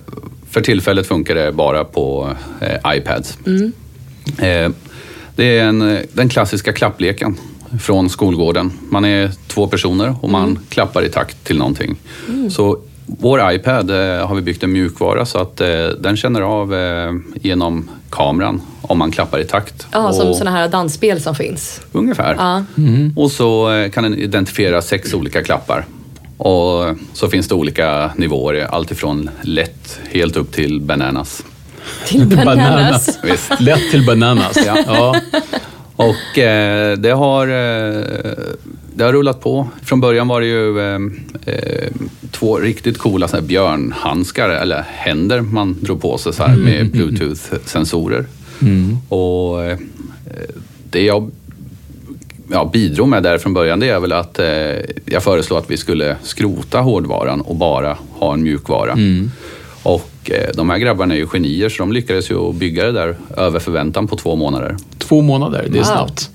för 0.50 0.60
tillfället 0.60 1.06
funkar 1.06 1.34
det 1.34 1.52
bara 1.52 1.84
på 1.84 2.30
iPads. 2.86 3.38
Eh, 4.38 4.70
det 5.36 5.58
är 5.58 5.64
en, 5.64 5.98
den 6.12 6.28
klassiska 6.28 6.72
klappleken 6.72 7.36
från 7.80 8.10
skolgården. 8.10 8.72
Man 8.90 9.04
är 9.04 9.30
två 9.46 9.66
personer 9.66 10.14
och 10.22 10.30
man 10.30 10.58
klappar 10.68 11.02
i 11.04 11.08
takt 11.08 11.44
till 11.44 11.58
någonting. 11.58 11.96
Så 12.50 12.78
vår 13.06 13.52
iPad 13.52 13.90
eh, 13.90 14.26
har 14.28 14.34
vi 14.34 14.42
byggt 14.42 14.62
en 14.62 14.72
mjukvara 14.72 15.26
så 15.26 15.38
att 15.38 15.60
eh, 15.60 15.68
den 16.00 16.16
känner 16.16 16.40
av 16.40 16.74
eh, 16.74 17.12
genom 17.42 17.90
kameran 18.10 18.60
om 18.82 18.98
man 18.98 19.10
klappar 19.10 19.38
i 19.40 19.44
takt. 19.44 19.86
Ja, 19.92 20.12
som 20.12 20.28
Och- 20.28 20.36
sådana 20.36 20.56
här 20.56 20.68
dansspel 20.68 21.20
som 21.20 21.34
finns. 21.34 21.80
Ungefär. 21.92 22.34
Ja. 22.38 22.64
Och 23.16 23.30
så 23.30 23.72
eh, 23.72 23.90
kan 23.90 24.04
den 24.04 24.14
identifiera 24.18 24.82
sex 24.82 25.14
olika 25.14 25.42
klappar. 25.42 25.86
Och 26.36 26.96
så 27.12 27.28
finns 27.28 27.48
det 27.48 27.54
olika 27.54 28.10
nivåer, 28.16 28.66
alltifrån 28.70 29.30
lätt 29.42 30.00
helt 30.12 30.36
upp 30.36 30.52
till 30.52 30.80
bananas. 30.80 31.42
Till 32.06 32.26
bananas. 32.44 33.18
Visst. 33.22 33.60
Lätt 33.60 33.90
till 33.90 34.06
bananas. 34.06 34.58
Ja. 34.66 34.76
Ja. 34.86 35.16
Och 36.08 36.38
eh, 36.38 36.98
det, 36.98 37.10
har, 37.10 37.48
eh, 37.48 38.02
det 38.94 39.04
har 39.04 39.12
rullat 39.12 39.40
på. 39.40 39.68
Från 39.82 40.00
början 40.00 40.28
var 40.28 40.40
det 40.40 40.46
ju 40.46 40.80
eh, 40.80 41.00
eh, 41.46 41.88
två 42.30 42.58
riktigt 42.58 42.98
coola 42.98 43.28
här 43.32 43.40
björnhandskar, 43.40 44.48
eller 44.48 44.84
händer 44.88 45.40
man 45.40 45.76
drog 45.80 46.02
på 46.02 46.18
sig 46.18 46.32
så 46.32 46.42
här 46.42 46.56
med 46.56 46.90
bluetooth-sensorer. 46.92 48.24
Och 49.08 49.64
eh, 49.64 49.78
det 50.90 51.02
jag 51.02 51.30
ja, 52.50 52.70
bidrog 52.72 53.08
med 53.08 53.22
där 53.22 53.38
från 53.38 53.54
början 53.54 53.80
det 53.80 53.88
är 53.88 54.00
väl 54.00 54.12
att 54.12 54.38
eh, 54.38 54.46
jag 55.04 55.22
föreslår 55.22 55.58
att 55.58 55.70
vi 55.70 55.76
skulle 55.76 56.16
skrota 56.22 56.80
hårdvaran 56.80 57.40
och 57.40 57.56
bara 57.56 57.96
ha 58.10 58.34
en 58.34 58.42
mjukvara. 58.42 58.96
Och 59.86 60.30
eh, 60.30 60.50
de 60.54 60.70
här 60.70 60.78
grabbarna 60.78 61.14
är 61.14 61.18
ju 61.18 61.26
genier 61.26 61.68
så 61.68 61.82
de 61.82 61.92
lyckades 61.92 62.30
ju 62.30 62.52
bygga 62.52 62.84
det 62.84 62.92
där 62.92 63.16
över 63.36 63.58
förväntan 63.58 64.06
på 64.06 64.16
två 64.16 64.36
månader. 64.36 64.76
Två 64.98 65.22
månader, 65.22 65.66
det 65.70 65.78
är 65.78 65.82
Wow. 65.82 65.84
snabbt. 65.84 66.30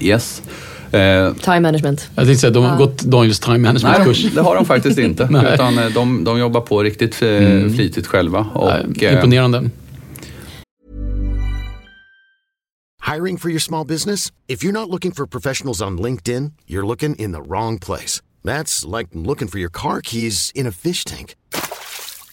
Yes. 0.00 0.42
Eh, 0.90 1.34
Time 1.34 1.60
management. 1.60 2.08
Jag 2.14 2.26
tänkte 2.26 2.40
säga, 2.40 2.50
de 2.50 2.64
har 2.64 2.76
gått 2.78 3.02
Daniels 3.02 3.40
time 3.40 3.58
nej, 3.58 3.72
management-kurs. 3.72 4.22
de, 4.22 4.28
det 4.34 4.40
har 4.40 4.54
de 4.54 4.64
faktiskt 4.64 4.98
inte. 4.98 5.26
Nej. 5.30 5.54
utan 5.54 5.78
eh, 5.78 5.86
de, 5.86 6.24
de 6.24 6.38
jobbar 6.38 6.60
på 6.60 6.82
riktigt 6.82 7.22
eh, 7.22 7.28
flitigt 7.74 8.06
själva. 8.06 8.46
Och, 8.54 8.70
Nej, 9.00 9.14
Imponerande. 9.14 9.70
Hiring 13.14 13.38
for 13.38 13.50
your 13.50 13.60
small 13.60 13.86
business? 13.86 14.32
If 14.48 14.64
you're 14.64 14.72
not 14.80 14.88
looking 14.88 15.12
for 15.12 15.26
professionals 15.26 15.82
on 15.82 15.98
LinkedIn, 16.02 16.52
you're 16.66 16.86
looking 16.86 17.14
in 17.16 17.32
the 17.32 17.42
wrong 17.42 17.78
place. 17.78 18.22
That's 18.44 18.98
like 18.98 19.08
looking 19.12 19.48
for 19.48 19.58
your 19.60 19.70
car 19.72 20.00
keys 20.00 20.52
in 20.54 20.66
a 20.66 20.72
fish 20.72 21.04
tank. 21.04 21.34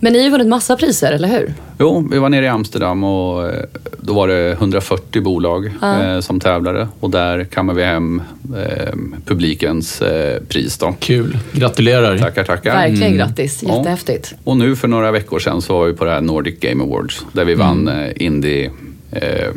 Men 0.00 0.12
ni 0.12 0.18
har 0.18 0.24
ju 0.24 0.30
vunnit 0.30 0.46
massa 0.48 0.76
priser, 0.76 1.12
eller 1.12 1.28
hur? 1.28 1.54
Jo, 1.78 2.08
vi 2.10 2.18
var 2.18 2.28
nere 2.28 2.44
i 2.44 2.48
Amsterdam 2.48 3.04
och 3.04 3.48
eh, 3.48 3.64
då 4.00 4.14
var 4.14 4.28
det 4.28 4.52
140 4.52 5.22
bolag 5.22 5.70
Ja. 5.80 6.02
eh, 6.04 6.20
som 6.20 6.40
tävlade 6.40 6.88
och 7.00 7.10
där 7.10 7.44
kammade 7.44 7.78
vi 7.78 7.84
hem 7.84 8.22
eh, 8.56 8.94
publikens 9.26 10.02
eh, 10.02 10.40
pris. 10.48 10.78
Då. 10.78 10.94
Kul. 10.98 11.38
Gratulerar. 11.52 12.18
Tackar, 12.18 12.44
tackar. 12.44 12.74
Verkligen 12.74 13.16
grattis. 13.16 13.62
Ja. 13.66 13.76
Jättehäftigt. 13.78 14.34
Och 14.44 14.56
nu 14.56 14.76
för 14.76 14.88
några 14.88 15.10
veckor 15.12 15.38
sedan 15.38 15.62
så 15.62 15.78
var 15.78 15.86
vi 15.86 15.92
på 15.92 16.04
det 16.04 16.10
här 16.10 16.20
Nordic 16.20 16.60
Game 16.60 16.84
Awards 16.84 17.26
där 17.32 17.44
vi 17.44 17.54
vann 17.54 17.88
eh, 17.88 18.10
indie, 18.16 18.70
eh, 19.12 19.48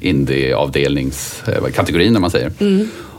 indie-avdelningskategorin 0.00 2.12
när 2.12 2.20
man 2.20 2.30
säger. 2.30 2.52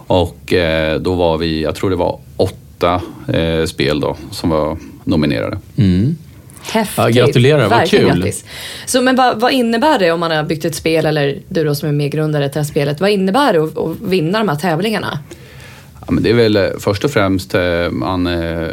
Och 0.08 0.54
eh, 0.54 1.00
då 1.00 1.15
var 1.15 1.38
vi, 1.38 1.63
jag 1.63 1.76
tror 1.76 1.89
det 1.89 1.96
var 1.96 2.20
åtta 2.38 3.02
eh, 3.34 3.65
spel 3.65 4.00
då 4.00 4.18
som 4.32 4.50
var 4.50 4.78
nominerade. 5.04 5.58
Häftigt. 6.71 6.97
Ja, 6.97 7.10
gratulerar, 7.10 7.69
vad 7.69 7.89
kul. 7.89 8.05
Grattis. 8.05 8.45
Så, 8.86 9.01
men 9.01 9.15
vad, 9.15 9.39
vad 9.39 9.51
innebär 9.51 9.99
det 9.99 10.12
om 10.12 10.19
man 10.19 10.32
har 10.32 10.43
byggt 10.43 10.65
ett 10.65 10.75
spel, 10.75 11.05
eller 11.05 11.38
du 11.47 11.63
då 11.63 11.75
som 11.75 11.89
är 11.89 11.93
medgrundare 11.93 12.49
till 12.49 12.53
det 12.53 12.60
här 12.60 12.65
spelet, 12.65 13.01
vad 13.01 13.10
innebär 13.10 13.53
det 13.53 13.63
att, 13.63 13.77
att 13.77 14.01
vinna 14.01 14.38
de 14.38 14.49
här 14.49 14.55
tävlingarna? 14.55 15.19
Ja, 16.05 16.12
men 16.12 16.23
det 16.23 16.29
är 16.29 16.34
väl 16.34 16.55
eh, 16.55 16.67
först 16.79 17.05
och 17.05 17.12
främst 17.12 17.55
eh, 17.55 17.89
man, 17.91 18.27
eh, 18.27 18.67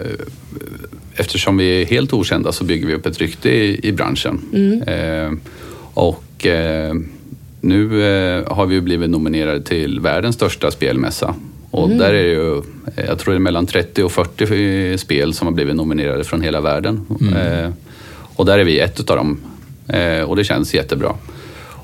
eftersom 1.14 1.56
vi 1.56 1.82
är 1.82 1.86
helt 1.86 2.12
okända 2.12 2.52
så 2.52 2.64
bygger 2.64 2.86
vi 2.86 2.94
upp 2.94 3.06
ett 3.06 3.18
rykte 3.18 3.48
i, 3.48 3.88
i 3.88 3.92
branschen. 3.92 4.40
Eh, 4.86 5.32
och 5.94 6.46
eh, 6.46 6.94
nu 7.60 8.02
eh, 8.02 8.52
har 8.52 8.66
vi 8.66 8.74
ju 8.74 8.80
blivit 8.80 9.10
nominerade 9.10 9.62
till 9.62 10.00
världens 10.00 10.36
största 10.36 10.70
spelmässa. 10.70 11.34
Och 11.70 11.90
där 11.90 12.14
är 12.14 12.24
det 12.24 12.30
ju, 12.30 12.62
jag 13.08 13.18
tror 13.18 13.34
det 13.34 13.38
är 13.38 13.40
mellan 13.40 13.66
30 13.66 14.02
och 14.02 14.12
40 14.12 14.98
spel 14.98 15.34
som 15.34 15.46
har 15.46 15.54
blivit 15.54 15.76
nominerade 15.76 16.24
från 16.24 16.42
hela 16.42 16.60
världen. 16.60 17.06
Eh, 17.36 17.70
och 18.36 18.46
där 18.46 18.58
är 18.58 18.64
vi 18.64 18.78
ett 18.80 19.00
utav 19.00 19.16
dem. 19.16 19.40
Eh, 19.88 20.20
och 20.22 20.36
det 20.36 20.44
känns 20.44 20.74
jättebra. 20.74 21.14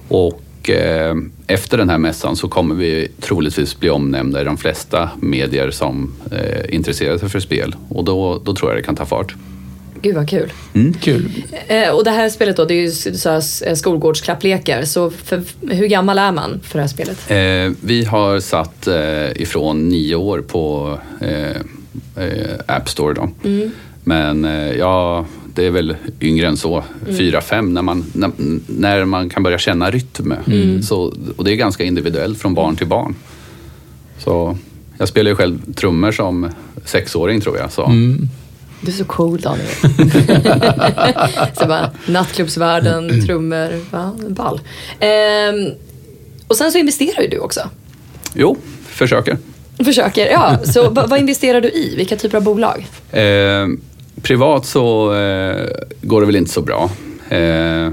Och 0.08 0.70
eh, 0.70 1.14
efter 1.46 1.78
den 1.78 1.90
här 1.90 1.98
mässan 1.98 2.36
så 2.36 2.48
kommer 2.48 2.74
vi 2.74 3.08
troligtvis 3.20 3.80
bli 3.80 3.90
omnämnda 3.90 4.40
i 4.40 4.44
de 4.44 4.56
flesta 4.56 5.10
medier 5.20 5.70
som 5.70 6.12
eh, 6.32 6.74
intresserar 6.74 7.18
sig 7.18 7.28
för 7.28 7.40
spel. 7.40 7.74
Och 7.88 8.04
då, 8.04 8.42
då 8.44 8.54
tror 8.54 8.70
jag 8.70 8.78
det 8.78 8.82
kan 8.86 8.96
ta 8.96 9.04
fart. 9.06 9.34
Gud 10.02 10.14
vad 10.14 10.28
kul. 10.28 10.52
Kul. 11.00 11.28
Eh, 11.66 11.88
och 11.90 12.04
det 12.04 12.10
här 12.10 12.28
spelet 12.28 12.56
då, 12.56 12.64
det 12.64 12.74
är 12.74 12.80
ju 12.80 12.90
så 12.90 13.30
här 13.30 13.38
s- 13.38 13.62
skolgårdsklapplekar. 13.78 14.84
Så 14.84 15.10
för, 15.10 15.42
hur 15.70 15.86
gammal 15.86 16.18
är 16.18 16.32
man 16.32 16.60
för 16.64 16.78
det 16.78 16.82
här 16.82 16.88
spelet? 16.88 17.30
Eh, 17.30 17.76
vi 17.86 18.04
har 18.04 18.40
satt 18.40 18.86
eh, 18.86 19.30
ifrån 19.42 19.88
nio 19.88 20.14
år 20.16 20.40
på 20.40 20.98
eh, 21.20 21.50
eh, 22.24 22.56
App 22.66 22.88
Store. 22.88 23.14
Då. 23.14 23.28
Men 24.04 24.44
eh, 24.44 24.72
ja, 24.72 25.26
det 25.54 25.66
är 25.66 25.70
väl 25.70 25.96
yngre 26.20 26.46
än 26.46 26.56
så. 26.56 26.84
Fyra, 27.06 27.40
fem, 27.40 27.74
när 27.74 27.82
man, 27.82 28.04
när, 28.12 28.30
när 28.66 29.04
man 29.04 29.28
kan 29.28 29.42
börja 29.42 29.58
känna 29.58 29.90
rytm. 29.90 30.34
Så, 30.82 31.14
och 31.36 31.44
det 31.44 31.52
är 31.52 31.56
ganska 31.56 31.84
individuellt 31.84 32.38
från 32.38 32.54
barn 32.54 32.76
till 32.76 32.86
barn. 32.86 33.14
Så 34.18 34.56
jag 34.98 35.08
spelar 35.08 35.30
ju 35.30 35.36
själv 35.36 35.72
trummor 35.74 36.12
som 36.12 36.50
sexåring 36.84 37.40
tror 37.40 37.58
jag. 37.58 37.72
Så. 37.72 37.92
Du 38.80 38.88
är 38.88 38.92
så 38.92 39.04
cool 39.04 39.40
Daniel. 39.40 39.68
så 41.58 41.66
bara, 41.66 41.90
nattklubbsvärlden, 42.06 43.26
trummor, 43.26 43.80
va? 43.90 44.16
ball. 44.28 44.60
Ehm, 45.00 45.70
och 46.48 46.56
sen 46.56 46.72
så 46.72 46.78
investerar 46.78 47.22
ju 47.22 47.28
du 47.28 47.38
också. 47.38 47.60
Jo, 48.34 48.56
försöker. 48.86 49.38
Försöker, 49.84 50.30
ja. 50.30 50.58
Så 50.64 50.90
vad, 50.90 51.18
investerar 51.18 51.60
du 51.60 51.68
i? 51.68 51.94
Vilka 51.96 52.16
typer 52.16 52.36
av 52.36 52.44
bolag? 52.44 52.86
Eh, 53.10 53.66
privat 54.22 54.66
så 54.66 55.14
eh, 55.14 55.66
går 56.02 56.20
det 56.20 56.26
väl 56.26 56.36
inte 56.36 56.50
så 56.50 56.62
bra. 56.62 56.90
Eh, 57.28 57.90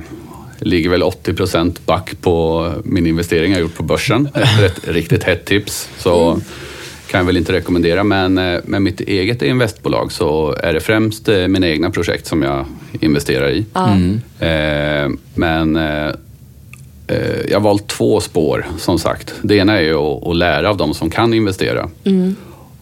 ligger 0.59 0.89
väl 0.89 1.03
80 1.03 1.33
procent 1.33 1.85
back 1.85 2.21
på 2.21 2.65
min 2.83 3.07
investering 3.07 3.51
jag 3.51 3.61
gjort 3.61 3.75
på 3.75 3.83
börsen. 3.83 4.29
Efter 4.33 4.65
ett 4.65 4.87
riktigt 4.87 5.23
hett 5.23 5.45
tips. 5.45 5.89
Så 5.97 6.39
kan 7.11 7.17
jag 7.17 7.25
väl 7.25 7.37
inte 7.37 7.53
rekommendera. 7.53 8.03
Men 8.03 8.37
eh, 8.37 8.59
med 8.63 8.81
mitt 8.81 9.01
eget 9.01 9.41
investbolag 9.41 10.11
så 10.11 10.55
är 10.63 10.73
det 10.73 10.79
främst 10.79 11.29
eh, 11.29 11.47
mina 11.47 11.67
egna 11.67 11.89
projekt 11.89 12.27
som 12.27 12.43
jag 12.43 12.65
investerar 12.99 13.49
i. 13.49 13.65
Eh, 14.39 15.09
men 15.35 15.75
eh, 15.75 16.07
eh, 17.07 17.39
jag 17.49 17.55
har 17.55 17.63
valt 17.63 17.87
två 17.87 18.19
spår 18.19 18.65
som 18.77 18.99
sagt. 18.99 19.33
Det 19.41 19.55
ena 19.55 19.77
är 19.77 19.81
ju 19.81 19.95
att, 19.95 20.27
att 20.27 20.35
lära 20.35 20.69
av 20.69 20.77
de 20.77 20.93
som 20.93 21.09
kan 21.09 21.33
investera. 21.33 21.89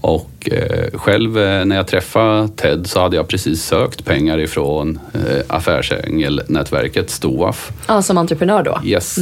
Och 0.07 0.49
eh, 0.51 0.99
själv 0.99 1.37
eh, 1.37 1.65
när 1.65 1.75
jag 1.75 1.87
träffade 1.87 2.47
Ted 2.55 2.87
så 2.87 3.01
hade 3.01 3.15
jag 3.15 3.27
precis 3.27 3.63
sökt 3.63 4.05
pengar 4.05 4.39
ifrån 4.39 4.99
eh, 5.13 5.43
affärsängelnätverket 5.47 7.09
Stoaf. 7.09 7.71
Ja, 7.87 8.01
som 8.01 8.17
entreprenör 8.17 8.63
då? 8.63 8.79
Yes. 8.85 9.17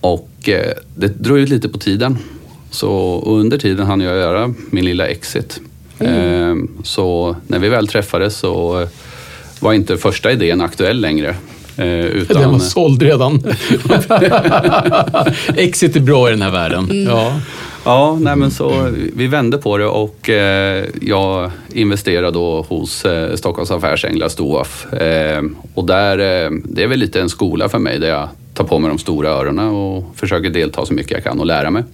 Och 0.00 0.48
eh, 0.48 0.72
det 0.96 1.06
drog 1.06 1.38
ut 1.38 1.48
lite 1.48 1.68
på 1.68 1.78
tiden. 1.78 2.18
Så 2.70 2.90
och 2.92 3.38
under 3.38 3.58
tiden 3.58 3.86
hann 3.86 4.00
jag 4.00 4.16
göra 4.16 4.54
min 4.70 4.84
lilla 4.84 5.06
exit. 5.06 5.60
Eh, 5.98 6.54
så 6.84 7.36
när 7.46 7.58
vi 7.58 7.68
väl 7.68 7.86
träffades 7.86 8.36
så 8.36 8.86
var 9.60 9.72
inte 9.72 9.96
första 9.96 10.32
idén 10.32 10.60
aktuell 10.60 11.00
längre. 11.00 11.36
Utan, 12.12 12.40
Den 12.42 12.52
var 12.52 12.58
såld 12.58 13.02
redan. 13.02 13.42
Exit 15.56 15.96
är 15.96 16.00
bra 16.00 16.28
i 16.28 16.30
den 16.30 16.42
här 16.42 16.50
världen. 16.50 17.04
Ja. 17.08 17.40
Ja, 17.86 18.18
nej 18.20 18.36
men 18.36 18.50
så 18.50 18.90
vi 19.16 19.26
vände 19.26 19.58
på 19.58 19.78
det 19.78 19.86
och 19.86 20.30
eh, 20.30 20.84
jag 21.00 21.50
investerade 21.72 22.30
då 22.30 22.62
hos 22.62 23.04
eh, 23.04 23.34
Stockholms 23.34 23.70
Affärsänglar, 23.70 24.28
Stoaf. 24.28 24.92
Eh, 24.92 25.42
och 25.74 25.84
där, 25.84 26.18
eh, 26.18 26.50
det 26.64 26.82
är 26.82 26.86
väl 26.86 26.98
lite 26.98 27.20
en 27.20 27.28
skola 27.28 27.68
för 27.68 27.78
mig 27.78 27.98
där 27.98 28.08
jag 28.08 28.28
tar 28.54 28.64
på 28.64 28.78
mig 28.78 28.88
de 28.88 28.98
stora 28.98 29.28
öronen 29.28 29.68
och 29.68 30.04
försöker 30.16 30.50
delta 30.50 30.86
så 30.86 30.94
mycket 30.94 31.12
jag 31.12 31.24
kan 31.24 31.40
och 31.40 31.46
lära 31.46 31.70
mig. 31.70 31.84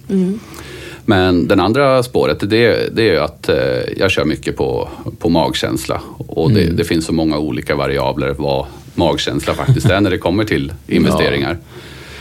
Men 1.05 1.47
den 1.47 1.59
andra 1.59 2.03
spåret, 2.03 2.49
det, 2.49 2.95
det 2.95 3.09
är 3.09 3.19
att 3.19 3.49
eh, 3.49 3.57
jag 3.97 4.11
kör 4.11 4.25
mycket 4.25 4.57
på, 4.57 4.89
på 5.19 5.29
magkänsla. 5.29 6.01
Och 6.17 6.51
det, 6.51 6.65
det 6.65 6.83
finns 6.83 7.05
så 7.05 7.13
många 7.13 7.37
olika 7.37 7.75
variabler 7.75 8.35
vad 8.37 8.65
magkänsla 8.95 9.53
faktiskt 9.53 9.89
är 9.89 10.01
när 10.01 10.11
det 10.11 10.17
kommer 10.17 10.43
till 10.43 10.73
investeringar. 10.87 11.57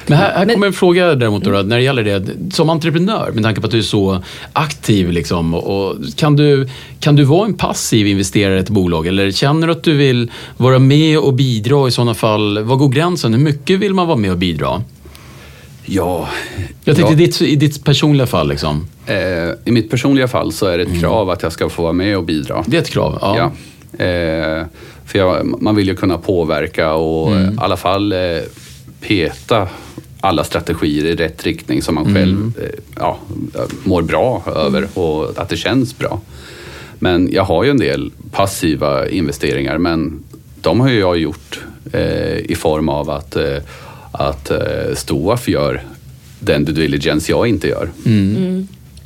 Men 0.07 0.19
här, 0.19 0.33
här 0.35 0.53
kommer 0.53 0.67
en 0.67 0.73
fråga 0.73 1.15
däremot 1.15 1.45
då, 1.45 1.51
när 1.51 1.77
det 1.77 1.83
gäller 1.83 2.05
det. 2.05 2.27
Som 2.55 2.71
entreprenör, 2.71 3.31
med 3.35 3.43
tanke 3.45 3.61
på 3.61 3.67
att 3.67 3.71
du 3.71 3.79
är 3.79 3.83
så 3.83 4.23
aktiv, 4.53 5.11
liksom, 5.11 5.55
och 5.55 5.97
kan, 6.17 6.37
du, 6.37 6.69
kan 7.01 7.17
du 7.17 7.25
vara 7.25 7.47
en 7.47 7.55
passiv 7.55 8.07
investerare 8.07 8.57
i 8.57 8.61
ett 8.61 8.71
bolag? 8.71 9.07
Eller 9.07 9.31
känner 9.31 9.67
du 9.67 9.73
att 9.73 9.83
du 9.83 9.97
vill 9.97 10.31
vara 10.57 10.79
med 10.79 11.19
och 11.19 11.35
bidra 11.35 11.89
i 11.89 11.91
sådana 11.91 12.15
fall? 12.15 12.59
Var 12.63 12.77
går 12.77 12.89
gränsen? 12.89 13.35
Hur 13.35 13.41
mycket 13.41 13.79
vill 13.81 13.95
man 13.95 14.07
vara 14.07 14.19
med 14.19 14.31
och 14.31 14.39
bidra? 14.39 14.83
Ja, 15.85 16.29
Jag 16.85 16.97
tänkte 16.97 17.15
ja. 17.15 17.21
i, 17.21 17.27
ditt, 17.27 17.43
i 17.43 17.57
ditt 17.57 17.85
personliga 17.85 18.27
fall. 18.27 18.49
Liksom. 18.49 18.87
Eh, 19.07 19.17
I 19.65 19.71
mitt 19.71 19.91
personliga 19.91 20.29
fall 20.29 20.53
så 20.53 20.67
är 20.67 20.79
det 20.79 20.85
ett 20.85 21.01
krav 21.01 21.31
att 21.31 21.43
jag 21.43 21.53
ska 21.53 21.69
få 21.69 21.83
vara 21.83 21.93
med 21.93 22.17
och 22.17 22.25
bidra. 22.25 22.65
Det 22.67 22.77
är 22.77 22.81
ett 22.81 22.91
krav. 22.91 23.19
Ja. 23.21 23.37
Ja. 23.99 24.05
Eh, 24.05 24.65
för 25.07 25.19
jag, 25.19 25.63
man 25.63 25.77
vill 25.77 25.89
ju 25.89 25.97
kunna 25.97 26.19
påverka 26.19 26.93
och 26.93 27.37
eh, 27.37 27.43
i 27.43 27.57
alla 27.59 27.77
fall 27.77 28.13
eh, 28.13 28.19
peta 29.03 29.69
alla 30.21 30.45
strategier 30.45 31.05
i 31.05 31.15
rätt 31.15 31.45
riktning 31.45 31.83
som 31.83 31.95
man 31.95 32.15
själv 32.15 32.53
eh, 32.63 32.69
ja, 32.97 33.19
mår 33.85 34.03
bra 34.03 34.43
över 34.57 34.89
och 34.99 35.39
att 35.39 35.49
det 35.49 35.57
känns 35.57 35.99
bra. 35.99 36.21
Men 36.99 37.33
jag 37.33 37.45
har 37.45 37.65
ju 37.65 37.71
en 37.71 37.79
del 37.79 38.13
passiva 38.33 39.09
investeringar 39.09 39.79
men 39.79 40.23
de 40.61 40.81
har 40.81 40.89
ju 40.91 40.99
jag 40.99 41.19
gjort 41.19 41.61
eh, 41.93 42.39
i 42.39 42.55
form 42.55 42.89
av 42.89 43.11
att, 43.11 43.37
eh, 43.37 43.57
att 44.13 44.51
eh, 44.51 44.95
Stoaf 44.95 45.49
gör 45.49 45.83
den 46.41 46.65
due 46.65 46.75
diligence 46.75 47.33
jag 47.33 47.47
inte 47.47 47.69
gör. 47.69 47.89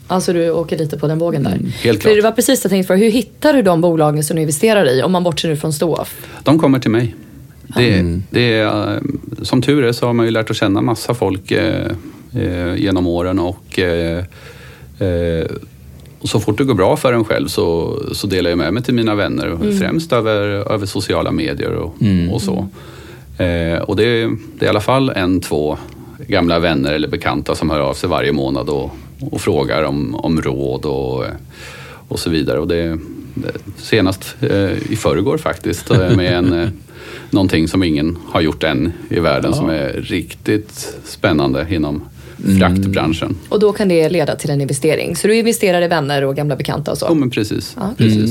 Alltså 0.07 0.33
du 0.33 0.51
åker 0.51 0.79
lite 0.79 0.99
på 0.99 1.07
den 1.07 1.18
vågen 1.18 1.43
där. 1.43 1.53
Mm, 1.53 1.64
helt 1.64 2.03
För 2.03 2.09
klart. 2.09 2.16
det 2.16 2.23
var 2.23 2.33
precis 2.33 2.61
det 2.61 2.66
jag 2.66 2.71
tänkte 2.71 2.87
fråga. 2.87 3.05
Hur 3.05 3.11
hittar 3.11 3.53
du 3.53 3.62
de 3.62 3.81
bolagen 3.81 4.25
som 4.25 4.37
du 4.37 4.43
investerar 4.43 4.89
i? 4.89 5.03
Om 5.03 5.12
man 5.12 5.25
bortser 5.25 5.49
nu 5.49 5.57
från 5.57 5.73
Stoaf. 5.73 6.14
De 6.43 6.59
kommer 6.59 6.79
till 6.79 6.91
mig. 6.91 7.14
Det, 7.75 8.21
det 8.31 8.53
är, 8.53 8.95
eh, 8.95 9.01
som 9.43 9.62
tur 9.62 9.85
är 9.85 9.93
så 9.93 10.07
har 10.07 10.12
man 10.12 10.27
ju 10.27 10.33
lärt 10.33 10.51
att 10.51 10.57
känna 10.57 10.81
massa 10.81 11.14
folk 11.14 11.51
eh, 11.51 11.91
eh, 12.35 12.75
genom 12.77 13.07
åren 13.07 13.39
och 13.39 13.79
eh, 13.79 14.25
eh, 14.99 15.47
så 16.23 16.41
fort 16.41 16.59
det 16.59 16.64
går 16.64 16.75
bra 16.75 16.97
för 16.97 17.12
en 17.12 17.25
själv 17.25 17.49
så, 17.49 17.99
så 18.12 18.27
delar 18.27 18.51
jag 18.51 18.59
med 18.59 18.75
mig 18.75 18.83
till 18.83 18.95
mina 18.95 19.14
vänner, 19.14 19.47
Mm. 19.47 19.79
främst 19.79 20.12
över, 20.12 20.43
över 20.73 20.87
sociala 20.87 21.33
medier 21.33 21.71
och, 21.73 21.95
Mm. 22.03 22.31
och 22.31 22.43
så. 22.43 22.69
Eh, 23.39 23.79
och 23.79 23.97
det, 23.97 24.05
är- 24.05 24.37
det 24.59 24.64
är 24.64 24.67
i 24.67 24.69
alla 24.69 24.81
fall 24.81 25.11
en, 25.11 25.41
två 25.41 25.79
gamla 26.29 26.59
vänner 26.59 26.93
eller 26.93 27.09
bekanta 27.09 27.55
som 27.55 27.71
hör 27.71 27.81
av 27.81 27.95
sig 27.95 28.09
varje 28.09 28.33
månad 28.33 28.69
och, 28.69 28.91
och 29.31 29.41
frågar 29.41 29.83
om, 29.83 30.14
om 30.14 30.43
råd 30.43 30.85
och, 30.85 31.25
och 32.09 32.19
så 32.19 32.31
vidare. 32.31 32.59
Och 32.61 32.69
det, 32.69 32.99
senast 33.76 34.37
eh, 34.41 34.93
i 34.93 34.97
förrgår 34.97 35.39
faktiskt 35.39 35.91
eh, 35.91 36.16
med 36.16 36.32
en, 36.32 36.53
eh, 36.53 36.68
någonting 37.30 37.68
som 37.68 37.82
ingen 37.82 38.18
har 38.28 38.41
gjort 38.41 38.64
än 38.64 38.93
i 39.11 39.20
världen 39.20 39.51
Ja. 39.51 39.57
som 39.57 39.68
är 39.70 39.93
riktigt 39.93 40.95
spännande 41.05 41.66
inom 41.70 42.03
fraktbranschen. 42.59 43.37
Och 43.49 43.61
då 43.61 43.72
kan 43.72 43.89
det 43.89 44.09
leda 44.09 44.37
till 44.37 44.51
en 44.51 44.61
investering. 44.61 45.16
Så 45.16 45.28
du 45.28 45.37
investerar 45.37 45.82
i 45.82 45.89
vänner 45.89 46.24
och 46.24 46.37
gamla 46.37 46.57
bekanta 46.57 46.91
och 46.91 46.99
så? 46.99 47.07
Ja, 47.09 47.14
men 47.14 47.30
precis. 47.30 47.76
Ja. 47.80 47.95
precis. 47.99 48.30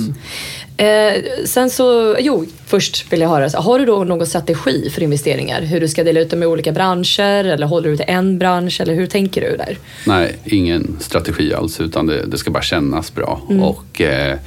Eh, 0.78 1.14
sen 1.46 1.70
så, 1.70 2.16
jo, 2.20 2.46
först 2.66 3.14
vill 3.14 3.22
jag 3.22 3.30
höra, 3.30 3.60
har 3.60 3.80
du 3.80 3.86
då 3.86 4.04
någon 4.04 4.28
strategi 4.28 4.90
för 4.90 5.04
investeringar? 5.04 5.62
Hur 5.62 5.80
du 5.80 5.88
ska 5.88 6.04
dela 6.04 6.20
ut 6.20 6.30
dem 6.30 6.44
i 6.44 6.46
olika 6.46 6.72
branscher 6.72 7.46
eller 7.46 7.68
håller 7.68 7.90
du 7.90 7.98
till 7.98 8.06
en 8.08 8.38
bransch 8.40 8.82
eller 8.82 8.94
hur 8.94 9.08
tänker 9.08 9.42
du 9.42 9.58
där? 9.58 9.78
Nej, 10.08 10.36
ingen 10.46 10.98
strategi 11.00 11.54
alls 11.54 11.82
utan 11.82 12.06
det, 12.08 12.26
det 12.26 12.38
ska 12.38 12.52
bara 12.52 12.64
kännas 12.64 13.14
bra. 13.16 13.42
Mm. 13.50 13.64
Och 13.64 14.02
eh, 14.02 14.38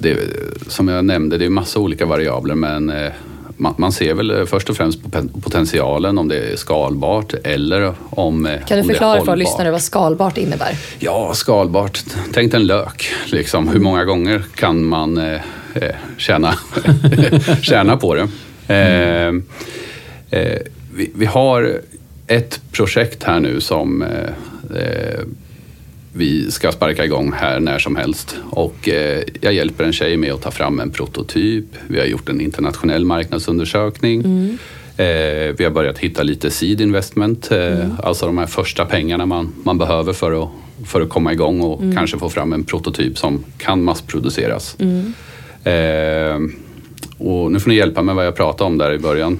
det, 0.00 0.18
som 0.66 0.88
jag 0.88 1.04
nämnde, 1.04 1.38
det 1.38 1.44
är 1.44 1.50
massa 1.50 1.78
olika 1.80 2.06
variabler 2.06 2.54
men 2.54 2.90
eh, 2.90 3.12
man, 3.56 3.92
ser 3.92 4.14
väl 4.14 4.30
eh, 4.30 4.44
först 4.44 4.70
och 4.70 4.76
främst 4.76 5.02
på 5.02 5.40
potentialen 5.40 6.18
om 6.18 6.28
det 6.28 6.52
är 6.52 6.56
skalbart 6.56 7.34
eller 7.44 7.94
om 8.10 8.46
eh, 8.46 8.64
Kan 8.66 8.78
du 8.78 8.84
förklara 8.84 9.24
för 9.24 9.36
lyssnare 9.36 9.70
vad 9.70 9.82
skalbart 9.82 10.38
innebär? 10.38 10.78
Ja, 10.98 11.34
skalbart. 11.34 12.04
Tänk 12.32 12.54
en 12.54 12.66
lök. 12.66 13.10
Liksom. 13.26 13.68
Hur 13.68 13.80
många 13.80 14.04
gånger 14.04 14.42
kan 14.54 14.84
man 14.84 15.18
eh, 15.18 15.40
tjäna, 16.16 16.54
tjäna 17.62 17.96
på 17.96 18.14
det? 18.14 18.28
Eh, 18.74 19.34
eh, 20.40 20.58
vi, 20.94 21.10
vi 21.14 21.26
har 21.26 21.80
ett 22.26 22.60
projekt 22.72 23.22
här 23.22 23.40
nu 23.40 23.60
som 23.60 24.02
eh, 24.02 25.20
vi 26.12 26.50
ska 26.50 26.72
sparka 26.72 27.04
igång 27.04 27.32
här 27.32 27.60
när 27.60 27.78
som 27.78 27.96
helst. 27.96 28.36
Och 28.50 28.88
eh, 28.88 29.22
jag 29.40 29.52
hjälper 29.52 29.84
en 29.84 29.92
tjej 29.92 30.16
med 30.16 30.32
att 30.32 30.42
ta 30.42 30.50
fram 30.50 30.80
en 30.80 30.90
prototyp. 30.90 31.64
Vi 31.88 31.98
har 31.98 32.06
gjort 32.06 32.28
en 32.28 32.40
internationell 32.40 33.04
marknadsundersökning. 33.04 34.20
Eh, 34.96 35.54
vi 35.58 35.64
har 35.64 35.70
börjat 35.70 35.98
hitta 35.98 36.22
lite 36.22 36.50
seed 36.50 36.80
investment, 36.80 37.50
eh, 37.52 37.86
alltså 38.02 38.26
de 38.26 38.38
här 38.38 38.46
första 38.46 38.84
pengarna 38.84 39.26
man, 39.26 39.52
man 39.62 39.78
behöver 39.78 40.12
för 40.12 40.42
att, 40.42 40.48
för 40.86 41.00
att 41.00 41.08
komma 41.08 41.32
igång 41.32 41.60
och 41.60 41.80
Mm. 41.82 41.96
kanske 41.96 42.18
få 42.18 42.28
fram 42.28 42.52
en 42.52 42.64
prototyp 42.64 43.18
som 43.18 43.44
kan 43.58 43.82
massproduceras. 43.84 44.76
Mm. 44.78 45.12
Och 47.18 47.52
nu 47.52 47.60
får 47.60 47.68
ni 47.68 47.74
hjälpa 47.76 48.02
mig 48.02 48.14
vad 48.14 48.26
jag 48.26 48.36
pratade 48.36 48.68
om 48.70 48.78
där 48.78 48.92
i 48.92 48.98
början. 48.98 49.38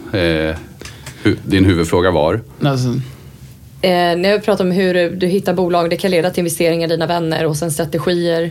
Hu, 1.23 1.37
din 1.45 1.65
huvudfråga 1.65 2.11
var? 2.11 2.41
Alltså, 2.63 2.89
Eh, 3.83 3.91
när 3.91 4.31
jag 4.31 4.45
pratar 4.45 4.65
om 4.65 4.71
hur 4.71 5.11
du 5.11 5.27
hittar 5.27 5.55
bolag, 5.55 5.91
det 5.91 5.97
kan 5.97 6.11
leda 6.11 6.31
till 6.31 6.39
investeringar 6.39 6.89
i 6.89 6.91
dina 6.91 7.07
vänner 7.07 7.47
och 7.47 7.57
sen 7.57 7.71
strategier. 7.71 8.51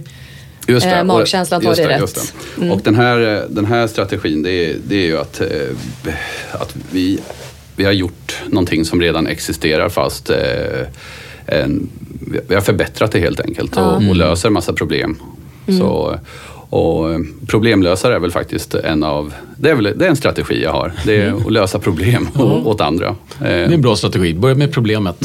Just 0.68 0.86
det. 0.86 0.96
Eh, 0.96 1.04
magkänslan 1.04 1.62
tar 1.62 1.70
just 1.70 1.84
det 1.84 1.98
just 2.00 2.18
rätt. 2.18 2.34
det. 2.56 2.62
Mm. 2.62 2.72
Och 2.74 2.82
den 2.84 2.96
här, 2.96 3.46
den 3.50 3.66
här 3.66 3.88
strategin 3.88 4.44
det 4.44 4.52
är, 4.52 4.76
det 4.88 4.96
är 4.96 5.06
ju 5.06 5.18
att, 5.18 5.42
eh, 5.42 5.48
att 6.52 6.76
vi, 6.92 7.20
vi 7.76 7.86
har 7.86 7.92
gjort 7.92 8.42
någonting 8.48 8.86
som 8.86 9.02
redan 9.02 9.28
existerar 9.28 9.90
fast 9.90 10.30
eh, 10.30 10.38
en, 11.46 11.90
vi 12.48 12.56
har 12.56 12.62
förbättrat 12.62 13.12
det 13.12 13.20
helt 13.20 13.40
enkelt 13.40 13.78
och, 13.78 13.94
Mm. 13.96 14.10
och 14.10 14.16
löser 14.16 14.50
massa 14.50 14.74
problem. 14.74 15.20
Mm. 15.68 15.80
Så, 15.80 16.20
och 16.70 17.12
eh, 17.14 17.20
problemlösare 17.48 18.16
är 18.16 18.20
väl 18.20 18.32
faktiskt 18.32 18.76
en 18.76 19.04
av, 19.04 19.34
det 19.58 19.70
är, 19.70 19.76
väl, 19.76 19.94
det 19.98 20.06
är 20.06 20.10
en 20.10 20.16
strategi 20.16 20.64
jag 20.64 20.72
har. 20.72 20.92
Det 21.06 21.22
är 21.22 21.34
att 21.34 21.52
lösa 21.52 21.80
problem 21.80 22.28
å- 22.36 22.62
åt 22.66 22.82
andra. 22.82 23.08
Eh, 23.08 23.16
Det 23.40 23.48
är 23.50 23.72
en 23.74 23.82
bra 23.82 23.96
strategi. 23.96 24.34
Börja 24.34 24.56
med 24.56 24.72
problemet. 24.74 25.22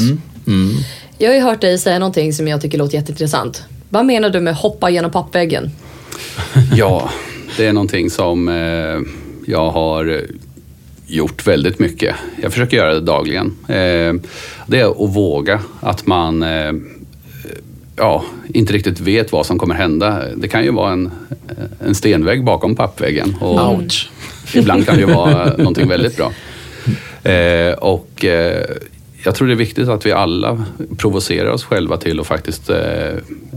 Mm. 0.47 0.71
Jag 1.17 1.29
har 1.29 1.35
ju 1.35 1.41
hört 1.41 1.61
dig 1.61 1.77
säga 1.77 1.99
någonting 1.99 2.33
som 2.33 2.47
jag 2.47 2.61
tycker 2.61 2.77
låter 2.77 2.97
jätteintressant. 2.97 3.63
Vad 3.89 4.05
menar 4.05 4.29
du 4.29 4.39
med 4.39 4.55
hoppa 4.55 4.89
genom 4.89 5.11
pappväggen? 5.11 5.71
Ja, 6.75 7.09
det 7.57 7.65
är 7.65 7.73
någonting 7.73 8.09
som 8.09 8.47
eh, 8.49 8.99
jag 9.45 9.71
har 9.71 10.21
gjort 11.07 11.47
väldigt 11.47 11.79
mycket. 11.79 12.15
Jag 12.41 12.51
försöker 12.53 12.77
göra 12.77 12.93
det 12.93 13.01
dagligen. 13.01 13.55
Det 14.67 14.79
är 14.79 14.85
att 15.05 15.15
våga 15.15 15.59
att 15.79 16.07
man 16.07 16.43
ja, 17.95 18.23
inte 18.53 18.73
riktigt 18.73 18.99
vet 18.99 19.31
vad 19.31 19.45
som 19.45 19.59
kommer 19.59 19.75
hända. 19.75 20.23
Det 20.35 20.47
kan 20.47 20.63
ju 20.63 20.71
vara 20.71 20.91
en, 20.91 21.11
en 21.79 21.95
stenvägg 21.95 22.43
bakom 22.43 22.75
pappväggen. 22.75 23.35
Och 23.39 23.73
Ouch. 23.73 24.09
Ibland 24.53 24.85
kan 24.85 24.95
det 24.95 25.01
ju 25.01 25.07
vara 25.07 25.57
någonting 25.57 25.87
väldigt 25.87 26.17
bra. 26.17 26.31
Eh, 27.31 27.73
och 27.73 28.25
eh, 28.25 28.65
jag 29.25 29.35
tror 29.35 29.47
det 29.47 29.53
är 29.53 29.57
viktigt 29.57 29.87
att 29.87 30.05
vi 30.05 30.11
alla 30.11 30.65
provocerar 30.97 31.49
oss 31.49 31.63
själva 31.63 31.97
till 31.97 32.19
att 32.19 32.27
faktiskt 32.27 32.69
eh, 32.69 32.77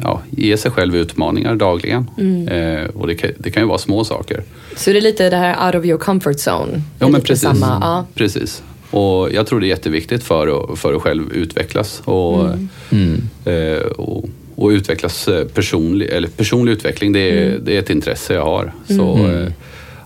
ja, 0.03 0.20
ge 0.30 0.57
sig 0.57 0.70
själv 0.70 0.97
utmaningar 0.97 1.55
dagligen. 1.55 2.11
Mm. 2.18 2.49
Eh, 2.49 2.89
och 2.89 3.07
det 3.07 3.14
kan, 3.14 3.30
det 3.39 3.51
kan 3.51 3.62
ju 3.62 3.68
vara 3.68 3.78
små 3.78 4.05
saker. 4.05 4.43
Så 4.76 4.91
det 4.91 4.99
är 4.99 5.01
lite 5.01 5.30
det 5.30 5.36
här 5.36 5.66
out 5.66 5.74
of 5.74 5.84
your 5.84 5.99
comfort 5.99 6.36
zone? 6.49 6.82
Ja, 6.99 7.09
men 7.09 7.20
precis. 7.20 7.43
Samma, 7.43 7.78
ja. 7.80 8.07
precis. 8.14 8.62
Och 8.91 9.32
jag 9.32 9.47
tror 9.47 9.61
det 9.61 9.66
är 9.66 9.68
jätteviktigt 9.68 10.22
för 10.24 10.76
för 10.76 10.95
att 10.95 11.03
själv 11.03 11.32
utvecklas. 11.32 12.01
Och, 12.05 12.49
Mm. 12.91 13.20
eh, 13.45 13.80
och, 13.82 14.24
och 14.55 14.68
utvecklas 14.68 15.28
eh, 15.28 15.45
personlig, 15.47 16.07
eller 16.09 16.28
personlig 16.28 16.72
utveckling, 16.72 17.12
det 17.12 17.20
är, 17.30 17.47
Mm. 17.49 17.64
det 17.64 17.74
är 17.74 17.78
ett 17.78 17.91
intresse 17.91 18.34
jag 18.34 18.45
har. 18.45 18.72
Så, 18.89 19.14
Mm. 19.16 19.43
eh, 19.47 19.53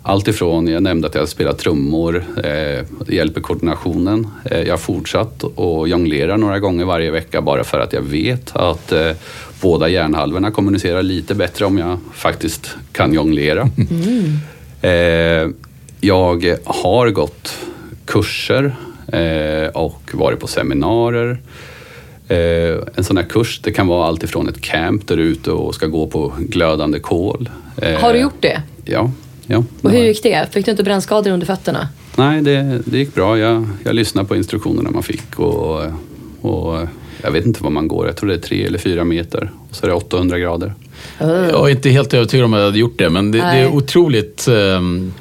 allt 0.02 0.28
ifrån, 0.28 0.68
jag 0.68 0.82
nämnde 0.82 1.08
att 1.08 1.14
jag 1.14 1.28
spelar 1.28 1.52
trummor, 1.52 2.24
eh, 2.44 2.84
hjälper 3.14 3.40
koordinationen. 3.40 4.26
Eh, 4.50 4.60
jag 4.62 4.72
har 4.72 4.78
fortsatt 4.78 5.42
och 5.42 5.88
jonglerar 5.88 6.36
några 6.36 6.58
gånger 6.58 6.84
varje 6.84 7.10
vecka 7.10 7.40
bara 7.40 7.64
för 7.64 7.80
att 7.80 7.92
jag 7.92 8.02
vet 8.02 8.56
att 8.56 8.92
eh, 8.92 9.10
båda 9.60 9.88
hjärnhalvorna 9.88 10.50
kommunicerar 10.50 11.02
lite 11.02 11.34
bättre 11.34 11.64
om 11.64 11.78
jag 11.78 11.98
faktiskt 12.14 12.70
kan 12.92 13.14
jonglera. 13.14 13.68
Eh, 14.82 15.48
jag 16.00 16.56
har 16.64 17.10
gått 17.10 17.54
kurser 18.06 18.76
eh, 19.12 19.68
och 19.68 20.10
varit 20.12 20.40
på 20.40 20.46
seminarier. 20.46 21.40
Eh, 22.28 22.78
en 22.94 23.04
sån 23.04 23.16
här 23.16 23.24
kurs, 23.24 23.60
det 23.62 23.72
kan 23.72 23.86
vara 23.86 24.06
allt 24.06 24.22
ifrån 24.22 24.48
ett 24.48 24.60
camp 24.60 25.06
där 25.06 25.16
du 25.16 25.22
är 25.22 25.26
ute 25.26 25.50
och 25.50 25.74
ska 25.74 25.86
gå 25.86 26.06
på 26.06 26.32
glödande 26.38 26.98
kol. 27.00 27.50
Eh, 27.76 28.00
Har 28.00 28.12
du 28.12 28.18
gjort 28.18 28.40
det? 28.40 28.62
Ja. 28.84 29.10
ja 29.46 29.64
Och 29.82 29.90
hur 29.90 30.04
gick 30.04 30.22
det? 30.22 30.48
Fick 30.50 30.64
du 30.64 30.70
inte 30.70 30.82
brännskador 30.82 31.30
under 31.30 31.46
fötterna? 31.46 31.88
Nej, 32.16 32.42
det, 32.42 32.80
det 32.84 32.98
gick 32.98 33.14
bra. 33.14 33.38
Jag, 33.38 33.68
jag 33.84 33.94
lyssnade 33.94 34.28
på 34.28 34.36
instruktionerna 34.36 34.90
man 34.90 35.02
fick 35.02 35.38
och, 35.38 35.82
och 36.40 36.88
jag 37.22 37.30
vet 37.30 37.46
inte 37.46 37.62
vad 37.62 37.72
man 37.72 37.88
går. 37.88 38.06
Jag 38.06 38.16
tror 38.16 38.28
det 38.28 38.34
är 38.34 38.38
tre 38.38 38.66
eller 38.66 38.78
fyra 38.78 39.04
meter 39.04 39.50
och 39.70 39.76
så 39.76 39.86
är 39.86 39.90
det 39.90 39.96
800 39.96 40.38
grader. 40.38 40.74
Jag 41.18 41.66
är 41.66 41.68
inte 41.68 41.90
helt 41.90 42.14
övertygad 42.14 42.44
om 42.44 42.54
att 42.54 42.58
jag 42.58 42.66
hade 42.66 42.78
gjort 42.78 42.98
det, 42.98 43.10
men 43.10 43.32
det, 43.32 43.38
det 43.38 43.44
är 43.44 43.68
otroligt 43.68 44.48
ehm, 44.48 45.12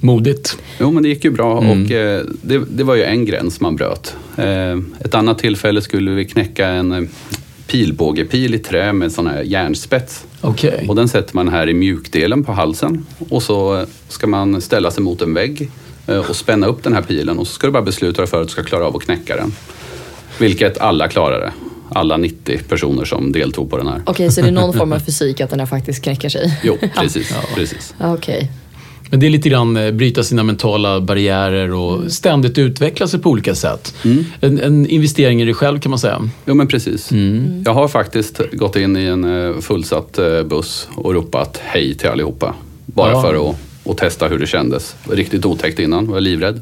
modigt. 0.00 0.58
Jo, 0.80 0.90
men 0.90 1.02
det 1.02 1.08
gick 1.08 1.24
ju 1.24 1.30
bra 1.30 1.58
Mm. 1.62 1.84
och 1.84 1.90
eh, 1.90 2.22
det, 2.42 2.58
det 2.70 2.84
var 2.84 2.94
ju 2.94 3.02
en 3.04 3.24
gräns 3.24 3.60
man 3.60 3.76
bröt. 3.76 4.16
Eh, 4.36 4.72
ett 5.04 5.14
annat 5.14 5.38
tillfälle 5.38 5.82
skulle 5.82 6.10
vi 6.10 6.24
knäcka 6.24 6.68
en 6.68 6.92
eh, 6.92 7.02
pilbågepil 7.66 8.54
i 8.54 8.58
trä 8.58 8.92
med 8.92 9.12
sån 9.12 9.26
här 9.26 9.42
järnspets. 9.42 10.24
Okej. 10.40 10.84
Och 10.88 10.94
den 10.96 11.08
sätter 11.08 11.36
man 11.36 11.48
här 11.48 11.68
i 11.68 11.74
mjukdelen 11.74 12.44
på 12.44 12.52
halsen 12.52 13.06
och 13.28 13.42
så 13.42 13.84
ska 14.08 14.26
man 14.26 14.60
ställa 14.60 14.90
sig 14.90 15.02
mot 15.02 15.22
en 15.22 15.34
vägg 15.34 15.70
eh, 16.06 16.18
och 16.30 16.36
spänna 16.36 16.66
upp 16.66 16.82
den 16.82 16.92
här 16.94 17.02
pilen 17.02 17.38
och 17.38 17.46
så 17.46 17.52
ska 17.52 17.66
du 17.66 17.72
bara 17.72 17.82
besluta 17.82 18.22
dig 18.22 18.30
för 18.30 18.40
att 18.42 18.48
du 18.48 18.52
ska 18.52 18.62
klara 18.62 18.86
av 18.86 18.96
att 18.96 19.02
knäcka 19.02 19.36
den. 19.36 19.52
Vilket 20.38 20.78
alla 20.78 21.08
klarade. 21.08 21.52
Alla 21.90 22.16
90 22.16 22.58
personer 22.68 23.04
som 23.04 23.32
deltog 23.32 23.70
på 23.70 23.76
den 23.78 23.86
här. 23.86 24.02
Okej, 24.06 24.30
så 24.30 24.40
det 24.40 24.48
är 24.48 24.52
någon 24.52 24.72
form 24.74 24.92
av 24.92 24.98
fysik 24.98 25.40
att 25.40 25.50
den 25.50 25.58
här 25.60 25.66
faktiskt 25.66 26.02
knäcker 26.04 26.28
sig? 26.28 26.58
Jo, 26.62 26.78
precis. 26.96 27.34
precis. 27.54 27.94
Okej. 28.00 28.50
Men 29.10 29.20
det 29.20 29.26
är 29.26 29.30
lite 29.30 29.48
grann 29.48 29.76
eh, 29.76 29.90
bryta 29.90 30.22
sina 30.22 30.42
mentala 30.42 31.00
barriärer 31.00 31.74
och 31.74 32.12
ständigt 32.12 32.58
utveckla 32.58 33.06
sig 33.08 33.20
på 33.20 33.30
olika 33.30 33.54
sätt. 33.54 33.94
En, 34.40 34.60
en 34.60 34.86
investering 34.86 35.42
i 35.42 35.44
dig 35.44 35.54
själv 35.54 35.80
kan 35.80 35.90
man 35.90 35.98
säga. 35.98 36.28
Jo 36.46 36.54
men 36.54 36.66
precis. 36.68 37.10
Jag 37.64 37.74
har 37.74 37.88
faktiskt 37.88 38.40
gått 38.52 38.76
in 38.76 38.96
i 38.96 39.04
en 39.04 39.24
eh, 39.48 39.60
fullsatt 39.60 40.18
eh, 40.18 40.42
buss 40.42 40.88
och 40.94 41.14
ropat 41.14 41.60
hej 41.64 41.94
till 41.94 42.08
allihopa. 42.08 42.54
Bara 42.86 43.10
Ja. 43.10 43.22
för 43.22 43.50
att, 43.50 43.56
att 43.90 43.96
testa 43.96 44.28
hur 44.28 44.38
det 44.38 44.46
kändes. 44.46 44.96
Riktigt 45.10 45.44
otäckt 45.44 45.78
innan, 45.78 46.06
var 46.06 46.20
livrädd. 46.20 46.60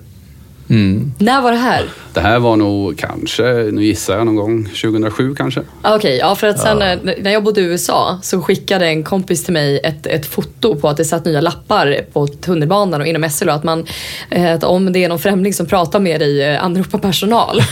Mm. 0.68 1.12
När 1.18 1.40
var 1.42 1.52
det 1.52 1.58
här? 1.58 1.84
Det 2.14 2.20
här 2.20 2.38
var 2.38 2.56
nog 2.56 2.98
kanske, 2.98 3.42
nu 3.72 3.84
gissar 3.84 4.16
jag 4.16 4.26
någon 4.26 4.36
gång 4.36 4.64
2007 4.64 5.34
kanske. 5.34 5.60
Ah, 5.82 5.96
Okej, 5.96 6.16
ja, 6.18 6.34
för 6.34 6.46
att 6.46 6.60
sen 6.60 6.82
eh, 6.82 6.98
när 7.18 7.30
jag 7.30 7.42
bodde 7.44 7.60
i 7.60 7.64
USA 7.64 8.18
så 8.22 8.42
skickade 8.42 8.86
en 8.86 9.04
kompis 9.04 9.44
till 9.44 9.52
mig 9.52 9.80
ett, 9.84 10.06
ett 10.06 10.26
foto 10.26 10.74
på 10.76 10.88
att 10.88 10.96
det 10.96 11.04
satt 11.04 11.24
nya 11.24 11.40
lappar 11.40 12.00
på 12.12 12.26
tunnelbanan 12.26 13.00
och 13.00 13.06
inom 13.06 13.30
SL 13.30 13.48
och 13.48 13.54
att, 13.54 13.64
man, 13.64 13.86
eh, 14.30 14.54
att 14.54 14.64
om 14.64 14.92
det 14.92 15.04
är 15.04 15.08
någon 15.08 15.18
främling 15.18 15.54
som 15.54 15.66
pratar 15.66 16.00
med 16.00 16.20
dig, 16.20 16.42
eh, 16.42 16.64
anropa 16.64 16.98
personal. 16.98 17.60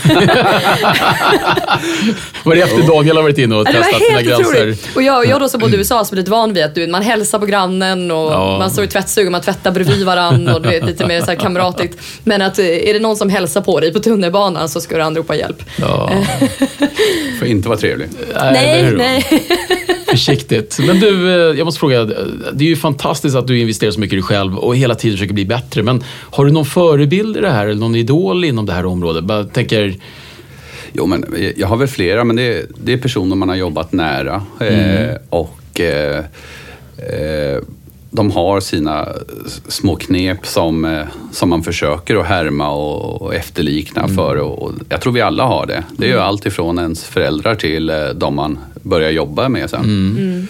Var 2.43 2.55
det 2.55 2.61
efter 2.61 2.87
Daniel 2.87 3.15
har 3.15 3.23
varit 3.23 3.37
inne 3.37 3.55
och 3.55 3.67
Ja, 3.67 3.71
det 3.71 3.77
testat 3.77 3.93
var 3.93 3.99
sina 4.07 4.17
helt 4.19 4.27
gränser? 4.29 4.51
otroligt. 4.61 4.95
Och 4.95 5.01
jag, 5.03 5.25
jag 5.27 5.39
då 5.41 5.49
som 5.49 5.59
bodde 5.59 5.75
i 5.75 5.77
USA 5.79 6.05
som 6.05 6.15
är 6.17 6.19
lite 6.21 6.31
van 6.31 6.53
vid 6.53 6.63
att 6.63 6.75
du, 6.75 6.87
man 6.87 7.01
hälsar 7.01 7.39
på 7.39 7.45
grannen 7.45 8.11
och 8.11 8.31
Ja. 8.31 8.57
man 8.59 8.69
står 8.69 8.83
i 8.83 8.87
tvättstugan, 8.87 9.31
man 9.31 9.41
tvättar 9.41 9.71
bredvid 9.71 10.05
varandra 10.05 10.55
och 10.55 10.61
du 10.61 10.69
vet, 10.69 10.85
lite 10.85 11.05
mer 11.07 11.19
så 11.21 11.25
här 11.25 11.35
kamratligt. 11.35 11.97
Men 12.23 12.41
att 12.41 12.59
är 12.89 12.93
det 12.93 12.99
någon 12.99 13.17
som 13.17 13.29
hälsar 13.29 13.61
på 13.61 13.79
dig 13.79 13.93
på 13.93 13.99
tunnelbanan 13.99 14.69
så 14.69 14.81
ska 14.81 14.97
du 14.97 15.03
anropa 15.03 15.35
hjälp. 15.35 15.63
Ja. 15.79 16.11
Får 17.39 17.47
inte 17.47 17.69
vara 17.69 17.79
trevlig. 17.79 18.07
hur? 18.83 18.97
nej. 18.97 19.25
Försiktigt. 20.09 20.79
Men 20.87 20.99
du, 20.99 21.29
eh, 21.29 21.57
jag 21.57 21.65
måste 21.65 21.79
fråga. 21.79 22.05
Det 22.53 22.65
är 22.65 22.69
ju 22.69 22.75
fantastiskt 22.75 23.35
att 23.35 23.47
du 23.47 23.59
investerar 23.59 23.91
så 23.91 23.99
mycket 23.99 24.13
i 24.13 24.15
dig 24.15 24.23
själv 24.23 24.57
och 24.57 24.75
hela 24.75 24.95
tiden 24.95 25.17
försöker 25.17 25.33
bli 25.33 25.45
bättre. 25.45 25.83
Men 25.83 26.03
har 26.07 26.45
du 26.45 26.51
någon 26.51 26.65
förebild 26.65 27.37
i 27.37 27.41
det 27.41 27.51
här 27.51 27.67
eller 27.67 27.79
någon 27.79 27.95
idol 27.95 28.45
inom 28.45 28.65
det 28.65 28.73
här 28.73 28.85
området? 28.85 29.23
Bara 29.23 29.43
tänker, 29.43 29.95
Jo, 30.93 31.05
men 31.05 31.25
jag 31.55 31.67
har 31.67 31.77
väl 31.77 31.87
flera, 31.87 32.23
men 32.23 32.35
det 32.35 32.41
är, 32.41 32.65
det 32.83 32.93
är 32.93 32.97
personer 32.97 33.35
man 33.35 33.49
har 33.49 33.55
jobbat 33.55 33.93
nära. 33.93 34.43
Eh, 34.59 35.15
och 35.29 35.79
eh, 35.79 36.23
eh, 36.97 37.61
de 38.15 38.31
har 38.31 38.59
sina 38.59 39.07
små 39.67 39.95
knep 39.95 40.47
som, 40.47 40.85
eh, 40.85 41.05
som 41.31 41.49
man 41.49 41.63
försöker 41.63 42.15
att 42.15 42.25
härma 42.25 42.71
och, 42.71 43.35
efterlikna 43.35 44.07
för. 44.07 44.35
Och, 44.35 44.71
jag 44.89 45.01
tror 45.01 45.13
vi 45.13 45.21
alla 45.21 45.43
har 45.43 45.65
det. 45.65 45.83
Det 45.97 46.05
är 46.05 46.09
ju 46.09 46.19
allt 46.19 46.45
ifrån 46.45 46.79
ens 46.79 47.03
föräldrar 47.03 47.55
till 47.55 47.89
eh, 47.89 48.07
de 48.15 48.35
man 48.35 48.57
börjar 48.81 49.09
jobba 49.09 49.49
med 49.49 49.69
sen. 49.69 50.47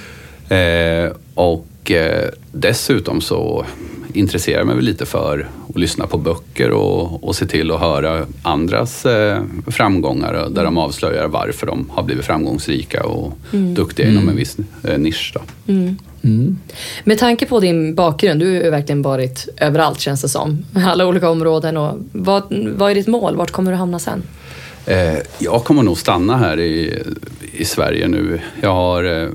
Eh, 0.50 1.12
och 1.34 1.92
eh, 1.92 2.30
dessutom 2.52 3.22
så 3.22 3.66
intresserar 4.14 4.58
jag 4.58 4.68
mig 4.68 4.82
lite 4.82 5.06
för 5.06 5.48
att 5.70 5.80
lyssna 5.80 6.08
på 6.08 6.18
böcker 6.18 6.72
och, 6.72 7.24
och 7.24 7.36
se 7.36 7.46
till 7.46 7.72
att 7.72 7.80
höra 7.80 8.26
andras 8.44 9.06
eh, 9.06 9.44
framgångar 9.68 10.50
där 10.50 10.64
de 10.64 10.78
avslöjar 10.78 11.28
varför 11.28 11.68
de 11.68 11.90
har 11.90 12.04
blivit 12.04 12.26
framgångsrika 12.26 13.04
och 13.04 13.38
duktiga 13.52 14.10
inom 14.10 14.30
en 14.30 14.36
viss 14.36 14.58
nisch. 14.98 15.34
Då. 15.34 15.42
Mm. 16.26 16.58
Med 17.04 17.18
tanke 17.18 17.46
på 17.46 17.60
din 17.60 17.96
bakgrund, 17.96 18.40
du 18.40 18.46
har 18.46 18.64
ju 18.64 18.70
verkligen 18.70 19.02
varit 19.02 19.48
överallt 19.58 20.00
känns 20.00 20.22
det 20.22 20.30
som. 20.30 20.66
Alla 20.86 21.08
olika 21.08 21.30
områden. 21.30 21.78
Och 21.78 21.98
vad, 22.12 22.44
vad 22.50 22.92
är 22.92 22.96
ditt 22.96 23.08
mål? 23.08 23.36
Vart 23.36 23.52
kommer 23.52 23.72
du 23.72 23.78
hamna 23.78 24.00
sen? 24.00 24.24
Eh, 24.86 25.18
jag 25.40 25.64
kommer 25.64 25.84
nog 25.84 25.98
stanna 25.98 26.38
här 26.38 26.60
i, 26.60 27.04
i 27.54 27.66
Sverige 27.66 28.08
nu. 28.08 28.42
Jag 28.62 28.74
har 28.74 29.04
eh, 29.04 29.30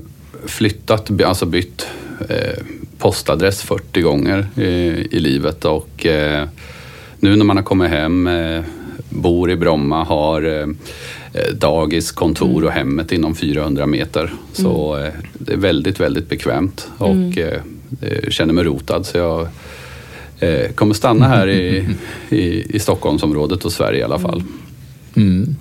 flyttat, 0.45 1.21
alltså 1.21 1.45
bytt 1.45 1.87
eh, 2.29 2.63
postadress 2.97 3.61
40 3.61 4.01
gånger 4.01 4.47
i, 4.55 5.07
i 5.11 5.19
livet 5.19 5.65
och 5.65 6.05
eh, 6.05 6.47
nu 7.19 7.35
när 7.35 7.45
man 7.45 7.57
har 7.57 7.63
kommit 7.63 7.89
hem, 7.89 8.27
eh, 8.27 8.63
bor 9.09 9.51
i 9.51 9.55
Bromma, 9.55 10.03
har 10.03 10.59
eh, 10.59 10.67
dagis, 11.53 12.11
kontor 12.11 12.65
och 12.65 12.71
hemmet 12.71 13.11
inom 13.11 13.35
400 13.35 13.85
meter. 13.85 14.33
Så 14.53 14.97
eh, 14.97 15.13
det 15.33 15.53
är 15.53 15.57
väldigt, 15.57 15.99
väldigt 15.99 16.29
bekvämt 16.29 16.87
och 16.97 17.37
eh, 17.37 17.61
jag 18.23 18.33
känner 18.33 18.53
mig 18.53 18.63
rotad. 18.63 19.05
Så 19.05 19.17
jag 19.17 19.47
eh, 20.39 20.71
kommer 20.75 20.93
stanna 20.93 21.27
här 21.27 21.47
i, 21.49 21.87
i, 22.29 22.75
i 22.75 22.79
Stockholmsområdet 22.79 23.65
och 23.65 23.71
Sverige 23.71 23.99
i 23.99 24.03
alla 24.03 24.19
fall. 24.19 24.43
Mm. 25.15 25.55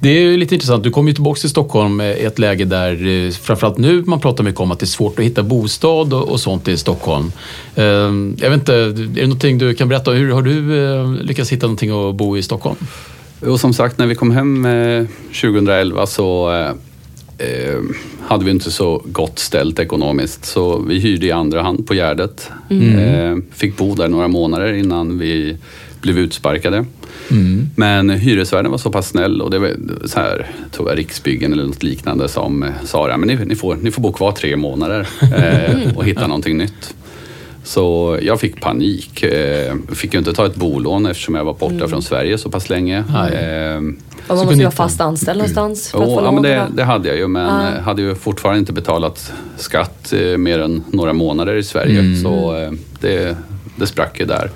Det 0.00 0.08
är 0.08 0.20
ju 0.20 0.36
lite 0.36 0.54
intressant. 0.54 0.84
Du 0.84 0.90
kom 0.90 1.08
ju 1.08 1.14
tillbaka 1.14 1.40
till 1.40 1.50
Stockholm 1.50 2.00
eh, 2.00 2.06
i 2.06 2.24
ett 2.24 2.38
läge 2.38 2.64
där 2.64 3.06
eh, 3.06 3.30
framförallt 3.30 3.78
nu 3.78 4.02
man 4.06 4.20
pratar 4.20 4.44
mycket 4.44 4.60
om 4.60 4.70
att 4.70 4.78
det 4.78 4.84
är 4.84 4.86
svårt 4.86 5.18
att 5.18 5.24
hitta 5.24 5.42
bostad 5.42 6.14
och, 6.14 6.40
sånt 6.40 6.68
i 6.68 6.76
Stockholm. 6.76 7.32
Eh, 7.74 7.84
Jag 8.36 8.50
vet 8.50 8.52
inte, 8.52 8.74
är 8.74 8.88
det 8.88 9.22
någonting 9.22 9.58
du 9.58 9.74
kan 9.74 9.88
berätta? 9.88 10.10
Hur 10.10 10.32
har 10.32 10.42
du 10.42 10.84
eh, 10.84 11.12
lyckats 11.12 11.52
hitta 11.52 11.66
någonting 11.66 12.08
att 12.08 12.14
bo 12.14 12.36
i 12.36 12.42
Stockholm? 12.42 12.76
Och 13.40 13.60
som 13.60 13.72
sagt, 13.72 13.98
när 13.98 14.06
vi 14.06 14.14
kom 14.14 14.30
hem 14.30 14.64
eh, 14.64 15.04
2011 15.26 16.06
så 16.06 16.52
eh, 16.52 16.68
eh, 17.48 17.80
hade 18.20 18.44
vi 18.44 18.50
inte 18.50 18.70
så 18.70 19.02
gott 19.04 19.38
ställt 19.38 19.78
ekonomiskt. 19.78 20.44
Så 20.44 20.78
vi 20.78 20.98
hyrde 20.98 21.26
i 21.26 21.32
andra 21.32 21.62
hand 21.62 21.86
på 21.86 21.94
Gärdet. 21.94 22.50
Eh, 22.98 23.36
fick 23.52 23.76
bo 23.76 23.94
där 23.94 24.08
några 24.08 24.28
månader 24.28 24.72
innan 24.72 25.18
vi 25.18 25.56
blev 26.00 26.18
utsparkade. 26.18 26.84
Men 27.74 28.10
hyresvärden 28.10 28.70
var 28.70 28.78
så 28.78 28.90
pass 28.90 29.08
snäll 29.08 29.42
och 29.42 29.50
det 29.50 29.58
var 29.58 29.76
så 30.04 30.20
här, 30.20 30.50
tror 30.72 30.88
jag 30.88 30.98
Riksbyggen 30.98 31.52
eller 31.52 31.64
något 31.64 31.82
liknande 31.82 32.28
som 32.28 32.62
eh, 32.62 32.70
sa 32.84 33.10
att 33.10 33.20
ni, 33.20 33.36
ni, 33.36 33.56
får, 33.56 33.76
ni 33.76 33.90
får 33.90 34.02
bo 34.02 34.12
kvar 34.12 34.32
tre 34.32 34.56
månader 34.56 35.08
eh, 35.36 35.96
och 35.96 36.04
hitta 36.04 36.26
någonting 36.26 36.58
nytt. 36.58 36.94
Så 37.66 38.18
jag 38.22 38.40
fick 38.40 38.60
panik. 38.60 39.22
Eh, 39.22 39.74
fick 39.94 40.12
ju 40.12 40.18
inte 40.18 40.32
ta 40.32 40.46
ett 40.46 40.54
bolån 40.54 41.06
eftersom 41.06 41.34
jag 41.34 41.44
var 41.44 41.54
borta 41.54 41.88
från 41.88 42.02
Sverige 42.02 42.38
så 42.38 42.50
pass 42.50 42.68
länge. 42.70 42.98
Eh, 42.98 43.76
Och 43.76 43.82
man 43.82 43.94
Så 44.26 44.34
måste 44.34 44.46
kunde 44.48 44.54
ju 44.62 44.64
vara 44.64 44.70
fast 44.70 45.00
anställd 45.00 45.38
någonstans 45.38 45.90
för 45.90 45.98
att 46.02 46.08
Jo, 46.08 46.14
få 46.18 46.24
ja, 46.24 46.32
men 46.32 46.42
det, 46.42 46.66
det 46.74 46.84
hade 46.84 47.08
jag 47.08 47.16
ju, 47.18 47.28
men 47.28 47.64
Ja. 47.64 47.74
eh, 47.76 47.82
hade 47.82 48.02
ju 48.02 48.14
fortfarande 48.14 48.58
inte 48.58 48.72
betalat 48.72 49.32
skatt 49.56 50.12
eh, 50.12 50.36
mer 50.38 50.58
än 50.58 50.84
några 50.90 51.12
månader 51.12 51.54
i 51.56 51.62
Sverige. 51.62 52.16
Så 52.22 52.56
eh, 52.56 52.70
det, 53.00 53.36
det 53.76 53.86
sprack 53.86 54.20
ju 54.20 54.26
där. 54.26 54.50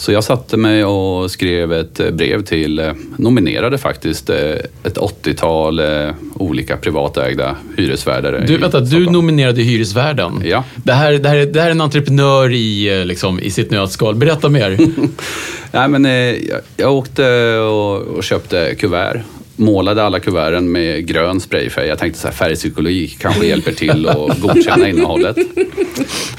Så 0.00 0.12
jag 0.12 0.24
satte 0.24 0.56
mig 0.56 0.84
och 0.84 1.30
skrev 1.30 1.72
ett 1.72 2.00
eh, 2.00 2.10
brev 2.10 2.42
till, 2.44 2.78
eh, 2.78 2.92
nominerade 3.16 3.78
faktiskt 3.78 4.30
eh, 4.30 4.36
ett 4.84 4.98
80-tal 4.98 5.78
eh, 5.80 6.08
olika 6.34 6.76
privatägda 6.76 7.56
hyresvärdar. 7.76 8.44
Du, 8.46 8.56
vänta, 8.56 8.80
du 8.80 9.10
nominerade 9.10 9.62
hyresvärden. 9.62 10.42
Ja. 10.44 10.64
Det 10.76 10.92
här, 10.92 11.12
det, 11.12 11.28
här, 11.28 11.36
är- 11.36 11.46
det 11.46 11.60
här 11.60 11.66
är 11.66 11.70
en 11.70 11.80
entreprenör 11.80 12.52
i, 12.52 13.04
liksom, 13.04 13.40
i 13.40 13.50
sitt 13.50 13.70
nötskal. 13.70 14.14
Berätta 14.14 14.48
mer. 14.48 14.78
Nej, 15.72 15.88
men, 15.88 16.04
jag, 16.04 16.60
jag 16.76 16.92
åkte 16.94 17.56
och, 17.58 17.96
och 18.02 18.24
köpte 18.24 18.74
kuvert. 18.78 19.22
Målade 19.60 20.02
alla 20.02 20.20
kuverten 20.20 20.72
med 20.72 21.06
grön 21.06 21.40
sprayfärg. 21.40 21.88
Jag 21.88 21.98
tänkte 21.98 22.20
så 22.20 22.28
här, 22.28 22.34
färgpsykologi 22.34 23.06
kanske 23.08 23.46
hjälper 23.46 23.72
till 23.72 24.08
att 24.08 24.40
godkänna 24.40 24.88
innehållet. 24.88 25.36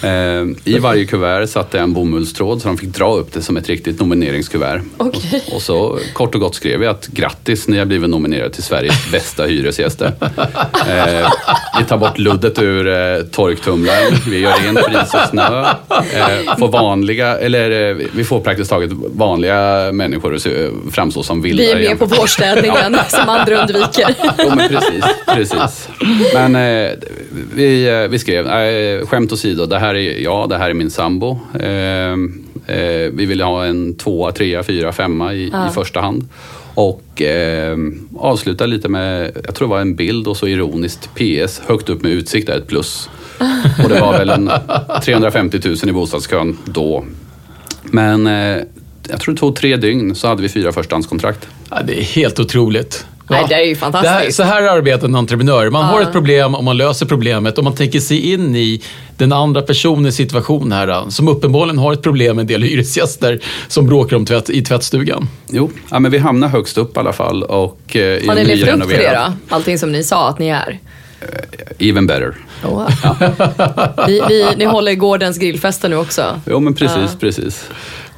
Eh, 0.04 0.12
I 0.74 0.80
varje 0.80 1.06
kuvert 1.06 1.48
satte 1.48 1.78
jag 1.78 1.84
en 1.84 1.94
bomullstråd 1.94 2.62
så 2.62 2.68
de 2.68 2.78
fick 2.78 2.90
dra 2.90 3.16
upp 3.16 3.34
det 3.34 3.42
som 3.42 3.58
ett 3.58 3.70
riktigt 3.70 4.00
nomineringskuvert. 4.00 4.82
Okej. 4.98 5.44
Och, 5.48 5.56
och 5.56 5.62
så 5.62 6.00
kort 6.14 6.36
och 6.36 6.42
gott 6.42 6.56
skrev 6.56 6.84
jag 6.84 6.92
att 6.92 7.08
grattis, 7.08 7.68
ni 7.68 7.78
har 7.78 7.86
blivit 7.86 8.10
nominerade 8.10 8.50
till 8.50 8.64
Sveriges 8.64 9.12
bästa 9.12 9.46
hyresgäster. 9.46 10.14
Eh, 10.88 11.30
vi 11.80 11.86
tar 11.86 11.98
bort 11.98 12.18
luddet 12.18 12.60
ur 12.60 12.88
eh, 12.88 13.24
torktumlaren, 13.32 14.14
vi 14.30 14.40
gör 14.40 14.54
rent 14.64 14.80
fris 14.80 15.14
och 15.14 15.30
snö. 15.30 15.66
Får 16.60 16.68
vanliga, 16.68 17.38
eller 17.38 17.94
vi 18.14 18.24
får 18.24 18.40
praktiskt 18.40 18.70
taget 18.70 18.92
vanliga 19.16 19.92
människor 19.92 20.36
att 20.36 20.48
framstå 20.92 21.24
som 21.24 21.42
vilda. 21.42 21.64
Vi 21.64 21.72
är 21.72 21.90
med 21.90 22.00
på 22.00 22.06
vårstädningen 22.06 22.98
som 23.12 23.30
andra 23.30 23.62
undviker. 23.62 24.16
Jo, 24.38 24.56
men 24.56 24.70
precis, 24.70 25.06
precis. 25.26 25.90
Men 26.34 26.56
eh, 26.56 26.92
vi, 27.56 27.90
eh, 27.90 28.10
vi 28.10 28.20
skrev, 28.20 28.48
eh, 28.48 29.06
skämt 29.08 29.32
åsido, 29.32 29.66
det 29.66 29.80
här 29.80 29.96
är 29.96 30.22
jag, 30.24 30.50
det 30.50 30.58
här 30.58 30.70
är 30.70 30.74
min 30.74 30.92
sambo. 30.92 31.40
Eh, 31.60 32.12
eh, 32.76 33.10
vi 33.14 33.26
ville 33.26 33.44
ha 33.44 33.66
en 33.66 33.98
tvåa, 33.98 34.32
trea, 34.32 34.64
fyra, 34.64 34.92
femma 34.92 35.34
i, 35.34 35.44
i 35.48 35.74
första 35.74 36.02
hand. 36.02 36.28
Och 36.74 37.22
eh, 37.22 37.78
avsluta 38.18 38.66
lite 38.66 38.90
med, 38.90 39.32
jag 39.46 39.56
tror 39.56 39.68
det 39.68 39.72
var 39.72 39.82
en 39.82 39.96
bild 39.96 40.28
och 40.28 40.38
så 40.38 40.48
ironiskt 40.48 41.10
PS, 41.16 41.62
högt 41.68 41.90
upp 41.90 42.02
med 42.02 42.12
utsikt 42.12 42.50
är 42.50 42.58
ett 42.58 42.68
plus. 42.68 43.10
Och 43.84 43.90
det 43.90 44.00
var 44.00 44.12
väl 44.18 44.30
en 44.30 44.52
350 45.04 45.60
000 45.66 45.76
i 45.88 45.92
bostadskön 45.92 46.58
då. 46.66 47.06
Men 47.84 48.28
eh, 48.28 48.58
jag 49.10 49.20
tror 49.20 49.34
det 49.34 49.40
tog 49.40 49.56
tre 49.56 49.78
dygn 49.78 50.16
så 50.16 50.28
hade 50.28 50.42
vi 50.42 50.50
fyra 50.50 50.72
förstahandskontrakt. 50.72 51.48
Ja, 51.70 51.82
det 51.88 52.00
är 52.00 52.04
helt 52.04 52.40
otroligt. 52.40 53.06
Nej, 53.30 53.46
det 53.50 53.56
är 53.56 53.66
ju 53.66 53.76
fantastiskt. 53.76 54.14
Det 54.14 54.20
här, 54.20 54.32
så 54.32 54.44
här 54.44 54.78
arbetar 54.78 55.08
en 55.08 55.16
entreprenör. 55.16 55.70
Man 55.70 55.86
har 55.86 56.02
ett 56.02 56.12
problem 56.12 56.56
och 56.56 56.64
man 56.64 56.78
löser 56.78 57.06
problemet 57.06 57.58
och 57.58 57.64
man 57.64 57.76
tänker 57.76 58.00
sig 58.00 58.34
in 58.34 58.56
i 58.56 58.82
den 59.18 59.32
andra 59.32 59.62
personens 59.62 60.16
situation 60.16 60.72
här. 60.72 61.10
Som 61.10 61.28
uppenbarligen 61.28 61.78
har 61.78 61.94
ett 61.94 62.02
problem 62.02 62.36
med 62.36 62.44
en 62.44 62.48
del 62.48 62.64
hyresgäster 62.64 63.40
som 63.68 63.88
bråkar 63.88 64.16
om 64.16 64.26
tvätt, 64.26 64.50
i 64.50 64.62
tvättstugan. 64.62 65.28
Jo, 65.50 65.72
ja, 65.92 66.00
men 66.00 66.12
vi 66.12 66.18
hamnar 66.18 66.48
högst 66.48 66.78
upp 66.78 66.98
i 66.98 67.00
alla 67.00 67.14
fall. 67.14 67.44
Och, 67.44 67.96
eh, 67.96 68.28
Har 68.28 68.36
ni 68.36 68.46
levt 68.46 68.70
upp 68.70 68.90
till 68.90 68.98
det 68.98 69.26
då? 69.26 69.56
Allting 69.56 69.80
som 69.80 69.92
ni 69.92 70.04
sa 70.04 70.30
att 70.30 70.40
ni 70.40 70.48
är? 70.48 70.80
Even 71.80 72.08
better. 72.08 72.36
Oh. 72.64 72.90
Vi, 74.08 74.22
vi, 74.28 74.48
ni 74.58 74.66
håller 74.66 74.96
gårdens 74.96 75.38
grillfester 75.38 75.90
nu 75.90 75.96
också. 75.96 76.42
Jo, 76.46 76.60
men 76.60 76.74
precis, 76.74 77.16
precis. 77.20 77.70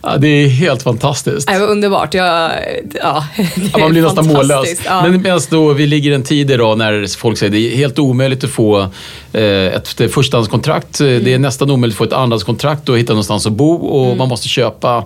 Ja, 0.05 0.17
det 0.17 0.27
är 0.27 0.47
helt 0.47 0.83
fantastiskt. 0.83 1.47
Det 1.47 1.59
var 1.59 1.67
underbart. 1.67 2.13
Jag, 2.13 2.51
ja, 3.01 3.25
man 3.79 3.91
blir 3.91 4.01
nästan 4.01 4.27
mållös. 4.27 4.81
Ja. 4.85 5.01
Men 5.01 5.21
medan 5.21 5.41
då 5.49 5.73
vi 5.73 5.87
ligger 5.87 6.11
en 6.11 6.23
tid 6.23 6.51
idag 6.51 6.77
när 6.77 7.17
folk 7.17 7.37
säger 7.37 7.51
det 7.51 7.73
är 7.73 7.77
helt 7.77 7.99
omöjligt 7.99 8.43
att 8.43 8.49
få 8.49 8.79
eh, 9.33 9.41
ett 9.43 10.13
förstahandskontrakt. 10.13 10.99
Mm. 10.99 11.23
Det 11.23 11.33
är 11.33 11.39
nästan 11.39 11.71
omöjligt 11.71 11.93
att 11.95 11.97
få 11.97 12.03
ett 12.03 12.13
andrahandskontrakt 12.13 12.89
och 12.89 12.97
hitta 12.99 13.13
någonstans 13.13 13.45
att 13.47 13.53
bo 13.53 13.73
och 13.75 14.03
Mm. 14.05 14.17
man 14.17 14.29
måste 14.29 14.47
köpa 14.47 15.03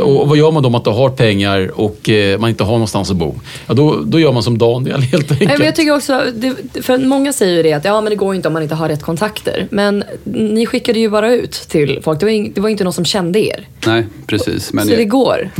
Och 0.00 0.28
vad 0.28 0.38
gör 0.38 0.50
man 0.50 0.62
då 0.62 0.66
om 0.66 0.72
man 0.72 0.80
inte 0.80 0.90
har 0.90 1.10
pengar 1.10 1.80
och 1.80 2.08
eh, 2.08 2.38
man 2.38 2.50
inte 2.50 2.64
har 2.64 2.72
någonstans 2.72 3.10
att 3.10 3.16
bo? 3.16 3.34
Ja, 3.66 3.74
då, 3.74 4.02
då 4.04 4.20
gör 4.20 4.32
man 4.32 4.42
som 4.42 4.58
Daniel 4.58 5.00
helt 5.12 5.30
enkelt. 5.30 5.48
Nej, 5.48 5.58
men 5.58 5.66
jag 5.66 5.76
tycker 5.76 5.96
också, 5.96 6.22
det, 6.34 6.82
för 6.82 6.98
många 6.98 7.32
säger 7.32 7.56
ju 7.56 7.62
det 7.62 7.72
att 7.72 7.84
ja, 7.84 8.00
men 8.00 8.10
det 8.10 8.16
går 8.16 8.34
inte 8.34 8.48
om 8.48 8.54
man 8.54 8.62
inte 8.62 8.74
har 8.74 8.88
rätt 8.88 9.02
kontakter. 9.02 9.68
Men 9.70 10.04
ni 10.24 10.66
skickade 10.66 10.98
ju 10.98 11.10
bara 11.10 11.34
ut 11.34 11.52
till 11.52 12.00
folk. 12.02 12.20
Det 12.20 12.26
var, 12.26 12.30
ing, 12.32 12.52
det 12.54 12.60
var 12.60 12.68
inte 12.68 12.84
någon 12.84 12.92
som 12.92 13.04
kände 13.04 13.40
er. 13.46 13.68
Nej, 13.86 14.06
precis. 14.26 14.72
Men 14.72 14.84
så 14.86 14.92
jag, 14.92 14.98
det 14.98 15.04
går. 15.04 15.50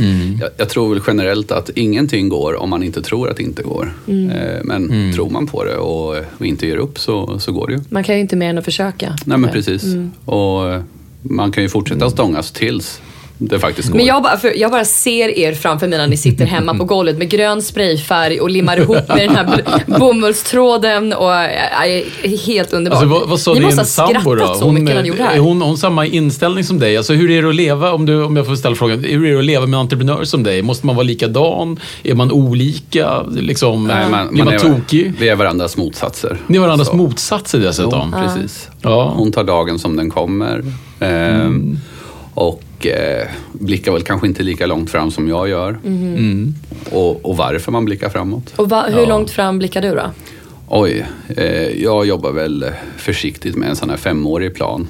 jag, 0.41 0.49
jag 0.57 0.69
tror 0.69 0.89
väl 0.93 1.03
generellt 1.07 1.51
att 1.51 1.69
ingenting 1.69 2.29
går 2.29 2.55
om 2.61 2.69
man 2.69 2.83
inte 2.83 3.01
tror 3.01 3.29
att 3.29 3.37
det 3.37 3.43
inte 3.43 3.63
går. 3.63 3.93
Mm. 4.07 4.29
Eh, 4.29 4.59
Men 4.63 5.13
tror 5.15 5.29
man 5.29 5.47
på 5.47 5.63
det 5.63 5.77
och, 5.77 6.15
och 6.37 6.45
inte 6.45 6.67
ger 6.67 6.77
upp 6.77 6.99
så, 6.99 7.39
så 7.39 7.51
går 7.51 7.67
det 7.67 7.73
ju. 7.73 7.79
Man 7.89 8.03
kan 8.03 8.15
ju 8.15 8.21
inte 8.21 8.35
mer 8.35 8.49
än 8.49 8.57
att 8.57 8.65
försöka. 8.65 9.15
Nej 9.25 9.37
men 9.37 9.49
precis. 9.51 9.83
Och 10.25 10.71
eh, 10.71 10.81
man 11.21 11.51
kan 11.51 11.63
ju 11.63 11.69
fortsätta 11.69 12.09
stångas 12.09 12.51
tills 12.51 13.01
det 13.37 13.59
faktiskt 13.59 13.89
går. 13.89 13.97
Men 13.97 14.05
jag 14.05 14.23
bara, 14.23 14.53
jag 14.55 14.71
bara 14.71 14.85
ser 14.85 15.29
er 15.39 15.53
framför 15.53 15.87
mig 15.87 15.97
när 15.97 16.07
ni 16.07 16.17
sitter 16.17 16.45
hemma 16.45 16.73
på 16.73 16.83
golvet 16.83 17.17
med 17.17 17.29
grön 17.29 17.61
sprayfärg 17.61 18.39
och 18.41 18.49
limmar 18.49 18.77
ihop 18.77 19.07
med 19.07 19.17
den 19.29 19.35
här 19.35 19.63
bomullstråden. 19.99 21.13
Och, 21.13 21.33
äh, 21.35 22.03
helt 22.45 22.73
underbart. 22.73 23.01
Alltså, 23.01 23.19
vad, 23.19 23.29
vad 23.29 23.39
sa 23.39 23.53
ni 23.53 23.59
din 23.59 23.65
måste 23.65 23.81
ha 23.81 23.85
sambo 23.85 24.13
då? 24.35 24.35
skrattat 24.37 24.57
så 24.59 24.71
mycket 24.71 24.95
när 24.95 25.01
ni 25.01 25.07
gjorde 25.07 25.19
det 25.21 25.27
här. 25.27 25.35
är 25.35 25.39
hon, 25.39 25.61
hon 25.61 25.77
samma 25.77 26.05
inställning 26.05 26.63
som 26.63 26.79
dig? 26.79 26.97
Alltså, 26.97 27.13
hur 27.13 27.31
är 27.31 27.41
det 27.41 27.49
att 27.49 27.55
leva, 27.55 27.91
om, 27.91 28.05
du, 28.05 28.23
om 28.23 28.35
jag 28.35 28.45
får 28.45 28.55
ställa 28.55 28.75
frågan, 28.75 29.03
hur 29.03 29.25
är 29.25 29.33
det 29.33 29.39
att 29.39 29.45
leva 29.45 29.65
med 29.65 29.77
en 29.77 29.81
entreprenör 29.81 30.23
som 30.23 30.43
dig? 30.43 30.61
Måste 30.61 30.85
man 30.85 30.95
vara 30.95 31.03
likadan? 31.03 31.79
Är 32.03 32.13
man 32.15 32.31
olika? 32.31 33.21
Liksom, 33.23 33.87
Nej, 33.87 34.09
man, 34.09 34.33
blir 34.33 34.43
man, 34.43 34.53
är, 34.53 34.59
tokig? 34.59 35.13
Vi 35.19 35.29
är 35.29 35.35
varandras 35.35 35.77
motsatser. 35.77 36.37
Ni 36.47 36.57
är 36.57 36.61
varandras 36.61 36.87
Så. 36.87 36.95
motsatser 36.95 37.59
dessutom. 37.59 38.15
Jo, 38.17 38.27
precis. 38.27 38.69
Ja. 38.81 39.13
Hon 39.17 39.31
tar 39.31 39.43
dagen 39.43 39.79
som 39.79 39.95
den 39.95 40.09
kommer. 40.09 40.63
Ehm, 40.99 41.77
Och 42.33 42.61
eh, 42.85 43.27
blickar 43.51 43.91
väl 43.91 44.01
kanske 44.01 44.27
inte 44.27 44.43
lika 44.43 44.65
långt 44.65 44.89
fram 44.89 45.11
som 45.11 45.27
jag 45.27 45.49
gör. 45.49 45.79
Mm. 45.85 46.55
Och, 46.91 47.25
och 47.25 47.37
varför 47.37 47.71
man 47.71 47.85
blickar 47.85 48.09
framåt. 48.09 48.53
Och 48.55 48.69
va, 48.69 48.85
hur 48.89 49.07
långt 49.07 49.31
fram 49.31 49.59
blickar 49.59 49.81
du 49.81 49.89
då? 49.89 50.11
Oj, 50.67 51.05
eh, 51.37 51.83
jag 51.83 52.05
jobbar 52.05 52.31
väl 52.31 52.65
försiktigt 52.97 53.55
med 53.55 53.69
en 53.69 53.75
sån 53.75 53.89
här 53.89 53.97
femårig 53.97 54.55
plan. 54.55 54.87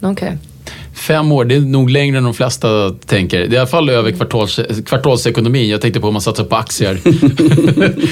Okej. 0.00 0.38
Fem 0.94 1.32
år, 1.32 1.44
det 1.44 1.54
är 1.54 1.60
nog 1.60 1.90
längre 1.90 2.18
än 2.18 2.24
de 2.24 2.34
flesta 2.34 2.90
tänker. 2.90 3.38
Det 3.38 3.46
är 3.46 3.52
i 3.52 3.58
alla 3.58 3.66
fall 3.66 3.90
över 3.90 4.10
kvartals, 4.10 4.60
kvartalsekonomin. 4.86 5.68
Jag 5.68 5.80
tänkte 5.80 6.00
på 6.00 6.06
om 6.06 6.14
man 6.14 6.22
satsar 6.22 6.44
på 6.44 6.56
aktier. 6.56 7.00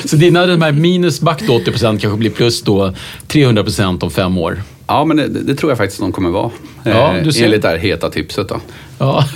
så 0.09 0.16
dina 0.16 0.46
de 0.46 0.62
här 0.62 0.72
minus 0.72 1.20
back 1.20 1.42
då 1.46 1.55
80 1.55 1.72
kanske 1.80 2.16
blir 2.16 2.30
plus 2.30 2.62
då 2.62 2.94
300% 3.28 4.05
om 4.05 4.11
fem 4.11 4.38
år. 4.38 4.62
Ja, 4.89 5.05
men 5.05 5.16
det, 5.16 5.28
det 5.28 5.55
tror 5.55 5.70
jag 5.70 5.78
faktiskt 5.78 6.01
de 6.01 6.12
kommer 6.12 6.30
vara. 6.30 6.51
Ja, 6.84 7.14
Eh, 7.16 7.24
du 7.24 7.32
ser. 7.32 7.45
Enligt 7.45 7.62
det 7.62 7.68
här 7.68 7.76
heta 7.76 8.11
tipset 8.11 8.49
då. 8.49 8.61
Ja. 8.99 9.24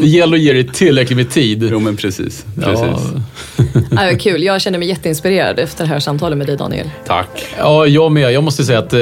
det 0.00 0.06
gäller 0.06 0.36
att 0.36 0.42
ge 0.42 0.52
dig 0.52 0.68
tillräckligt 0.68 1.16
med 1.16 1.30
tid. 1.30 1.68
Jo, 1.72 1.78
men 1.80 1.96
precis. 1.96 2.44
Ja. 2.60 2.62
precis. 2.66 3.08
Ja, 3.90 3.98
vad 4.04 4.20
kul. 4.20 4.42
Jag 4.42 4.60
känner 4.60 4.78
mig 4.78 4.88
jätteinspirerad 4.88 5.58
efter 5.58 5.84
det 5.84 5.90
här 5.90 6.00
samtalet 6.00 6.38
med 6.38 6.46
dig 6.46 6.56
Daniel. 6.56 6.90
Tack. 7.06 7.46
Ja, 7.58 7.86
jag 7.86 8.12
med. 8.12 8.32
Jag 8.32 8.42
måste 8.44 8.64
säga 8.64 8.78
att 8.78 8.92
eh, 8.92 9.00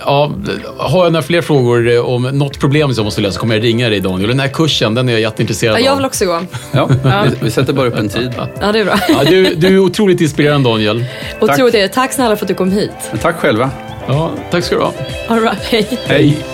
ja, 0.00 0.32
har 0.76 1.04
jag 1.04 1.12
några 1.12 1.22
fler 1.22 1.42
frågor 1.42 1.88
eh, 1.90 2.00
om 2.00 2.22
något 2.22 2.58
problem 2.58 2.88
som 2.94 3.00
jag 3.02 3.04
måste 3.04 3.20
lösa 3.20 3.40
kommer 3.40 3.54
jag 3.54 3.64
ringa 3.64 3.88
dig 3.88 4.00
Daniel. 4.00 4.28
Den 4.28 4.40
här 4.40 4.48
kursen, 4.48 4.94
den 4.94 5.08
är 5.08 5.12
jag 5.12 5.20
jätteintresserad 5.20 5.76
Ja, 5.76 5.80
jag 5.84 5.90
av. 5.92 5.96
vill 5.98 6.06
också 6.06 6.26
gå. 6.26 6.40
Ja, 6.72 6.88
Vi, 7.04 7.30
vi 7.42 7.50
sätter 7.50 7.72
bara 7.72 7.86
upp 7.88 7.96
en 7.98 8.08
tid. 8.08 8.32
Ja, 8.60 8.72
det 8.72 8.78
är 8.80 8.84
bra. 8.84 8.98
Ja, 9.08 9.24
du, 9.30 9.54
du 9.54 9.66
är 9.66 9.78
otroligt 9.78 10.20
inspirerande 10.20 10.70
Daniel. 10.70 11.04
Otroligt 11.40 11.72
det. 11.72 11.88
Tack 11.88 12.12
snälla 12.12 12.36
för 12.36 12.44
att 12.44 12.48
du 12.48 12.54
kom 12.54 12.70
hit. 12.72 12.90
Men 13.10 13.18
tack 13.20 13.36
själva. 13.36 13.70
Ja, 14.08 14.36
tack 14.50 14.64
ska 14.64 14.76
du 14.76 14.82
ha. 14.82 14.92
All 15.28 15.40
right. 15.40 15.58
Hej. 15.58 15.98
Hej. 16.06 16.44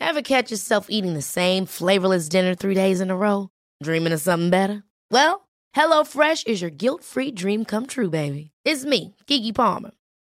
Ever 0.00 0.22
catch 0.22 0.50
yourself 0.50 0.86
eating 0.90 1.14
the 1.14 1.22
same 1.22 1.66
flavorless 1.66 2.28
dinner 2.28 2.54
three 2.54 2.74
days 2.74 3.00
in 3.00 3.10
a 3.10 3.16
row? 3.16 3.48
Dreaming 3.82 4.12
of 4.12 4.20
something 4.20 4.50
better? 4.50 4.84
Well, 5.10 5.48
HelloFresh 5.74 6.46
is 6.46 6.60
your 6.60 6.70
guilt-free 6.70 7.32
dream 7.32 7.64
come 7.64 7.86
true, 7.86 8.10
baby. 8.10 8.50
It's 8.64 8.84
me, 8.84 9.16
Kiki 9.26 9.52
Palmer. 9.52 9.90